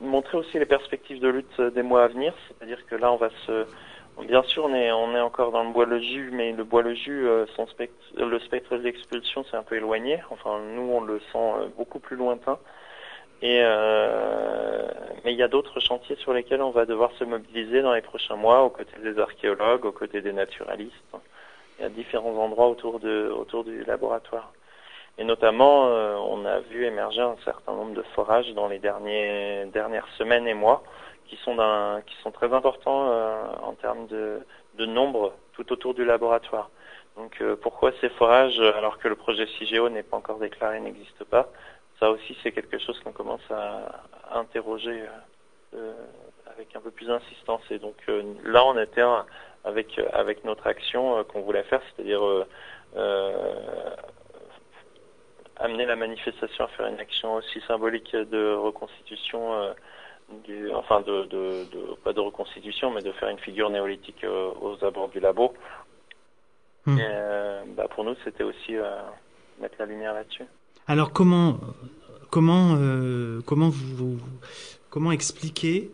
montrer 0.02 0.38
aussi 0.38 0.60
les 0.60 0.66
perspectives 0.66 1.20
de 1.20 1.30
lutte 1.30 1.62
des 1.62 1.84
mois 1.84 2.04
à 2.04 2.08
venir, 2.08 2.34
c'est-à-dire 2.48 2.86
que 2.88 2.96
là 2.96 3.12
on 3.12 3.18
va 3.18 3.30
se 3.46 3.66
Bien 4.24 4.44
sûr, 4.44 4.66
on 4.66 4.74
est, 4.74 4.92
on 4.94 5.14
est 5.14 5.20
encore 5.20 5.52
dans 5.52 5.64
le 5.64 5.72
bois 5.72 5.86
le 5.86 6.00
jus, 6.00 6.30
mais 6.32 6.54
le 6.54 6.64
bois 6.64 6.82
le 6.82 6.94
jus, 6.94 7.28
euh, 7.28 7.46
son 7.56 7.68
spectre, 7.68 7.96
le 8.16 8.40
spectre 8.40 8.78
de 8.78 8.82
l'expulsion 8.82 9.44
s'est 9.44 9.58
un 9.58 9.64
peu 9.64 9.76
éloigné. 9.76 10.22
Enfin, 10.30 10.62
nous, 10.74 10.90
on 10.90 11.02
le 11.02 11.20
sent 11.32 11.36
euh, 11.36 11.68
beaucoup 11.76 12.00
plus 12.00 12.16
lointain. 12.16 12.58
Et 13.42 13.60
euh, 13.62 14.88
mais 15.26 15.34
il 15.34 15.38
y 15.38 15.44
a 15.44 15.50
d'autres 15.50 15.82
chantiers 15.82 16.16
sur 16.16 16.34
lesquels 16.34 16.62
on 16.62 16.72
va 16.72 16.86
devoir 16.86 17.12
se 17.20 17.26
mobiliser 17.26 17.82
dans 17.82 17.94
les 17.94 18.02
prochains 18.02 18.38
mois, 18.38 18.64
aux 18.64 18.70
côtés 18.70 18.98
des 19.04 19.20
archéologues, 19.20 19.84
aux 19.86 19.92
côtés 19.92 20.22
des 20.22 20.32
naturalistes. 20.32 20.94
A 21.82 21.90
différents 21.90 22.36
endroits 22.38 22.68
autour 22.68 23.00
de 23.00 23.30
autour 23.30 23.64
du 23.64 23.84
laboratoire. 23.84 24.52
Et 25.18 25.24
notamment, 25.24 25.88
euh, 25.88 26.16
on 26.16 26.46
a 26.46 26.60
vu 26.60 26.86
émerger 26.86 27.22
un 27.22 27.38
certain 27.44 27.74
nombre 27.74 27.94
de 27.94 28.02
forages 28.16 28.54
dans 28.54 28.68
les 28.68 28.80
derniers, 28.80 29.66
dernières 29.74 30.08
semaines 30.18 30.48
et 30.48 30.54
mois, 30.54 30.84
qui 31.28 31.38
sont 31.38 31.58
qui 32.06 32.16
sont 32.24 32.32
très 32.32 32.54
importants 32.54 33.10
euh, 33.10 33.46
en 33.64 33.74
termes 33.74 34.08
de, 34.08 34.40
de 34.78 34.86
nombre 34.86 35.34
tout 35.54 35.72
autour 35.72 35.94
du 35.94 36.06
laboratoire. 36.06 36.70
Donc, 37.18 37.42
euh, 37.42 37.56
pourquoi 37.56 37.92
ces 38.02 38.10
forages 38.10 38.60
alors 38.60 38.98
que 39.00 39.08
le 39.08 39.16
projet 39.16 39.48
CIGEO 39.48 39.90
n'est 39.90 40.04
pas 40.04 40.18
encore 40.18 40.40
déclaré, 40.40 40.80
n'existe 40.82 41.24
pas 41.24 41.50
Ça 42.00 42.10
aussi, 42.10 42.38
c'est 42.44 42.52
quelque 42.52 42.78
chose 42.78 43.00
qu'on 43.02 43.14
commence 43.14 43.50
à, 43.50 44.02
à 44.32 44.40
interroger 44.40 45.02
euh, 45.02 45.78
euh, 45.78 45.94
avec 46.54 46.76
un 46.76 46.82
peu 46.82 46.92
plus 46.92 47.08
d'insistance. 47.08 47.62
Et 47.70 47.80
donc 47.80 47.96
euh, 48.10 48.22
là, 48.44 48.66
on 48.66 48.78
était 48.78 49.04
avec 49.66 50.00
avec 50.14 50.44
notre 50.46 50.68
action 50.68 51.18
euh, 51.18 51.24
qu'on 51.24 51.42
voulait 51.42 51.64
faire, 51.64 51.82
c'est-à-dire 51.96 52.24
euh, 52.24 52.46
euh, 52.96 53.96
amener 55.58 55.86
la 55.86 55.96
manifestation 55.96 56.66
à 56.66 56.68
faire 56.70 56.88
une 56.88 57.00
action 57.00 57.36
aussi 57.36 57.60
symbolique 57.68 58.16
de 58.16 58.54
reconstitution, 58.56 59.54
euh, 59.54 59.74
du, 60.46 60.72
enfin 60.74 61.02
de, 61.02 61.24
de, 61.26 61.64
de- 61.74 61.96
pas 62.04 62.14
de 62.14 62.20
reconstitution, 62.20 62.92
mais 62.92 63.02
de 63.02 63.12
faire 63.14 63.30
une 63.30 63.40
figure 63.40 63.70
néolithique 63.70 64.24
euh, 64.24 64.52
aux 64.62 64.84
abords 64.84 65.10
du 65.10 65.20
labo. 65.20 65.54
Et, 66.88 67.02
euh, 67.02 67.64
bah, 67.76 67.88
pour 67.90 68.04
nous, 68.04 68.16
c'était 68.24 68.44
aussi 68.44 68.76
euh, 68.76 69.02
mettre 69.60 69.76
la 69.80 69.86
lumière 69.88 70.14
là-dessus. 70.14 70.46
Alors 70.88 71.12
comment 71.14 71.58
comment 72.30 72.76
euh, 72.78 73.42
comment 73.48 73.70
vous, 73.70 74.18
vous- 74.18 74.20
comment 74.92 75.12
expliquer 75.12 75.90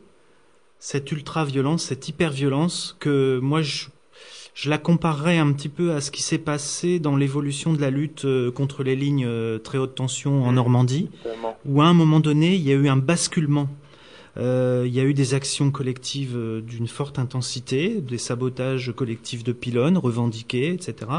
cette 0.82 1.12
ultra 1.12 1.46
violence, 1.46 1.84
cette 1.84 2.10
hyper 2.10 2.32
violence 2.32 2.98
que 3.00 3.40
moi 3.42 3.62
je 3.62 3.86
je 4.54 4.70
la 4.70 4.78
comparerais 4.78 5.38
un 5.38 5.54
petit 5.54 5.70
peu 5.70 5.94
à 5.94 6.02
ce 6.02 6.12
qui 6.12 6.22
s'est 6.22 6.38
passé 6.38 7.00
dans 7.00 7.16
l'évolution 7.16 7.72
de 7.72 7.80
la 7.80 7.90
lutte 7.90 8.26
euh, 8.26 8.52
contre 8.52 8.84
les 8.84 8.98
lignes 8.98 9.26
euh, 9.26 9.60
très 9.60 9.78
haute 9.78 9.96
tension 9.96 10.44
en 10.44 10.52
Normandie, 10.52 11.10
Tellement. 11.24 11.58
où 11.66 11.82
à 11.82 11.86
un 11.86 11.94
moment 11.94 12.20
donné 12.20 12.56
il 12.56 12.62
y 12.62 12.72
a 12.72 12.76
eu 12.76 12.90
un 12.90 12.98
basculement. 12.98 13.70
Euh, 14.38 14.84
il 14.86 14.94
y 14.94 15.00
a 15.00 15.04
eu 15.04 15.14
des 15.14 15.36
actions 15.36 15.72
collectives 15.72 16.38
d'une 16.68 16.88
forte 16.88 17.18
intensité, 17.18 18.02
des 18.02 18.18
sabotages 18.18 18.92
collectifs 18.94 19.44
de 19.46 19.54
pylônes 19.54 19.98
revendiqués, 19.98 20.74
etc. 20.74 21.12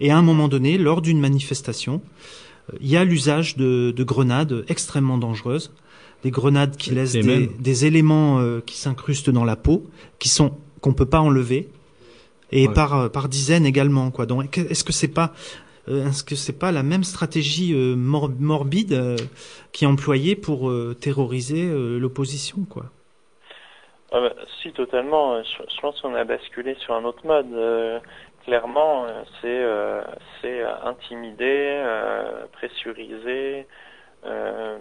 Et 0.00 0.10
à 0.10 0.16
un 0.18 0.22
moment 0.22 0.48
donné, 0.48 0.78
lors 0.78 1.02
d'une 1.02 1.20
manifestation, 1.20 2.00
il 2.80 2.88
y 2.88 2.96
a 2.96 3.04
l'usage 3.04 3.56
de, 3.56 3.92
de 3.94 4.04
grenades 4.04 4.64
extrêmement 4.68 5.18
dangereuses, 5.18 5.72
des 6.24 6.30
grenades 6.30 6.76
qui 6.76 6.90
laissent 6.90 7.12
des, 7.12 7.86
éléments 7.86 8.40
euh, 8.40 8.60
qui 8.64 8.76
s'incrustent 8.76 9.30
dans 9.30 9.44
la 9.44 9.56
peau, 9.56 9.84
qui 10.18 10.28
sont 10.28 10.56
qu'on 10.80 10.94
peut 10.94 11.06
pas 11.06 11.20
enlever, 11.20 11.68
et 12.50 12.66
Ouais. 12.66 12.74
par 12.74 12.94
euh, 12.94 13.08
par 13.08 13.28
dizaines 13.28 13.66
également 13.66 14.10
quoi. 14.10 14.26
Donc 14.26 14.58
est-ce 14.58 14.84
que 14.84 14.92
c'est 14.92 15.14
pas 15.20 15.32
euh, 15.88 16.08
est-ce 16.08 16.24
que 16.24 16.34
c'est 16.34 16.58
pas 16.58 16.72
la 16.72 16.82
même 16.82 17.04
stratégie 17.04 17.74
euh, 17.74 17.94
mor- 17.94 18.32
morbide 18.40 18.94
euh, 18.94 19.16
qui 19.72 19.84
est 19.84 19.86
employée 19.86 20.34
pour 20.34 20.70
euh, 20.70 20.96
terroriser 20.98 21.66
euh, 21.66 21.98
l'opposition 21.98 22.58
quoi? 22.68 22.86
Ah 24.12 24.20
bah, 24.20 24.32
si, 24.62 24.72
totalement. 24.72 25.42
Je, 25.42 25.62
je 25.74 25.80
pense 25.80 26.00
qu'on 26.00 26.14
a 26.14 26.24
basculé 26.24 26.74
sur 26.84 26.94
un 26.94 27.04
autre 27.04 27.26
mode. 27.26 27.52
Euh, 27.52 27.98
clairement, 28.44 29.06
c'est 29.40 29.62
c'est 30.40 30.60
euh, 30.62 30.72
intimider, 30.84 31.82
euh, 31.84 32.46
pressuriser, 32.52 33.66
euh, 34.24 34.78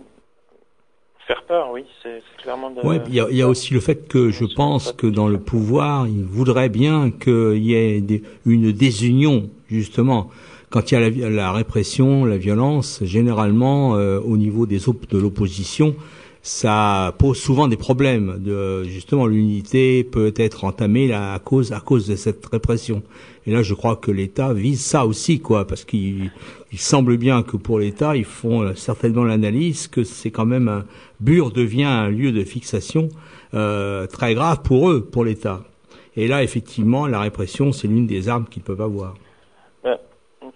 faire 1.28 1.44
peur, 1.44 1.70
oui. 1.72 1.84
C'est 2.02 2.22
clairement 2.42 2.70
de... 2.72 2.82
Ouais, 2.86 3.00
il 3.08 3.16
y 3.16 3.20
a, 3.20 3.28
il 3.30 3.38
y 3.38 3.42
a 3.42 3.48
aussi 3.48 3.74
le 3.74 3.80
fait 3.80 4.08
que 4.08 4.30
je 4.30 4.46
pense 4.46 4.92
que 4.92 5.08
dans 5.08 5.28
le 5.28 5.40
pouvoir, 5.40 6.08
ils 6.08 6.24
voudraient 6.24 6.70
bien 6.70 7.12
qu'il 7.12 7.64
y 7.64 7.74
ait 7.74 8.02
des- 8.02 8.24
une 8.46 8.72
désunion, 8.72 9.50
justement. 9.70 10.30
Quand 10.70 10.92
il 10.92 11.00
y 11.20 11.24
a 11.24 11.30
la, 11.30 11.52
répression, 11.52 12.26
la 12.26 12.38
violence, 12.38 13.00
généralement, 13.04 13.96
euh, 13.96 14.20
au 14.20 14.38
niveau 14.38 14.66
des 14.66 14.80
de 14.80 15.18
l'opposition, 15.20 15.96
ça 16.44 17.16
pose 17.18 17.38
souvent 17.38 17.70
des 17.70 17.78
problèmes. 17.78 18.38
De, 18.38 18.84
justement, 18.84 19.26
l'unité 19.26 20.04
peut 20.04 20.34
être 20.36 20.66
entamée 20.66 21.12
à 21.14 21.40
cause 21.44 21.72
à 21.72 21.80
cause 21.80 22.06
de 22.06 22.18
cette 22.18 22.46
répression. 22.46 23.02
Et 23.48 23.52
là, 23.52 23.64
je 23.64 23.74
crois 23.74 23.96
que 23.96 24.12
l'État 24.12 24.54
vise 24.54 24.82
ça 24.82 25.06
aussi, 25.06 25.40
quoi, 25.40 25.66
parce 25.66 25.86
qu'il 25.86 26.32
il 26.74 26.80
semble 26.80 27.18
bien 27.18 27.44
que 27.44 27.56
pour 27.56 27.80
l'État, 27.80 28.16
ils 28.18 28.26
font 28.26 28.62
euh, 28.62 28.76
certainement 28.76 29.24
l'analyse 29.24 29.88
que 29.88 30.04
c'est 30.04 30.32
quand 30.32 30.46
même 30.46 30.68
un 30.68 30.86
Bure 31.22 31.52
devient 31.52 31.84
un 31.84 32.10
lieu 32.10 32.34
de 32.34 32.44
fixation 32.44 33.08
euh, 33.54 34.06
très 34.08 34.34
grave 34.34 34.62
pour 34.64 34.92
eux, 34.92 35.02
pour 35.02 35.24
l'État. 35.24 35.64
Et 36.18 36.28
là, 36.28 36.44
effectivement, 36.44 37.08
la 37.08 37.22
répression, 37.22 37.72
c'est 37.72 37.88
l'une 37.88 38.08
des 38.08 38.28
armes 38.28 38.46
qu'ils 38.50 38.64
peuvent 38.64 38.82
avoir. 38.82 39.16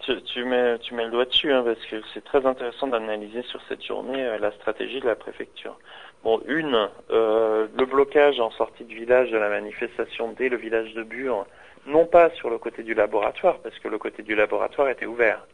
Tu, 0.01 0.21
tu, 0.23 0.45
mets, 0.45 0.77
tu 0.79 0.93
mets 0.93 1.05
le 1.05 1.11
doigt 1.11 1.25
dessus, 1.25 1.51
hein, 1.51 1.63
parce 1.65 1.83
que 1.85 2.01
c'est 2.13 2.23
très 2.23 2.45
intéressant 2.45 2.87
d'analyser 2.87 3.41
sur 3.43 3.59
cette 3.67 3.83
journée 3.83 4.23
euh, 4.23 4.37
la 4.37 4.51
stratégie 4.51 4.99
de 4.99 5.07
la 5.07 5.15
préfecture. 5.15 5.77
Bon, 6.23 6.41
une, 6.47 6.89
euh, 7.09 7.67
le 7.77 7.85
blocage 7.85 8.39
en 8.39 8.51
sortie 8.51 8.83
de 8.83 8.93
village 8.93 9.31
de 9.31 9.37
la 9.37 9.49
manifestation 9.49 10.33
dès 10.37 10.49
le 10.49 10.57
village 10.57 10.93
de 10.93 11.03
Bure, 11.03 11.45
non 11.85 12.05
pas 12.05 12.29
sur 12.31 12.49
le 12.49 12.57
côté 12.57 12.83
du 12.83 12.93
laboratoire, 12.93 13.59
parce 13.59 13.77
que 13.79 13.87
le 13.87 13.97
côté 13.97 14.23
du 14.23 14.35
laboratoire 14.35 14.89
était 14.89 15.05
ouvert. 15.05 15.45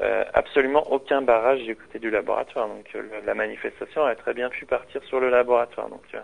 Euh, 0.00 0.24
absolument 0.32 0.90
aucun 0.90 1.20
barrage 1.20 1.62
du 1.64 1.76
côté 1.76 1.98
du 1.98 2.10
laboratoire. 2.10 2.66
Donc 2.66 2.86
euh, 2.94 3.02
la 3.26 3.34
manifestation 3.34 4.04
a 4.04 4.14
très 4.14 4.32
bien 4.32 4.48
pu 4.48 4.64
partir 4.64 5.02
sur 5.04 5.20
le 5.20 5.28
laboratoire. 5.28 5.88
Donc 5.90 6.02
euh, 6.14 6.20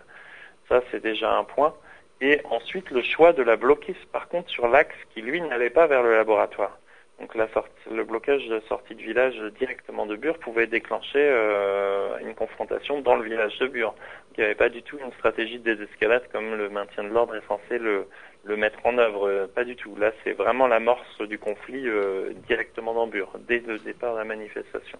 ça 0.68 0.80
c'est 0.90 1.02
déjà 1.02 1.30
un 1.36 1.44
point. 1.44 1.74
Et 2.20 2.40
ensuite 2.50 2.90
le 2.90 3.02
choix 3.02 3.32
de 3.32 3.42
la 3.42 3.56
bloquer 3.56 3.94
par 4.10 4.28
contre 4.28 4.48
sur 4.48 4.68
l'axe 4.68 4.96
qui 5.12 5.20
lui 5.20 5.40
n'allait 5.40 5.70
pas 5.70 5.86
vers 5.86 6.02
le 6.02 6.16
laboratoire. 6.16 6.78
Donc 7.20 7.34
la 7.34 7.48
sortie, 7.48 7.72
le 7.90 8.04
blocage 8.04 8.46
de 8.46 8.60
sortie 8.68 8.94
de 8.94 9.02
village 9.02 9.36
directement 9.58 10.06
de 10.06 10.14
Bure 10.14 10.38
pouvait 10.38 10.68
déclencher 10.68 11.18
euh, 11.18 12.16
une 12.20 12.34
confrontation 12.34 13.00
dans 13.00 13.16
le 13.16 13.24
village 13.24 13.58
de 13.58 13.66
Bure. 13.66 13.94
Il 14.36 14.40
n'y 14.40 14.44
avait 14.44 14.54
pas 14.54 14.68
du 14.68 14.82
tout 14.82 14.98
une 14.98 15.12
stratégie 15.14 15.58
de 15.58 15.74
désescalade 15.74 16.22
comme 16.32 16.54
le 16.54 16.68
maintien 16.68 17.02
de 17.02 17.08
l'ordre 17.08 17.34
est 17.34 17.46
censé 17.48 17.78
le, 17.78 18.06
le 18.44 18.56
mettre 18.56 18.78
en 18.84 18.98
œuvre. 18.98 19.28
Euh, 19.28 19.46
Pas 19.52 19.64
du 19.64 19.74
tout. 19.74 19.96
Là, 19.96 20.12
c'est 20.22 20.32
vraiment 20.32 20.68
l'amorce 20.68 21.20
du 21.22 21.40
conflit 21.40 21.88
euh, 21.88 22.32
directement 22.46 22.94
dans 22.94 23.08
Bure, 23.08 23.32
dès 23.48 23.58
le 23.66 23.78
départ 23.78 24.12
de 24.14 24.18
la 24.18 24.24
manifestation. 24.24 24.98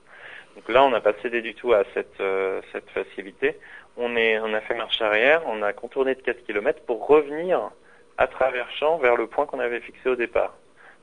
Donc 0.56 0.68
là, 0.68 0.82
on 0.84 0.90
n'a 0.90 1.00
pas 1.00 1.12
cédé 1.22 1.40
du 1.40 1.54
tout 1.54 1.72
à 1.72 1.84
cette, 1.94 2.20
euh, 2.20 2.60
cette 2.72 2.90
facilité. 2.90 3.56
On, 3.96 4.16
est, 4.16 4.40
on 4.40 4.52
a 4.54 4.60
fait 4.60 4.74
marche 4.74 5.00
arrière, 5.00 5.42
on 5.46 5.62
a 5.62 5.72
contourné 5.72 6.16
de 6.16 6.22
4 6.22 6.44
km 6.44 6.80
pour 6.84 7.06
revenir 7.06 7.70
à 8.16 8.26
travers 8.26 8.68
champ 8.72 8.98
vers 8.98 9.14
le 9.14 9.28
point 9.28 9.46
qu'on 9.46 9.60
avait 9.60 9.80
fixé 9.80 10.08
au 10.08 10.16
départ. 10.16 10.56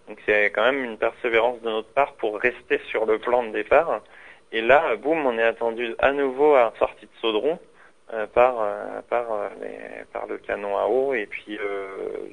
Donc 0.08 0.20
c'est 0.26 0.52
quand 0.52 0.64
même 0.64 0.84
une 0.84 0.98
persévérance 0.98 1.60
de 1.62 1.70
notre 1.70 1.90
part 1.94 2.14
pour 2.14 2.40
rester 2.40 2.80
sur 2.90 3.06
le 3.06 3.18
plan 3.20 3.44
de 3.44 3.50
départ. 3.52 4.02
Et 4.52 4.62
là, 4.62 4.96
boum, 4.98 5.26
on 5.26 5.38
est 5.38 5.44
attendu 5.44 5.96
à 6.00 6.12
nouveau 6.12 6.54
à 6.56 6.60
la 6.66 6.74
sortie 6.80 7.06
de 7.06 7.12
Saudron 7.22 7.60
euh, 8.14 8.28
par, 8.28 8.62
euh, 8.62 9.02
par, 9.10 9.34
euh, 9.34 9.50
les- 9.62 10.06
par 10.14 10.28
le 10.28 10.38
canon 10.38 10.78
à 10.78 10.86
eau 10.86 11.14
et 11.16 11.26
puis 11.26 11.58
euh, 11.60 11.88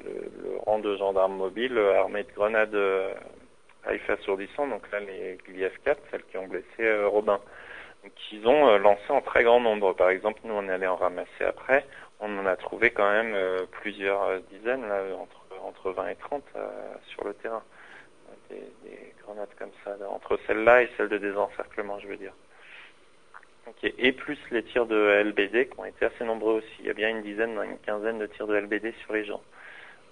le, 0.05 0.49
le 0.51 0.57
rang 0.59 0.77
de 0.79 0.95
gendarmes 0.97 1.35
mobiles 1.35 1.77
euh, 1.77 1.99
armés 1.99 2.23
de 2.23 2.31
grenades 2.35 2.77
à 3.85 3.93
effet 3.93 4.13
assourdissant. 4.13 4.67
Donc 4.67 4.89
là, 4.91 4.99
les 4.99 5.37
Gliev 5.47 5.73
4, 5.83 5.99
celles 6.11 6.23
qui 6.25 6.37
ont 6.37 6.47
blessé 6.47 7.03
Robin. 7.05 7.39
Donc 8.03 8.13
ils 8.31 8.45
ont 8.47 8.77
lancé 8.77 9.03
en 9.09 9.21
très 9.21 9.43
grand 9.43 9.59
nombre. 9.59 9.93
Par 9.93 10.09
exemple, 10.09 10.39
nous 10.43 10.53
on 10.53 10.67
est 10.69 10.71
allé 10.73 10.87
en 10.87 10.95
ramasser 10.95 11.43
après. 11.45 11.85
On 12.19 12.37
en 12.37 12.45
a 12.45 12.55
trouvé 12.55 12.91
quand 12.91 13.09
même 13.11 13.35
plusieurs 13.71 14.39
dizaines, 14.51 14.87
là, 14.87 15.01
entre, 15.19 15.42
entre 15.63 15.91
20 15.91 16.09
et 16.09 16.15
30 16.15 16.43
euh, 16.55 16.69
sur 17.07 17.23
le 17.23 17.33
terrain. 17.35 17.63
Des, 18.49 18.55
des 18.83 19.13
grenades 19.23 19.49
comme 19.57 19.71
ça, 19.83 19.95
entre 20.09 20.39
celle-là 20.47 20.83
et 20.83 20.89
celle 20.97 21.09
de 21.09 21.17
désencerclement, 21.17 21.99
je 21.99 22.07
veux 22.07 22.17
dire. 22.17 22.33
Et 23.83 24.11
plus 24.11 24.37
les 24.51 24.63
tirs 24.63 24.85
de 24.85 25.23
LBD 25.23 25.69
qui 25.69 25.79
ont 25.79 25.85
été 25.85 26.05
assez 26.05 26.23
nombreux 26.25 26.55
aussi. 26.55 26.75
Il 26.79 26.85
y 26.85 26.89
a 26.89 26.93
bien 26.93 27.09
une 27.09 27.21
dizaine, 27.21 27.57
une 27.63 27.77
quinzaine 27.79 28.19
de 28.19 28.25
tirs 28.27 28.47
de 28.47 28.55
LBD 28.55 28.93
sur 29.03 29.13
les 29.13 29.23
gens. 29.23 29.41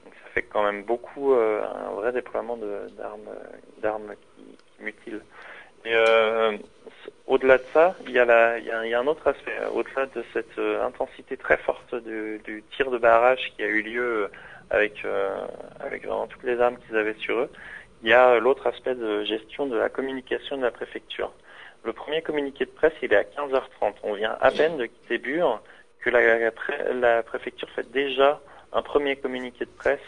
Donc 0.06 0.14
ça 0.24 0.30
fait 0.34 0.44
quand 0.44 0.64
même 0.64 0.84
beaucoup, 0.84 1.34
euh, 1.34 1.62
un 1.64 1.92
vrai 1.92 2.12
déploiement 2.14 2.58
d'armes 3.82 4.16
qui, 4.16 4.44
qui 4.44 4.84
mutilent. 4.84 5.22
Et 5.84 5.94
euh, 5.94 6.58
au-delà 7.28 7.58
de 7.58 7.64
ça, 7.74 7.96
il 8.06 8.12
y, 8.12 8.20
a 8.20 8.26
la, 8.26 8.60
il, 8.60 8.66
y 8.66 8.94
a, 8.94 9.00
un 9.00 9.08
autre 9.08 9.28
aspect. 9.28 9.58
Au-delà 9.74 10.06
de 10.06 10.24
cette 10.32 10.58
intensité 10.58 11.36
très 11.36 11.58
forte 11.58 11.96
du, 11.96 12.64
tir 12.72 12.90
de 12.90 12.98
barrage 12.98 13.52
qui 13.56 13.64
a 13.64 13.68
eu 13.68 13.82
lieu 13.82 14.30
avec, 14.72 15.04
euh, 15.06 15.36
avec 15.80 16.06
vraiment 16.06 16.28
toutes 16.28 16.44
les 16.44 16.60
armes 16.60 16.78
qu'ils 16.88 16.98
avaient 16.98 17.16
sur 17.16 17.38
eux, 17.38 17.50
il 18.04 18.10
y 18.10 18.14
a 18.14 18.40
l'autre 18.40 18.66
aspect 18.68 18.96
de 18.96 19.24
gestion 19.24 19.68
de 19.68 19.78
la 19.78 19.90
communication 19.90 20.58
de 20.58 20.64
la 20.64 20.72
préfecture. 20.72 21.32
Le 21.84 21.94
premier 21.94 22.22
communiqué 22.22 22.66
de 22.66 22.72
presse, 22.72 22.94
il 23.02 23.14
est 23.14 23.18
à 23.18 23.24
15h30. 23.24 23.94
On 24.04 24.14
vient 24.14 24.38
à 24.42 24.50
peine 24.52 24.78
de 24.78 24.86
quitter 24.86 25.18
Bure 25.18 25.62
que 26.00 26.10
la, 26.10 26.40
la 26.40 26.52
pré- 26.52 26.94
la 26.94 27.22
préfecture 27.24 27.70
fait 27.72 27.92
déjà 27.92 28.40
un 28.74 28.82
premier 28.82 29.16
communiqué 29.18 29.66
de 29.66 29.70
presse 29.72 30.00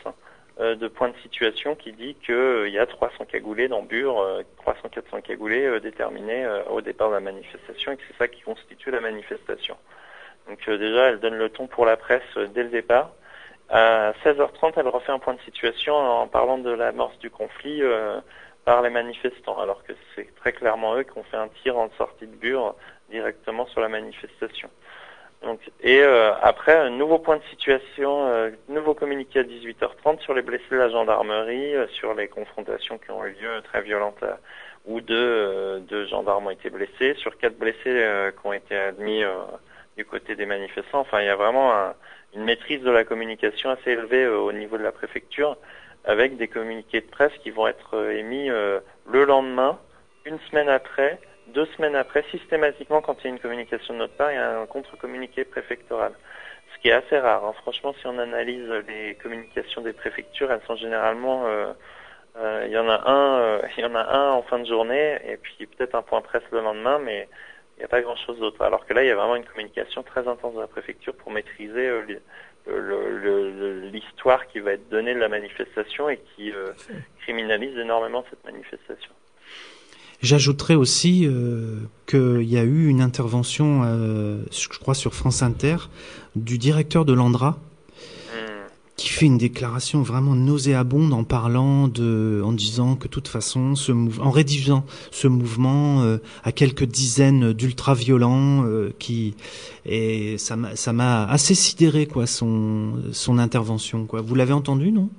euh, 0.59 0.75
de 0.75 0.87
point 0.87 1.09
de 1.09 1.17
situation 1.17 1.75
qui 1.75 1.91
dit 1.93 2.15
qu'il 2.25 2.69
y 2.69 2.77
a 2.79 2.85
300 2.85 3.25
cagoulés 3.25 3.67
dans 3.67 3.81
Bure, 3.83 4.19
euh, 4.21 4.41
300-400 4.65 5.21
cagoulés 5.23 5.65
euh, 5.65 5.79
déterminés 5.79 6.45
euh, 6.45 6.63
au 6.65 6.81
départ 6.81 7.09
de 7.09 7.15
la 7.15 7.19
manifestation 7.19 7.91
et 7.91 7.97
que 7.97 8.03
c'est 8.07 8.17
ça 8.17 8.27
qui 8.27 8.41
constitue 8.41 8.91
la 8.91 9.01
manifestation. 9.01 9.75
Donc 10.47 10.59
euh, 10.67 10.77
déjà, 10.77 11.09
elle 11.09 11.19
donne 11.19 11.35
le 11.37 11.49
ton 11.49 11.67
pour 11.67 11.85
la 11.85 11.97
presse 11.97 12.21
euh, 12.37 12.47
dès 12.47 12.63
le 12.63 12.69
départ. 12.69 13.11
À 13.69 14.13
16h30, 14.23 14.73
elle 14.77 14.87
refait 14.87 15.11
un 15.11 15.19
point 15.19 15.33
de 15.33 15.41
situation 15.41 15.95
en 15.95 16.27
parlant 16.27 16.57
de 16.57 16.69
l'amorce 16.71 17.17
du 17.19 17.29
conflit 17.29 17.81
euh, 17.81 18.19
par 18.65 18.81
les 18.81 18.89
manifestants, 18.89 19.59
alors 19.59 19.83
que 19.83 19.93
c'est 20.15 20.33
très 20.35 20.53
clairement 20.53 20.95
eux 20.95 21.03
qui 21.03 21.17
ont 21.17 21.23
fait 21.23 21.37
un 21.37 21.47
tir 21.63 21.77
en 21.77 21.89
sortie 21.97 22.27
de 22.27 22.35
Bure 22.35 22.75
directement 23.09 23.65
sur 23.67 23.81
la 23.81 23.89
manifestation. 23.89 24.69
Donc, 25.41 25.59
et 25.81 26.01
euh, 26.01 26.33
après, 26.41 26.77
un 26.77 26.89
nouveau 26.89 27.19
point 27.19 27.37
de 27.37 27.43
situation, 27.43 28.27
euh, 28.27 28.51
nouveau 28.69 28.93
communiqué 28.93 29.39
à 29.39 29.43
18h30 29.43 30.19
sur 30.21 30.33
les 30.33 30.41
blessés 30.41 30.63
de 30.71 30.77
la 30.77 30.89
gendarmerie, 30.89 31.75
euh, 31.75 31.87
sur 31.87 32.13
les 32.13 32.27
confrontations 32.29 32.97
qui 32.97 33.11
ont 33.11 33.25
eu 33.25 33.31
lieu 33.31 33.61
très 33.63 33.81
violentes, 33.81 34.23
où 34.85 35.01
deux, 35.01 35.79
deux 35.89 36.05
gendarmes 36.07 36.47
ont 36.47 36.51
été 36.51 36.69
blessés, 36.69 37.15
sur 37.15 37.37
quatre 37.37 37.57
blessés 37.57 38.05
qui 38.39 38.47
ont 38.47 38.53
été 38.53 38.75
admis 38.75 39.23
du 39.95 40.03
côté 40.05 40.35
des 40.35 40.45
manifestants. 40.45 40.99
Enfin, 40.99 41.21
il 41.21 41.25
y 41.25 41.29
a 41.29 41.37
vraiment 41.37 41.73
un- 41.73 41.93
une 42.35 42.43
maîtrise 42.43 42.81
de 42.81 42.91
la 42.91 43.03
communication 43.03 43.69
assez 43.69 43.91
élevée 43.91 44.23
euh, 44.25 44.37
au 44.39 44.51
niveau 44.51 44.77
de 44.77 44.83
la 44.83 44.91
préfecture, 44.91 45.57
avec 46.05 46.37
des 46.37 46.47
communiqués 46.47 47.01
de 47.01 47.07
presse 47.07 47.33
qui 47.43 47.51
vont 47.51 47.67
être 47.67 47.95
euh, 47.95 48.17
émis 48.17 48.49
euh, 48.49 48.79
le 49.09 49.25
lendemain, 49.25 49.79
une 50.25 50.39
semaine 50.49 50.69
après, 50.69 51.19
deux 51.47 51.65
semaines 51.77 51.95
après, 51.95 52.23
systématiquement, 52.31 53.01
quand 53.01 53.17
il 53.21 53.23
y 53.25 53.27
a 53.27 53.29
une 53.31 53.39
communication 53.39 53.93
de 53.93 53.99
notre 53.99 54.13
part, 54.15 54.31
il 54.31 54.35
y 54.35 54.37
a 54.37 54.59
un 54.59 54.65
contre-communiqué 54.65 55.43
préfectoral. 55.45 56.13
Ce 56.73 56.81
qui 56.81 56.89
est 56.89 56.93
assez 56.93 57.19
rare. 57.19 57.45
hein. 57.45 57.53
Franchement, 57.61 57.93
si 57.99 58.07
on 58.07 58.17
analyse 58.17 58.67
les 58.87 59.15
communications 59.21 59.81
des 59.81 59.93
préfectures, 59.93 60.51
elles 60.51 60.61
sont 60.67 60.75
généralement... 60.75 61.45
euh, 61.47 61.73
euh, 62.37 62.63
il 62.65 62.71
y 62.73 62.77
en 62.77 62.89
a 62.89 63.09
un, 63.09 63.37
euh, 63.39 63.61
il 63.77 63.83
y 63.83 63.85
en 63.85 63.95
a 63.95 64.03
un 64.03 64.31
en 64.31 64.41
fin 64.43 64.59
de 64.59 64.65
journée, 64.65 65.19
et 65.27 65.37
puis 65.37 65.67
peut-être 65.67 65.95
un 65.95 66.01
point 66.01 66.21
presse 66.21 66.43
le 66.51 66.61
lendemain, 66.61 66.99
mais 66.99 67.27
n'y 67.83 67.85
a 67.85 67.89
pas 67.89 68.01
grand-chose 68.01 68.39
d'autre. 68.39 68.61
Alors 68.61 68.85
que 68.85 68.93
là, 68.93 69.03
il 69.03 69.07
y 69.07 69.11
a 69.11 69.15
vraiment 69.15 69.35
une 69.35 69.45
communication 69.45 70.03
très 70.03 70.27
intense 70.27 70.55
de 70.55 70.59
la 70.59 70.67
préfecture 70.67 71.13
pour 71.15 71.31
maîtriser 71.31 71.87
euh, 71.87 72.01
le- 72.67 73.89
l'histoire 73.91 74.47
qui 74.47 74.59
va 74.59 74.71
être 74.73 74.89
donnée 74.89 75.13
de 75.13 75.19
la 75.19 75.29
manifestation 75.29 76.09
et 76.09 76.19
qui 76.35 76.51
euh, 76.51 76.71
criminalise 77.21 77.77
énormément 77.77 78.23
cette 78.29 78.43
manifestation. 78.45 79.11
J'ajouterais 80.21 80.75
aussi 80.75 81.25
euh, 81.27 81.79
qu'il 82.07 82.43
y 82.43 82.57
a 82.57 82.63
eu 82.63 82.87
une 82.87 83.01
intervention, 83.01 83.81
euh, 83.83 84.37
je 84.51 84.69
crois 84.79 84.93
sur 84.93 85.13
France 85.13 85.41
Inter, 85.43 85.75
du 86.37 86.57
directeur 86.57 87.03
de 87.03 87.11
l'Andra, 87.11 87.57
qui 88.95 89.09
fait 89.09 89.25
une 89.25 89.37
déclaration 89.37 90.03
vraiment 90.03 90.35
nauséabonde 90.35 91.13
en 91.13 91.23
parlant 91.23 91.87
de, 91.87 92.41
en 92.43 92.51
disant 92.51 92.95
que 92.95 93.05
de 93.05 93.09
toute 93.09 93.27
façon, 93.27 93.75
ce 93.75 93.91
en 94.21 94.29
rédigeant 94.29 94.85
ce 95.11 95.27
mouvement 95.27 96.03
euh, 96.03 96.17
à 96.43 96.51
quelques 96.51 96.83
dizaines 96.85 97.53
d'ultra-violents, 97.53 98.65
euh, 98.65 98.93
qui 98.99 99.35
et 99.85 100.37
ça 100.37 100.55
m'a, 100.55 100.75
ça 100.75 100.93
m'a 100.93 101.25
assez 101.25 101.55
sidéré 101.55 102.05
quoi 102.05 102.27
son 102.27 102.93
son 103.11 103.39
intervention 103.39 104.05
quoi. 104.05 104.21
Vous 104.21 104.35
l'avez 104.35 104.53
entendu 104.53 104.91
non? 104.91 105.09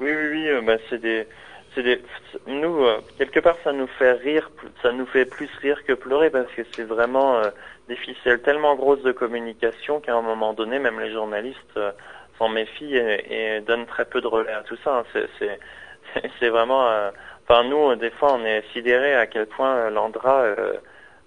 Oui, 0.00 0.08
oui, 0.10 0.28
oui, 0.32 0.48
euh, 0.48 0.62
bah, 0.62 0.76
c'est 0.88 1.00
des, 1.02 1.26
c'est 1.74 1.82
des, 1.82 2.00
nous, 2.46 2.84
euh, 2.84 3.00
quelque 3.18 3.40
part, 3.40 3.56
ça 3.62 3.72
nous 3.72 3.86
fait 3.86 4.12
rire, 4.12 4.50
ça 4.82 4.92
nous 4.92 5.06
fait 5.06 5.24
plus 5.24 5.50
rire 5.60 5.84
que 5.84 5.92
pleurer 5.92 6.30
parce 6.30 6.50
que 6.52 6.62
c'est 6.72 6.84
vraiment 6.84 7.36
euh, 7.36 7.50
des 7.88 7.96
ficelles 7.96 8.40
tellement 8.40 8.76
grosses 8.76 9.02
de 9.02 9.12
communication 9.12 10.00
qu'à 10.00 10.16
un 10.16 10.22
moment 10.22 10.54
donné, 10.54 10.78
même 10.78 10.98
les 11.00 11.12
journalistes 11.12 11.76
euh, 11.76 11.92
s'en 12.40 12.48
méfient 12.48 12.96
et, 12.96 13.56
et 13.56 13.60
donnent 13.60 13.86
très 13.86 14.06
peu 14.06 14.20
de 14.20 14.26
relais 14.26 14.52
à 14.52 14.62
tout 14.62 14.76
ça. 14.82 15.04
hein. 15.04 15.20
C'est, 16.40 16.48
vraiment, 16.48 16.90
euh, 16.90 17.12
enfin, 17.46 17.62
nous, 17.64 17.94
des 17.94 18.10
fois, 18.10 18.32
on 18.34 18.44
est 18.44 18.64
sidérés 18.72 19.14
à 19.14 19.26
quel 19.28 19.46
point 19.46 19.76
euh, 19.76 19.90
l'Andra 19.90 20.40
euh, 20.40 20.72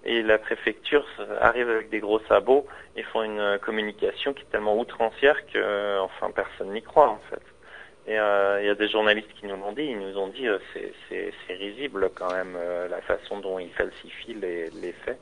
et 0.03 0.21
la 0.21 0.37
préfecture 0.37 1.05
arrivent 1.39 1.69
avec 1.69 1.89
des 1.89 1.99
gros 1.99 2.19
sabots 2.27 2.67
et 2.97 3.03
font 3.03 3.23
une 3.23 3.39
euh, 3.39 3.57
communication 3.59 4.33
qui 4.33 4.41
est 4.41 4.51
tellement 4.51 4.77
outrancière 4.77 5.37
que, 5.45 5.57
euh, 5.57 6.01
enfin, 6.01 6.31
personne 6.31 6.71
n'y 6.73 6.81
croit, 6.81 7.07
en 7.09 7.21
fait. 7.29 7.41
Et 8.05 8.15
il 8.15 8.65
y 8.65 8.69
a 8.69 8.75
des 8.75 8.89
journalistes 8.89 9.31
qui 9.39 9.45
nous 9.45 9.55
l'ont 9.55 9.71
dit, 9.71 9.83
ils 9.85 9.97
nous 9.97 10.17
ont 10.17 10.27
dit 10.27 10.45
euh, 10.45 10.59
c'est 11.07 11.53
risible 11.53 12.09
quand 12.13 12.33
même 12.33 12.57
euh, 12.57 12.89
la 12.89 12.99
façon 12.99 13.39
dont 13.39 13.59
ils 13.59 13.71
falsifient 13.71 14.33
les, 14.33 14.69
les 14.71 14.91
faits. 15.05 15.17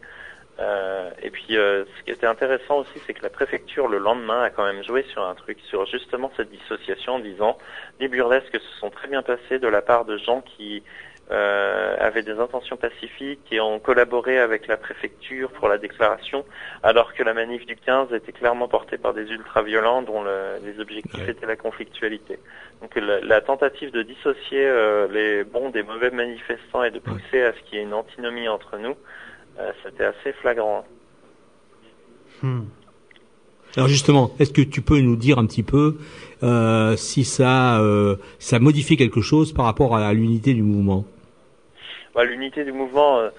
Euh, 0.62 1.10
et 1.24 1.32
puis 1.32 1.58
euh, 1.58 1.86
ce 1.98 2.04
qui 2.04 2.12
était 2.12 2.28
intéressant 2.28 2.78
aussi, 2.80 3.02
c'est 3.08 3.14
que 3.16 3.24
la 3.24 3.30
préfecture 3.30 3.88
le 3.88 3.98
lendemain 3.98 4.44
a 4.44 4.50
quand 4.52 4.64
même 4.66 4.84
joué 4.84 5.04
sur 5.12 5.24
un 5.26 5.34
truc, 5.34 5.58
sur 5.70 5.86
justement 5.88 6.32
cette 6.38 6.52
dissociation 6.52 7.16
en 7.16 7.20
disant 7.20 7.58
les 8.00 8.08
burlesques 8.08 8.60
se 8.60 8.80
sont 8.80 8.92
très 8.92 9.08
bien 9.08 9.24
passés 9.24 9.58
de 9.60 9.68
la 9.68 9.82
part 9.82 10.06
de 10.06 10.18
gens 10.18 10.42
qui 10.42 10.84
euh, 11.32 11.96
avaient 12.00 12.24
des 12.24 12.38
intentions 12.40 12.76
pacifiques 12.78 13.48
et 13.52 13.62
ont 13.62 13.80
collaboré 13.80 14.38
avec 14.38 14.68
la 14.68 14.76
préfecture 14.78 15.50
pour 15.54 15.70
la 15.70 15.78
déclaration, 15.78 16.46
alors 16.84 17.14
que 17.14 17.24
la 17.24 17.34
manif 17.34 17.66
du 17.66 17.78
15 17.78 18.14
était 18.14 18.34
clairement 18.34 18.68
portée 18.68 18.98
par 18.98 19.14
des 19.14 19.30
ultra-violents 19.32 20.02
dont 20.02 20.22
le- 20.24 20.60
les 20.62 20.80
objectifs 20.80 21.28
étaient 21.30 21.46
la 21.46 21.56
conflictualité. 21.56 22.40
Donc 22.82 22.94
la, 22.96 23.22
la 23.22 23.42
tentative 23.42 23.92
de 23.92 24.02
dissocier 24.04 24.66
euh, 24.66 25.08
les 25.10 25.44
bons 25.46 25.70
des 25.70 25.84
mauvais 25.84 26.12
manifestants 26.12 26.84
et 26.84 26.92
de 26.92 27.00
pousser 27.00 27.42
à 27.44 27.54
ce 27.54 27.60
qu'il 27.62 27.78
y 27.78 27.82
ait 27.82 27.86
une 27.86 27.94
antinomie 27.94 28.50
entre 28.50 28.78
nous, 28.78 28.96
c'était 29.84 30.06
assez 30.06 30.34
flagrant. 30.34 30.84
Hmm. 32.42 32.62
Alors 33.78 33.88
justement, 33.88 34.32
est-ce 34.40 34.52
que 34.52 34.62
tu 34.62 34.82
peux 34.82 35.00
nous 35.00 35.16
dire 35.16 35.40
un 35.40 35.46
petit 35.46 35.64
peu 35.64 35.98
euh, 36.44 36.96
si 36.98 37.24
ça, 37.24 37.80
euh, 37.80 38.18
ça 38.40 38.60
modifie 38.60 38.98
quelque 38.98 39.22
chose 39.22 39.54
par 39.54 39.66
rapport 39.66 39.96
à, 39.96 40.14
l'unité 40.14 40.54
du 40.54 40.62
mouvement? 40.62 41.06
Bah, 42.14 42.26
L'unité 42.26 42.66
du 42.66 42.74
mouvement, 42.74 43.20
euh, 43.20 43.30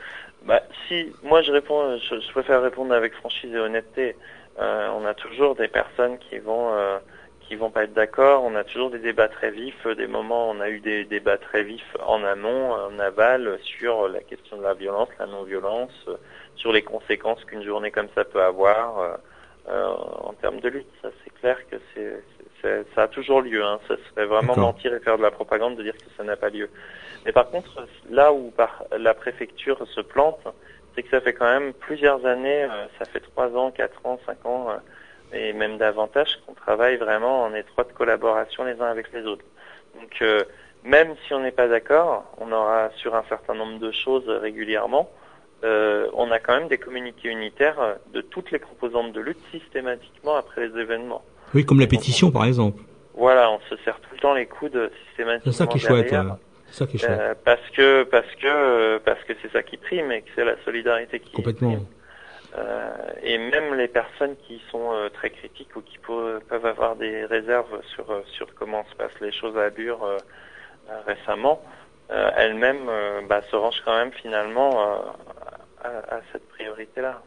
bah, 0.46 0.62
si 0.88 1.12
moi 1.22 1.42
je 1.42 1.52
réponds, 1.52 1.98
je, 1.98 2.20
je, 2.20 2.30
préfère 2.30 2.62
répondre 2.62 2.94
avec 2.94 3.12
franchise 3.14 3.52
et 3.52 3.58
honnêteté. 3.58 4.16
Euh, 4.58 4.88
on 4.98 5.04
a 5.04 5.14
toujours 5.14 5.54
des 5.54 5.68
personnes 5.68 6.18
qui 6.18 6.38
vont 6.38 6.72
euh, 6.72 6.98
qui 7.52 7.56
vont 7.56 7.70
pas 7.70 7.84
être 7.84 7.92
d'accord. 7.92 8.44
On 8.44 8.54
a 8.54 8.64
toujours 8.64 8.90
des 8.90 8.98
débats 8.98 9.28
très 9.28 9.50
vifs. 9.50 9.86
Des 9.86 10.06
moments, 10.06 10.48
on 10.48 10.58
a 10.60 10.70
eu 10.70 10.80
des 10.80 11.04
débats 11.04 11.36
très 11.36 11.62
vifs 11.62 11.96
en 12.02 12.24
amont, 12.24 12.72
en 12.72 12.98
aval, 12.98 13.58
sur 13.62 14.08
la 14.08 14.20
question 14.20 14.56
de 14.56 14.62
la 14.62 14.72
violence, 14.72 15.10
la 15.18 15.26
non-violence, 15.26 16.06
sur 16.56 16.72
les 16.72 16.80
conséquences 16.80 17.44
qu'une 17.44 17.62
journée 17.62 17.90
comme 17.90 18.08
ça 18.14 18.24
peut 18.24 18.42
avoir. 18.42 19.18
Euh, 19.68 19.94
en 20.24 20.32
termes 20.40 20.58
de 20.58 20.68
lutte. 20.70 20.88
Ça, 21.02 21.10
c'est 21.22 21.30
clair 21.38 21.56
que 21.70 21.76
c'est, 21.94 22.84
ça 22.96 23.02
a 23.02 23.08
toujours 23.08 23.42
lieu. 23.42 23.62
Hein. 23.62 23.78
Ça 23.86 23.94
serait 24.10 24.26
vraiment 24.26 24.56
mentir 24.56 24.92
et 24.92 24.98
faire 24.98 25.18
de 25.18 25.22
la 25.22 25.30
propagande 25.30 25.76
de 25.76 25.84
dire 25.84 25.96
que 25.96 26.10
ça 26.16 26.24
n'a 26.24 26.36
pas 26.36 26.48
lieu. 26.48 26.68
Mais 27.24 27.32
par 27.32 27.48
contre, 27.48 27.86
là 28.10 28.32
où 28.32 28.50
par, 28.50 28.82
la 28.98 29.14
préfecture 29.14 29.86
se 29.86 30.00
plante, 30.00 30.40
c'est 30.94 31.04
que 31.04 31.10
ça 31.10 31.20
fait 31.20 31.34
quand 31.34 31.44
même 31.44 31.74
plusieurs 31.74 32.26
années, 32.26 32.64
euh, 32.64 32.86
ça 32.98 33.04
fait 33.04 33.20
trois 33.20 33.54
ans, 33.56 33.70
quatre 33.70 34.04
ans, 34.04 34.18
cinq 34.26 34.44
ans, 34.44 34.70
euh, 34.70 34.78
et 35.32 35.52
même 35.52 35.78
davantage, 35.78 36.38
qu'on 36.46 36.54
travaille 36.54 36.96
vraiment 36.96 37.42
en 37.42 37.54
étroite 37.54 37.92
collaboration 37.94 38.64
les 38.64 38.80
uns 38.80 38.90
avec 38.90 39.12
les 39.12 39.24
autres. 39.24 39.44
Donc, 39.94 40.22
même 40.84 41.14
si 41.26 41.34
on 41.34 41.40
n'est 41.40 41.52
pas 41.52 41.68
d'accord, 41.68 42.24
on 42.38 42.50
aura 42.50 42.90
sur 42.96 43.14
un 43.14 43.22
certain 43.28 43.54
nombre 43.54 43.78
de 43.78 43.92
choses 43.92 44.28
régulièrement, 44.28 45.08
euh, 45.64 46.08
on 46.14 46.30
a 46.32 46.40
quand 46.40 46.58
même 46.58 46.68
des 46.68 46.78
communiqués 46.78 47.28
unitaires 47.28 47.96
de 48.12 48.20
toutes 48.20 48.50
les 48.50 48.58
composantes 48.58 49.12
de 49.12 49.20
lutte 49.20 49.38
systématiquement 49.52 50.34
après 50.34 50.66
les 50.66 50.80
événements. 50.80 51.22
Oui, 51.54 51.64
comme 51.64 51.78
la 51.78 51.86
pétition 51.86 52.32
par 52.32 52.44
exemple. 52.46 52.82
Voilà, 53.14 53.50
on 53.50 53.60
se 53.70 53.76
serre 53.84 54.00
tout 54.00 54.10
le 54.12 54.18
temps 54.18 54.34
les 54.34 54.46
coudes 54.46 54.90
systématiquement. 55.06 55.52
C'est 55.52 55.58
ça 55.58 55.66
qui 55.66 55.76
est 55.76 55.80
chouette. 55.80 56.14
C'est 56.66 56.74
ça 56.74 56.86
qui 56.86 56.96
est 56.96 57.00
chouette. 57.00 57.10
Euh, 57.20 57.34
parce 57.44 57.70
que 57.76 58.02
parce 58.04 58.34
que 58.40 58.46
euh, 58.46 58.98
parce 59.04 59.22
que 59.22 59.34
c'est 59.40 59.52
ça 59.52 59.62
qui 59.62 59.76
prime 59.76 60.10
et 60.10 60.22
que 60.22 60.30
c'est 60.34 60.44
la 60.44 60.56
solidarité 60.64 61.20
qui 61.20 61.30
complètement. 61.32 61.74
Prime. 61.74 61.86
Euh, 62.56 62.90
et 63.22 63.38
même 63.38 63.74
les 63.74 63.88
personnes 63.88 64.36
qui 64.46 64.62
sont 64.70 64.90
très 65.14 65.30
critiques 65.30 65.74
ou 65.74 65.80
qui 65.80 65.98
peuvent 65.98 66.66
avoir 66.66 66.96
des 66.96 67.24
réserves 67.24 67.80
sur 67.94 68.22
sur 68.26 68.54
comment 68.54 68.84
se 68.90 68.94
passent 68.96 69.20
les 69.20 69.32
choses 69.32 69.56
à 69.56 69.70
Bure 69.70 70.06
récemment, 71.06 71.62
elles-mêmes 72.10 72.90
bah, 73.26 73.40
se 73.50 73.56
rangent 73.56 73.82
quand 73.84 73.96
même 73.96 74.12
finalement 74.12 75.02
à, 75.82 76.20
cette 76.32 76.46
priorité-là. 76.48 77.22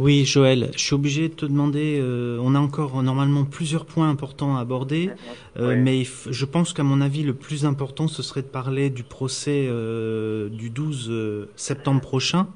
Oui, 0.00 0.24
Joël, 0.24 0.70
je 0.72 0.78
suis 0.78 0.94
obligé 0.94 1.28
de 1.28 1.34
te 1.34 1.44
demander, 1.44 1.98
euh, 2.00 2.38
on 2.40 2.54
a 2.54 2.58
encore 2.58 3.02
normalement 3.02 3.44
plusieurs 3.44 3.84
points 3.84 4.08
importants 4.08 4.56
à 4.56 4.60
aborder, 4.60 5.10
euh, 5.58 5.76
mais 5.78 6.04
je 6.04 6.44
pense 6.46 6.72
qu'à 6.72 6.82
mon 6.82 7.02
avis, 7.02 7.22
le 7.22 7.34
plus 7.34 7.66
important, 7.66 8.08
ce 8.08 8.22
serait 8.22 8.40
de 8.40 8.46
parler 8.46 8.88
du 8.88 9.02
procès 9.02 9.66
euh, 9.68 10.48
du 10.48 10.70
12 10.70 11.48
septembre 11.54 12.00
prochain. 12.00 12.48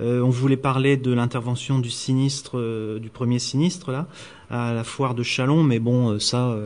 On 0.00 0.30
voulait 0.30 0.56
parler 0.56 0.96
de 0.96 1.12
l'intervention 1.12 1.78
du 1.78 1.90
sinistre, 1.90 2.98
du 2.98 3.10
premier 3.10 3.38
sinistre, 3.38 3.92
là, 3.92 4.06
à 4.50 4.72
la 4.72 4.84
foire 4.84 5.14
de 5.14 5.22
Chalon, 5.22 5.62
mais 5.62 5.78
bon, 5.78 6.18
ça, 6.18 6.56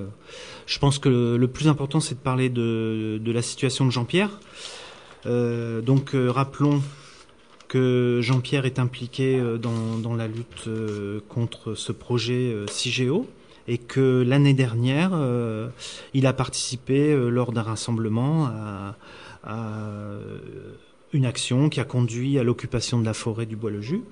je 0.67 0.79
pense 0.79 0.99
que 0.99 1.37
le, 1.37 1.49
plus 1.49 1.69
important, 1.69 2.01
c'est 2.01 2.15
de 2.15 2.21
parler 2.21 2.49
de, 2.49 3.21
la 3.25 3.43
situation 3.43 3.87
de 3.87 3.91
Jean-Pierre. 3.91 4.39
donc, 5.25 6.13
rappelons 6.15 6.81
que 7.75 8.21
Jean-Pierre 8.23 8.67
est 8.67 8.79
impliqué 8.79 9.37
euh, 9.37 9.59
dans, 9.59 10.15
la 10.15 10.29
lutte 10.29 10.69
euh, 10.69 11.19
contre 11.29 11.75
ce 11.75 11.91
projet 11.91 12.53
euh, 12.53 12.69
CIGEO 12.69 13.29
et 13.67 13.79
que 13.79 14.23
l'année 14.25 14.55
dernière, 14.55 15.19
il 16.13 16.27
a 16.27 16.35
participé 16.35 17.17
lors 17.31 17.51
d'un 17.51 17.63
rassemblement 17.63 18.51
à, 19.43 20.19
une 21.15 21.25
action 21.25 21.71
qui 21.71 21.81
a 21.81 21.85
conduit 21.85 22.39
à 22.39 22.43
l'occupation 22.43 23.01
de 23.01 23.07
la 23.07 23.15
forêt 23.15 23.47
du 23.47 23.57
Bois-le-Jus 23.57 24.03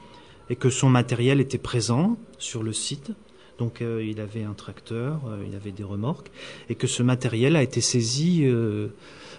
et 0.48 0.57
que 0.57 0.70
son 0.70 0.88
matériel 0.88 1.40
était 1.40 1.59
présent 1.59 2.16
sur 2.38 2.62
le 2.62 2.72
site. 2.72 3.12
Donc 3.59 3.80
il 3.80 4.20
avait 4.20 4.44
un 4.44 4.55
tracteur, 4.55 5.20
il 5.46 5.55
avait 5.55 5.70
des 5.70 5.84
remorques 5.84 6.30
et 6.68 6.74
que 6.74 6.86
ce 6.86 7.03
matériel 7.03 7.55
a 7.55 7.62
été 7.62 7.80
saisi 7.80 8.44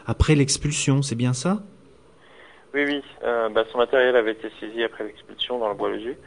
après 0.05 0.35
l'expulsion. 0.35 1.01
C'est 1.01 1.15
bien 1.15 1.33
ça? 1.33 1.63
Oui, 2.73 2.85
oui. 2.85 3.03
Euh, 3.23 3.49
bah, 3.49 3.65
son 3.71 3.77
matériel 3.77 4.15
avait 4.15 4.31
été 4.31 4.49
saisi 4.59 4.83
après 4.83 5.03
l'expulsion 5.03 5.59
dans 5.59 5.69
le 5.69 5.75
bois-le-jus. 5.75 6.17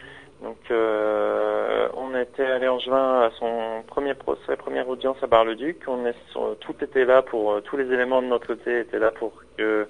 Donc, 0.43 0.59
euh, 0.71 1.89
on 1.95 2.15
était 2.15 2.45
allé 2.45 2.69
en 2.69 2.79
juin 2.79 3.23
à 3.23 3.31
son 3.39 3.83
premier 3.87 4.15
procès, 4.15 4.55
première 4.57 4.89
audience 4.89 5.17
à 5.23 5.27
Bar-le-Duc. 5.27 5.83
On 5.89 6.07
est, 6.07 6.15
tout 6.61 6.75
était 6.83 7.05
là 7.05 7.23
pour, 7.23 7.53
euh, 7.53 7.61
tous 7.63 7.77
les 7.77 7.93
éléments 7.93 8.23
de 8.23 8.29
notre 8.29 8.47
côté 8.47 8.81
étaient 8.81 8.99
là 8.99 9.11
pour 9.11 9.33
que 9.57 9.89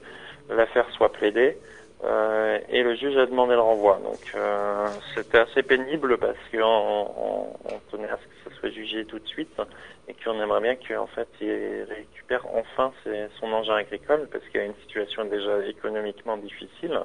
l'affaire 0.49 0.89
soit 0.91 1.13
plaidée. 1.13 1.57
Euh, 2.05 2.59
et 2.69 2.83
le 2.83 2.95
juge 2.95 3.17
a 3.17 3.25
demandé 3.25 3.55
le 3.55 3.61
renvoi. 3.61 3.99
Donc 4.05 4.21
euh, 4.35 4.87
c'était 5.15 5.39
assez 5.39 5.63
pénible 5.63 6.19
parce 6.19 6.37
qu'on 6.53 6.61
on, 6.63 7.47
on, 7.65 7.79
tenait 7.91 8.09
à 8.09 8.19
ce 8.19 8.25
que 8.25 8.51
ça 8.51 8.61
soit 8.61 8.69
jugé 8.69 9.07
tout 9.07 9.19
de 9.19 9.27
suite 9.27 9.61
et 10.07 10.15
qu'on 10.15 10.41
aimerait 10.41 10.61
bien 10.61 10.77
qu'en 10.77 11.07
fait 11.07 11.29
il 11.41 11.87
récupère 11.89 12.45
enfin 12.55 12.93
son 13.41 13.51
engin 13.51 13.77
agricole 13.77 14.29
parce 14.31 14.45
qu'il 14.49 14.61
a 14.61 14.65
une 14.65 14.75
situation 14.83 15.25
déjà 15.25 15.65
économiquement 15.67 16.37
difficile, 16.37 17.01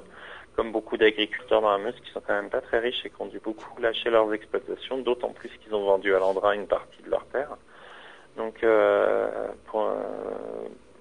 comme 0.56 0.72
beaucoup 0.72 0.98
d'agriculteurs 0.98 1.62
dans 1.62 1.70
la 1.70 1.78
Meuse 1.78 1.98
qui 2.04 2.10
sont 2.12 2.20
quand 2.20 2.34
même 2.34 2.50
pas 2.50 2.60
très 2.60 2.78
riches 2.78 3.04
et 3.06 3.10
qui 3.10 3.20
ont 3.20 3.26
dû 3.26 3.40
beaucoup 3.40 3.80
lâcher 3.80 4.10
leurs 4.10 4.32
exploitations, 4.34 4.98
d'autant 4.98 5.30
plus 5.30 5.50
qu'ils 5.64 5.74
ont 5.74 5.84
vendu 5.84 6.14
à 6.14 6.18
l'Andra 6.18 6.54
une 6.54 6.66
partie 6.66 7.02
de 7.02 7.10
leur 7.10 7.24
terre. 7.26 7.56
Donc 8.36 8.62
euh, 8.62 9.48
pour, 9.66 9.82
euh, 9.82 9.94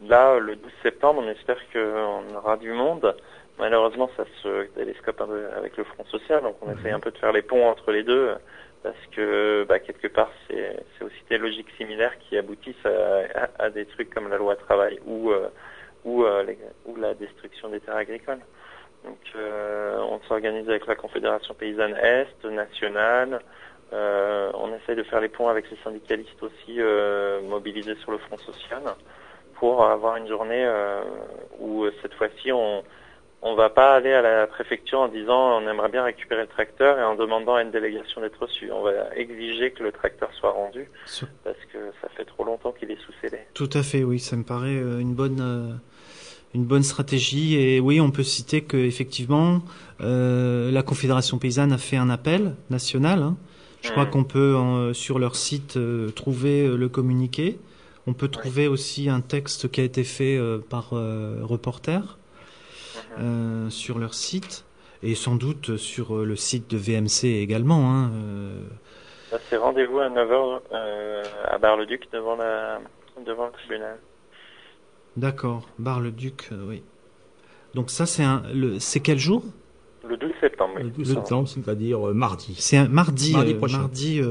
là, 0.08 0.39
le 0.39 0.56
12 0.56 0.72
septembre, 0.84 1.22
on 1.24 1.30
espère 1.30 1.58
qu'on 1.72 2.36
aura 2.36 2.58
du 2.58 2.72
monde. 2.72 3.16
Malheureusement, 3.60 4.10
ça 4.18 4.24
se 4.41 4.64
télescope 4.74 5.22
un 5.22 5.28
peu 5.28 5.45
avec 5.56 5.78
le 5.78 5.84
Front 5.84 6.06
Social, 6.06 6.41
donc 6.41 6.56
on 6.62 6.68
mhm. 6.68 6.80
essaye 6.80 6.91
un 6.91 6.99
peu 6.99 7.12
de 7.12 7.18
faire 7.18 7.32
les 7.32 7.41
ponts 7.41 7.68
entre 7.68 7.91
les 7.91 8.04
deux, 8.04 8.34
parce 8.82 8.95
que 9.16 9.66
bah, 9.68 9.80
quelque 9.80 10.08
part, 10.08 10.32
c'est 10.47 11.04
aussi 11.04 11.24
des 11.30 11.38
logiques 11.38 11.70
similaires 11.78 12.18
qui 12.20 12.38
aboutissent 12.38 12.88
à, 13.60 13.70
des 13.70 13.86
trucs 13.86 14.14
comme 14.14 14.30
la 14.30 14.38
loi 14.38 14.56
travail 14.56 14.99
ou, 15.06 15.32
euh, 15.32 15.49
ou, 16.04 16.24
euh, 16.24 16.43
ou 16.86 16.95
la 16.95 17.14
destruction 17.14 17.70
des 17.70 17.80
terres 17.80 17.97
agricoles. 17.97 18.39
Donc 19.04 19.20
euh, 19.36 19.97
on 19.99 20.20
s'organise 20.28 20.70
avec 20.70 20.88
la 20.88 20.95
Confédération 20.95 21.54
paysanne 21.54 21.95
Est, 21.95 22.43
nationale, 22.45 23.41
on 23.91 24.74
essaye 24.74 24.95
de 24.95 25.04
faire 25.04 25.20
les 25.20 25.28
ponts 25.28 25.49
avec 25.49 25.70
les 25.70 25.78
syndicalistes 25.84 26.41
aussi 26.41 26.80
mobilisés 27.43 27.95
sur 27.95 28.12
le 28.12 28.20
Front 28.20 28.38
Social 28.38 28.82
pour 29.62 29.86
avoir 29.86 30.18
une 30.18 30.28
journée 30.28 30.68
où 31.59 31.86
cette 32.01 32.16
fois-ci 32.16 32.51
on 32.51 32.84
on 33.43 33.55
va 33.55 33.70
pas 33.70 33.95
aller 33.95 34.14
à 34.14 34.22
la 34.22 34.47
préfecture 34.47 34.99
en 34.99 35.07
disant 35.07 35.62
on 35.62 35.68
aimerait 35.68 35.89
bien 35.89 36.03
récupérer 36.03 36.41
le 36.41 36.47
tracteur 36.47 36.99
et 36.99 37.03
en 37.03 37.16
demandant 37.16 37.55
à 37.55 37.64
une 37.64 37.72
délégation 37.72 38.22
d'être 38.22 38.39
reçue. 38.39 38.72
On 38.72 38.84
va 38.84 39.16
exiger 39.16 39.72
que 39.72 39.84
le 39.84 39.91
tracteur 39.91 40.30
soit 40.39 40.51
rendu 40.51 40.88
parce 41.43 41.57
que 41.74 41.80
ça 42.01 42.09
fait 42.16 42.26
trop 42.26 42.43
longtemps 42.43 42.72
qu'il 42.72 42.91
est 42.91 43.01
sous 43.03 43.14
scellé. 43.22 43.39
Tout 43.53 43.70
à 43.74 43.82
fait, 43.82 44.03
oui, 44.03 44.20
ça 44.20 44.36
me 44.36 44.43
paraît 44.43 44.78
euh, 44.78 44.99
une 44.99 45.16
bonne 45.16 45.41
euh, 45.41 45.74
une 46.53 46.66
bonne 46.66 46.84
stratégie 46.84 47.57
et 47.57 47.80
oui, 47.80 47.99
on 47.99 48.12
peut 48.12 48.24
citer 48.24 48.62
que 48.62 48.78
effectivement 48.78 49.62
euh, 50.01 50.70
la 50.70 50.84
Confédération 50.84 51.39
paysanne 51.39 51.72
a 51.72 51.78
fait 51.78 51.97
un 51.97 52.09
appel 52.09 52.55
national. 52.70 53.24
Hein. 53.24 53.38
Je 53.82 53.89
crois 53.89 54.05
mmh. 54.05 54.09
qu'on 54.12 54.24
peut 54.24 54.93
sur 54.93 55.18
leur 55.18 55.36
site 55.36 55.80
trouver 56.14 56.68
le 56.68 56.88
communiqué. 56.88 57.57
On 58.12 58.14
peut 58.14 58.28
trouver 58.28 58.68
aussi 58.68 59.09
un 59.09 59.22
texte 59.22 59.72
qui 59.72 59.80
a 59.80 59.84
été 59.84 60.03
fait 60.03 60.38
par 60.70 60.89
Reporter. 60.89 62.20
Euh, 63.20 63.70
sur 63.70 63.99
leur 63.99 64.14
site 64.14 64.66
et 65.03 65.16
sans 65.16 65.36
doute 65.36 65.76
sur 65.76 66.16
euh, 66.16 66.26
le 66.26 66.38
site 66.38 66.70
de 66.70 66.78
VMC 66.78 67.26
également. 67.26 67.91
Hein, 67.91 68.12
euh. 68.14 68.64
C'est 69.49 69.57
rendez-vous 69.57 69.99
à 69.99 70.09
9h 70.09 70.62
à 71.45 71.57
Bar-le-Duc 71.57 72.07
devant, 72.14 72.36
la, 72.36 72.80
devant 73.26 73.47
le 73.47 73.51
tribunal. 73.51 73.97
D'accord, 75.18 75.68
Bar-le-Duc, 75.78 76.49
oui. 76.68 76.84
Donc 77.74 77.89
ça, 77.89 78.05
c'est 78.05 78.24
un, 78.24 78.43
c'est 78.80 78.99
quel 79.01 79.18
jour? 79.18 79.43
Le 80.07 80.18
12 80.18 80.32
septembre. 80.39 80.74
Le 80.80 80.89
12 80.89 81.14
septembre, 81.16 81.47
c'est-à-dire 81.47 81.99
mardi. 82.14 82.55
C'est 82.59 82.78
un 82.78 82.88
mardi, 82.88 83.34
mardi 83.34 83.53
prochain. 83.55 83.80
Mardi, 83.80 84.22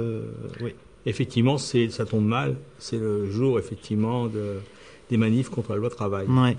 oui. 0.61 0.75
Effectivement, 1.07 1.59
c'est, 1.59 1.89
ça 1.91 2.05
tombe 2.05 2.27
mal. 2.27 2.57
C'est 2.79 2.99
le 2.99 3.27
jour, 3.27 3.59
effectivement, 3.59 4.27
de, 4.27 4.61
des 5.09 5.17
manifs 5.17 5.49
contre 5.49 5.71
la 5.73 5.77
loi 5.77 5.91
travail. 5.91 6.27
Ouais. 6.27 6.57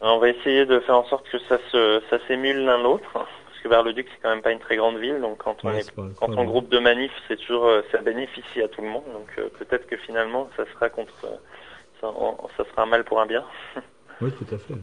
On 0.00 0.18
va 0.18 0.28
essayer 0.28 0.66
de 0.66 0.78
faire 0.80 0.96
en 0.96 1.04
sorte 1.04 1.28
que 1.30 1.38
ça 1.48 1.58
se, 1.70 2.02
ça 2.10 2.18
s'émule 2.26 2.64
l'un 2.64 2.82
l'autre, 2.82 3.10
parce 3.12 3.60
que 3.62 3.68
Bar-le-Duc 3.68 4.06
c'est 4.10 4.22
quand 4.22 4.28
même 4.28 4.42
pas 4.42 4.52
une 4.52 4.58
très 4.58 4.76
grande 4.76 4.98
ville, 4.98 5.20
donc 5.20 5.38
quand 5.38 5.56
on 5.64 5.72
est, 5.72 5.90
quand 5.94 6.36
on 6.36 6.44
groupe 6.44 6.68
de 6.68 6.78
manifs, 6.78 7.12
c'est 7.28 7.36
toujours, 7.36 7.64
euh, 7.64 7.80
ça 7.90 7.98
bénéficie 8.02 8.60
à 8.62 8.68
tout 8.68 8.82
le 8.82 8.88
monde, 8.88 9.04
donc 9.12 9.28
euh, 9.38 9.48
peut-être 9.58 9.86
que 9.86 9.96
finalement 9.96 10.50
ça 10.56 10.64
sera 10.74 10.90
contre, 10.90 11.14
ça, 11.22 12.12
ça, 12.56 12.64
sera 12.70 12.82
un 12.82 12.86
mal 12.86 13.04
pour 13.04 13.20
un 13.20 13.26
bien. 13.26 13.44
oui, 14.20 14.30
tout 14.32 14.54
à 14.54 14.58
fait. 14.58 14.74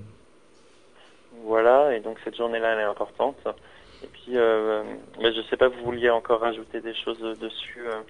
Voilà, 1.43 1.95
et 1.95 1.99
donc 1.99 2.17
cette 2.23 2.35
journée-là 2.35 2.73
elle 2.73 2.79
est 2.79 2.83
importante. 2.83 3.37
Et 4.03 4.07
puis, 4.07 4.33
euh, 4.35 4.83
mais 5.21 5.33
je 5.33 5.41
sais 5.43 5.57
pas, 5.57 5.69
vous 5.69 5.83
vouliez 5.83 6.09
encore 6.09 6.41
rajouter 6.41 6.81
des 6.81 6.93
choses 6.93 7.21
dessus. 7.39 7.85
euh. 7.87 8.01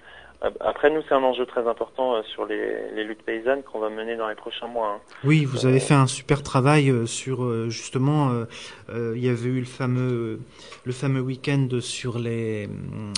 Après, 0.60 0.90
nous, 0.90 1.00
c'est 1.08 1.14
un 1.14 1.22
enjeu 1.22 1.46
très 1.46 1.66
important 1.66 2.16
euh, 2.16 2.22
sur 2.24 2.44
les, 2.44 2.90
les 2.94 3.04
luttes 3.04 3.22
paysannes 3.22 3.62
qu'on 3.62 3.78
va 3.78 3.88
mener 3.88 4.14
dans 4.16 4.28
les 4.28 4.34
prochains 4.34 4.66
mois. 4.66 4.88
hein. 4.96 5.00
Oui, 5.24 5.44
vous 5.46 5.64
avez 5.64 5.80
fait 5.80 5.94
un 5.94 6.06
super 6.06 6.42
travail 6.42 6.90
euh, 6.90 7.06
sur 7.06 7.44
euh, 7.44 7.70
justement. 7.70 8.30
euh, 8.30 8.44
euh, 8.90 9.14
il 9.16 9.24
y 9.24 9.28
avait 9.30 9.48
eu 9.48 9.60
le 9.60 9.64
fameux 9.66 10.40
le 10.84 10.92
fameux 10.92 11.20
week-end 11.20 11.68
sur 11.80 12.18
les 12.18 12.68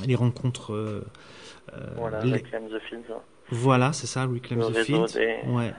les 0.06 0.14
rencontres. 0.14 0.72
euh, 0.72 1.04
euh, 1.72 1.76
Voilà, 1.96 2.24
les- 2.24 2.34
Reclaim 2.34 2.68
the 2.70 2.78
Fields. 2.88 3.10
hein. 3.10 3.20
Voilà, 3.50 3.92
c'est 3.92 4.06
ça, 4.06 4.22
Reclaim 4.26 4.58
Le 4.58 4.66
the 4.66 4.76
réseau 4.76 5.06
Field. 5.08 5.12
des- 5.14 5.50
Ouais. 5.50 5.72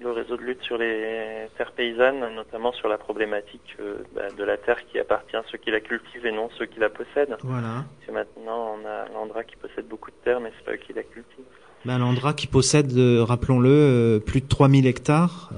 Le 0.00 0.10
réseau 0.12 0.36
de 0.36 0.42
lutte 0.42 0.62
sur 0.62 0.76
les 0.78 1.48
terres 1.56 1.72
paysannes, 1.72 2.20
notamment 2.34 2.72
sur 2.72 2.88
la 2.88 2.98
problématique 2.98 3.76
euh, 3.80 3.96
bah, 4.14 4.28
de 4.36 4.44
la 4.44 4.56
terre 4.58 4.78
qui 4.86 4.98
appartient 4.98 5.36
à 5.36 5.42
ceux 5.50 5.58
qui 5.58 5.70
la 5.70 5.80
cultivent 5.80 6.26
et 6.26 6.32
non 6.32 6.50
ceux 6.58 6.66
qui 6.66 6.78
la 6.78 6.90
possèdent. 6.90 7.36
Voilà. 7.42 7.84
Parce 7.96 8.06
que 8.06 8.12
maintenant, 8.12 8.76
on 8.78 8.86
a 8.86 9.08
l'Andra 9.14 9.42
qui 9.44 9.56
possède 9.56 9.86
beaucoup 9.88 10.10
de 10.10 10.16
terres, 10.22 10.40
mais 10.40 10.52
c'est 10.58 10.64
pas 10.64 10.72
eux 10.72 10.76
qui 10.76 10.92
la 10.92 11.02
cultivent. 11.02 11.44
Ben, 11.84 11.98
L'Andra 11.98 12.34
qui 12.34 12.46
possède, 12.46 12.92
euh, 12.96 13.22
rappelons-le, 13.24 13.68
euh, 13.70 14.18
plus 14.18 14.40
de 14.40 14.48
3000 14.48 14.86
hectares, 14.86 15.50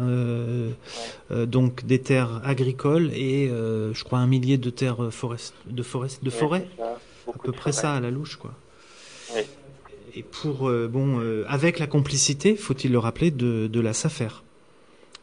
donc 1.31 1.85
des 1.85 2.01
terres 2.01 2.41
agricoles 2.45 3.11
et 3.15 3.49
je 3.49 4.05
crois 4.05 4.19
un 4.19 4.27
millier 4.27 4.57
de 4.59 4.71
terres 4.71 5.09
forest, 5.13 5.55
de 5.67 5.83
forest, 5.83 6.23
de 6.23 6.31
Ouais, 6.31 6.37
forêt. 6.37 6.69
À 6.81 7.33
peu 7.43 7.49
de 7.49 7.53
près 7.53 7.73
forêt. 7.73 7.83
ça 7.83 7.95
à 7.95 8.01
la 8.01 8.11
louche, 8.11 8.37
quoi. 8.37 8.53
Oui. 10.19 10.25
Et 10.25 10.25
pour 10.43 10.69
euh, 10.69 10.89
bon, 10.89 11.21
euh, 11.21 11.45
avec 11.49 11.79
la 11.79 11.87
complicité, 11.87 12.57
faut-il 12.57 12.93
le 12.93 12.99
rappeler, 12.99 13.31
de, 13.31 13.67
de 13.67 13.81
la 13.81 13.93
SAFER. 13.93 14.43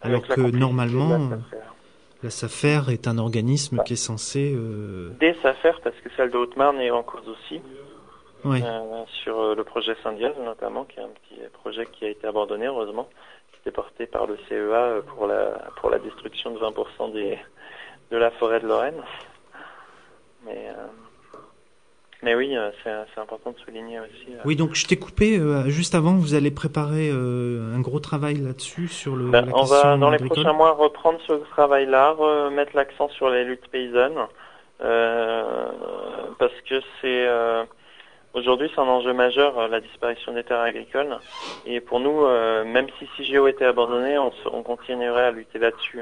Alors 0.02 0.28
que 0.28 0.42
normalement, 0.42 1.30
SAFER. 1.30 1.58
la 2.24 2.30
SAFER 2.30 2.82
est 2.94 3.08
un 3.08 3.18
organisme 3.18 3.82
qui 3.86 3.94
est 3.94 3.98
censé. 3.98 4.54
euh, 4.56 5.10
Des 5.20 5.36
affaires, 5.44 5.80
parce 5.84 5.96
que 5.98 6.10
celle 6.16 6.32
de 6.32 6.38
Haute-Marne 6.38 6.80
est 6.80 6.92
en 6.92 7.04
cause 7.04 7.28
aussi. 7.28 7.62
Euh, 8.46 9.04
sur 9.24 9.56
le 9.56 9.64
projet 9.64 9.96
Saint-Diaz 10.04 10.34
notamment, 10.44 10.84
qui 10.86 11.00
est 11.00 11.04
un 11.04 11.08
petit 11.08 11.42
projet 11.54 11.88
qui 11.92 12.06
a 12.06 12.10
été 12.10 12.28
abandonné 12.28 12.68
heureusement, 12.68 13.10
qui 13.52 13.58
était 13.62 13.72
porté 13.72 14.06
par 14.06 14.28
le 14.28 14.38
CEA 14.48 15.02
pour 15.08 15.26
la 15.26 15.72
pour 15.82 15.90
la 15.90 15.98
destruction 15.98 16.52
de 16.52 16.60
20% 16.60 17.12
des 17.14 17.40
de 18.12 18.18
la 18.18 18.30
forêt 18.30 18.60
de 18.60 18.68
Lorraine. 18.68 19.02
Mais 20.46 20.68
euh, 20.70 20.86
mais 22.26 22.34
oui, 22.34 22.58
euh, 22.58 22.72
c'est 22.84 22.92
c'est 23.14 23.22
important 23.22 23.52
de 23.52 23.58
souligner 23.60 24.00
aussi. 24.00 24.26
euh, 24.32 24.42
Oui, 24.46 24.56
donc 24.56 24.74
je 24.74 24.88
t'ai 24.88 24.98
coupé 24.98 25.38
euh, 25.38 25.70
juste 25.70 25.94
avant. 25.94 26.16
Vous 26.16 26.34
allez 26.34 26.50
préparer 26.50 27.10
euh, 27.14 27.76
un 27.76 27.80
gros 27.82 28.00
travail 28.00 28.38
là-dessus 28.38 28.88
sur 28.88 29.16
le. 29.16 29.26
Ben, 29.30 29.46
la 29.46 29.56
on 29.56 29.64
va 29.64 29.96
dans 29.96 30.10
les 30.10 30.18
prochains 30.18 30.54
mois 30.54 30.72
reprendre 30.72 31.20
ce 31.28 31.34
travail-là, 31.52 32.12
remettre 32.18 32.76
l'accent 32.76 33.10
sur 33.10 33.30
les 33.30 33.44
luttes 33.44 33.68
paysannes, 33.70 34.18
euh, 34.82 35.68
parce 36.40 36.60
que 36.68 36.82
c'est 37.00 37.28
euh, 37.28 37.64
aujourd'hui 38.34 38.72
c'est 38.74 38.82
un 38.82 38.86
enjeu 38.88 39.14
majeur 39.14 39.60
euh, 39.60 39.68
la 39.68 39.80
disparition 39.80 40.34
des 40.34 40.44
terres 40.44 40.62
agricoles, 40.62 41.20
et 41.68 41.80
pour 41.80 42.00
nous, 42.00 42.26
euh, 42.26 42.66
même 42.66 42.88
si 42.98 43.08
CIGEO 43.16 43.48
était 43.48 43.66
abandonné, 43.66 44.18
on, 44.18 44.32
on 44.52 44.64
continuerait 44.64 45.26
à 45.26 45.32
lutter 45.32 45.60
là-dessus. 45.60 46.02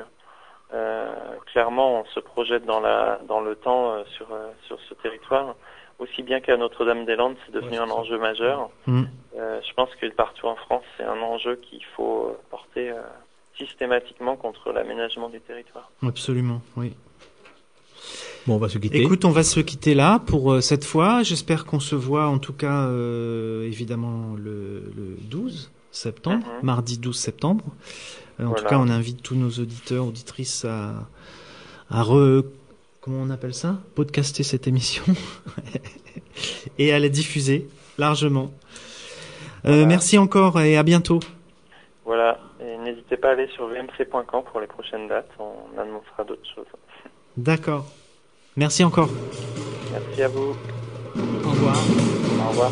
Euh, 0.74 1.06
clairement, 1.52 2.00
on 2.00 2.06
se 2.06 2.20
projette 2.20 2.66
dans 2.66 2.80
la 2.80 3.20
dans 3.28 3.42
le 3.42 3.56
temps 3.56 3.92
euh, 3.92 4.04
sur 4.16 4.28
euh, 4.32 4.48
sur 4.68 4.80
ce 4.90 4.94
territoire, 4.96 5.54
aussi 6.04 6.22
bien 6.24 6.40
qu'à 6.42 6.58
Notre-Dame-des-Landes, 6.58 7.36
c'est 7.46 7.54
devenu 7.54 7.78
un 7.78 7.90
enjeu 7.90 8.18
majeur. 8.20 8.70
Mm. 8.88 9.04
Euh, 9.38 9.60
je 9.68 9.74
pense 9.74 9.90
que 10.00 10.06
partout 10.14 10.48
en 10.48 10.56
France, 10.56 10.84
c'est 10.98 11.04
un 11.04 11.20
enjeu 11.22 11.56
qu'il 11.56 11.84
faut 11.96 12.38
porter 12.52 12.90
euh, 12.92 13.02
systématiquement 13.58 14.36
contre 14.36 14.72
l'aménagement 14.72 15.30
du 15.30 15.40
territoire. 15.42 15.90
Absolument, 16.06 16.62
oui. 16.78 16.94
Bon, 18.46 18.56
on 18.56 18.58
va 18.58 18.68
se 18.70 18.78
quitter. 18.78 19.00
Écoute, 19.02 19.24
on 19.26 19.32
va 19.32 19.44
se 19.44 19.60
quitter 19.62 19.94
là 19.96 20.20
pour 20.20 20.52
euh, 20.52 20.62
cette 20.62 20.84
fois. 20.84 21.24
J'espère 21.24 21.66
qu'on 21.66 21.80
se 21.80 21.96
voit 21.96 22.26
en 22.28 22.40
tout 22.40 22.52
cas 22.54 22.88
euh, 22.88 23.64
évidemment 23.66 24.36
le, 24.36 24.92
le 24.96 25.16
12 25.30 25.72
septembre, 25.92 26.46
Mhm. 26.48 26.64
mardi 26.66 26.98
12 26.98 27.18
septembre. 27.18 27.64
Euh, 28.40 28.44
en 28.46 28.48
Voilà. 28.50 28.62
tout 28.64 28.68
cas, 28.70 28.78
on 28.80 28.90
invite 28.90 29.22
tous 29.24 29.36
nos 29.36 29.50
auditeurs, 29.50 30.06
auditrices 30.06 30.66
à, 30.66 30.94
à 31.90 32.04
re, 32.04 32.44
comment 33.04 33.20
on 33.22 33.30
appelle 33.30 33.54
ça? 33.54 33.76
Podcaster 33.96 34.44
cette 34.44 34.66
émission 34.66 35.04
et 36.80 36.94
à 36.94 37.00
la 37.00 37.10
diffuser 37.10 37.68
largement. 37.98 38.52
Euh, 39.66 39.86
Merci 39.86 40.18
encore 40.18 40.60
et 40.62 40.78
à 40.78 40.84
bientôt. 40.84 41.20
Voilà, 42.06 42.40
et 42.62 42.78
n'hésitez 42.78 43.18
pas 43.18 43.30
à 43.30 43.32
aller 43.32 43.48
sur 43.56 43.68
vmc.camp 43.68 44.42
pour 44.44 44.60
les 44.60 44.68
prochaines 44.68 45.08
dates, 45.08 45.30
on 45.40 45.80
annoncera 45.80 46.24
d'autres 46.26 46.48
choses. 46.56 46.66
D'accord. 47.38 47.86
Merci 48.56 48.84
encore. 48.84 49.10
Merci 49.92 50.24
à 50.24 50.28
vous, 50.28 50.56
Au 51.16 51.50
revoir. 51.50 51.76
au 51.76 52.50
revoir. 52.50 52.72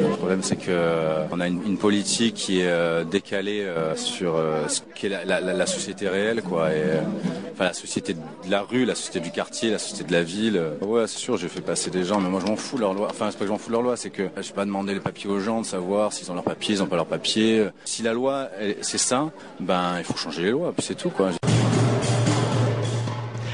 Le 0.00 0.16
problème, 0.16 0.42
c'est 0.42 0.56
que 0.56 0.70
euh, 0.70 1.24
on 1.30 1.40
a 1.40 1.46
une, 1.46 1.76
politique 1.78 2.34
qui 2.34 2.60
est 2.60 2.66
euh, 2.66 3.04
décalée 3.04 3.62
euh, 3.62 3.94
sur 3.94 4.40
ce 4.68 4.80
qu'est 4.94 5.08
la, 5.08 5.66
société 5.66 6.08
réelle, 6.08 6.42
quoi. 6.42 6.68
Enfin, 7.52 7.64
la 7.64 7.72
société 7.72 8.14
de 8.14 8.50
la 8.50 8.62
rue, 8.62 8.84
la 8.84 8.94
société 8.94 9.20
du 9.20 9.30
quartier, 9.30 9.70
la 9.70 9.78
société 9.78 10.04
de 10.04 10.12
la 10.12 10.22
ville. 10.22 10.60
Ouais, 10.80 11.06
c'est 11.06 11.18
sûr, 11.18 11.36
j'ai 11.36 11.48
fait 11.48 11.60
passer 11.60 11.90
des 11.90 12.04
gens, 12.04 12.20
mais 12.20 12.28
moi, 12.28 12.40
je 12.44 12.50
m'en 12.50 12.56
fous 12.56 12.76
de 12.76 12.80
leur 12.80 12.94
loi. 12.94 13.08
Enfin, 13.10 13.28
c'est 13.30 13.38
pas 13.38 13.44
que 13.44 13.46
je 13.46 13.52
m'en 13.52 13.58
fous 13.58 13.68
de 13.68 13.74
leur 13.74 13.82
loi, 13.82 13.96
c'est 13.96 14.10
que 14.10 14.28
je 14.36 14.48
vais 14.48 14.54
pas 14.54 14.64
demander 14.64 14.94
les 14.94 15.00
papiers 15.00 15.30
aux 15.30 15.40
gens 15.40 15.60
de 15.60 15.66
savoir 15.66 16.12
s'ils 16.12 16.30
ont 16.30 16.34
leurs 16.34 16.44
papiers, 16.44 16.74
ils 16.74 16.82
ont 16.82 16.86
pas 16.86 16.96
leurs 16.96 17.06
papiers. 17.06 17.66
Si 17.84 18.02
la 18.02 18.12
loi, 18.12 18.48
c'est 18.80 18.98
ça, 18.98 19.30
ben, 19.60 19.98
il 19.98 20.04
faut 20.04 20.16
changer 20.16 20.42
les 20.42 20.50
lois, 20.50 20.72
puis 20.76 20.84
c'est 20.84 20.96
tout, 20.96 21.10
quoi. 21.10 21.30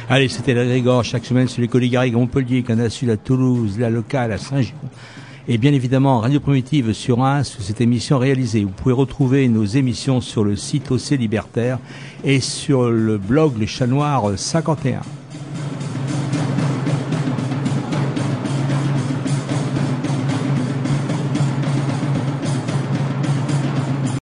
Allez, 0.09 0.29
c'était 0.29 0.55
la 0.55 0.65
Grégor 0.65 1.05
chaque 1.05 1.25
semaine 1.25 1.49
sur 1.49 1.61
les 1.61 1.69
collègues 1.69 1.97
à 1.97 2.07
Montpellier, 2.07 2.63
Canal 2.63 2.91
Sud 2.91 3.11
à 3.11 3.17
Toulouse, 3.17 3.79
la 3.79 3.91
locale 3.91 4.33
à 4.33 4.39
Saint-Jean. 4.39 4.75
Et 5.49 5.59
bien 5.59 5.73
évidemment, 5.73 6.21
Radio 6.21 6.39
Primitive 6.39 6.93
sur 6.93 7.25
un, 7.25 7.43
sur 7.45 7.63
cette 7.63 7.81
émission 7.81 8.19
réalisée. 8.19 8.63
Vous 8.63 8.71
pouvez 8.71 8.95
retrouver 8.95 9.49
nos 9.49 9.65
émissions 9.65 10.21
sur 10.21 10.45
le 10.45 10.55
site 10.55 10.91
OC 10.91 11.11
Libertaire 11.19 11.79
et 12.25 12.41
sur 12.41 12.91
le 12.91 13.19
blog 13.19 13.59
Le 13.59 13.67
Chat 13.67 13.87
Noir 13.87 14.33
51. 14.37 15.01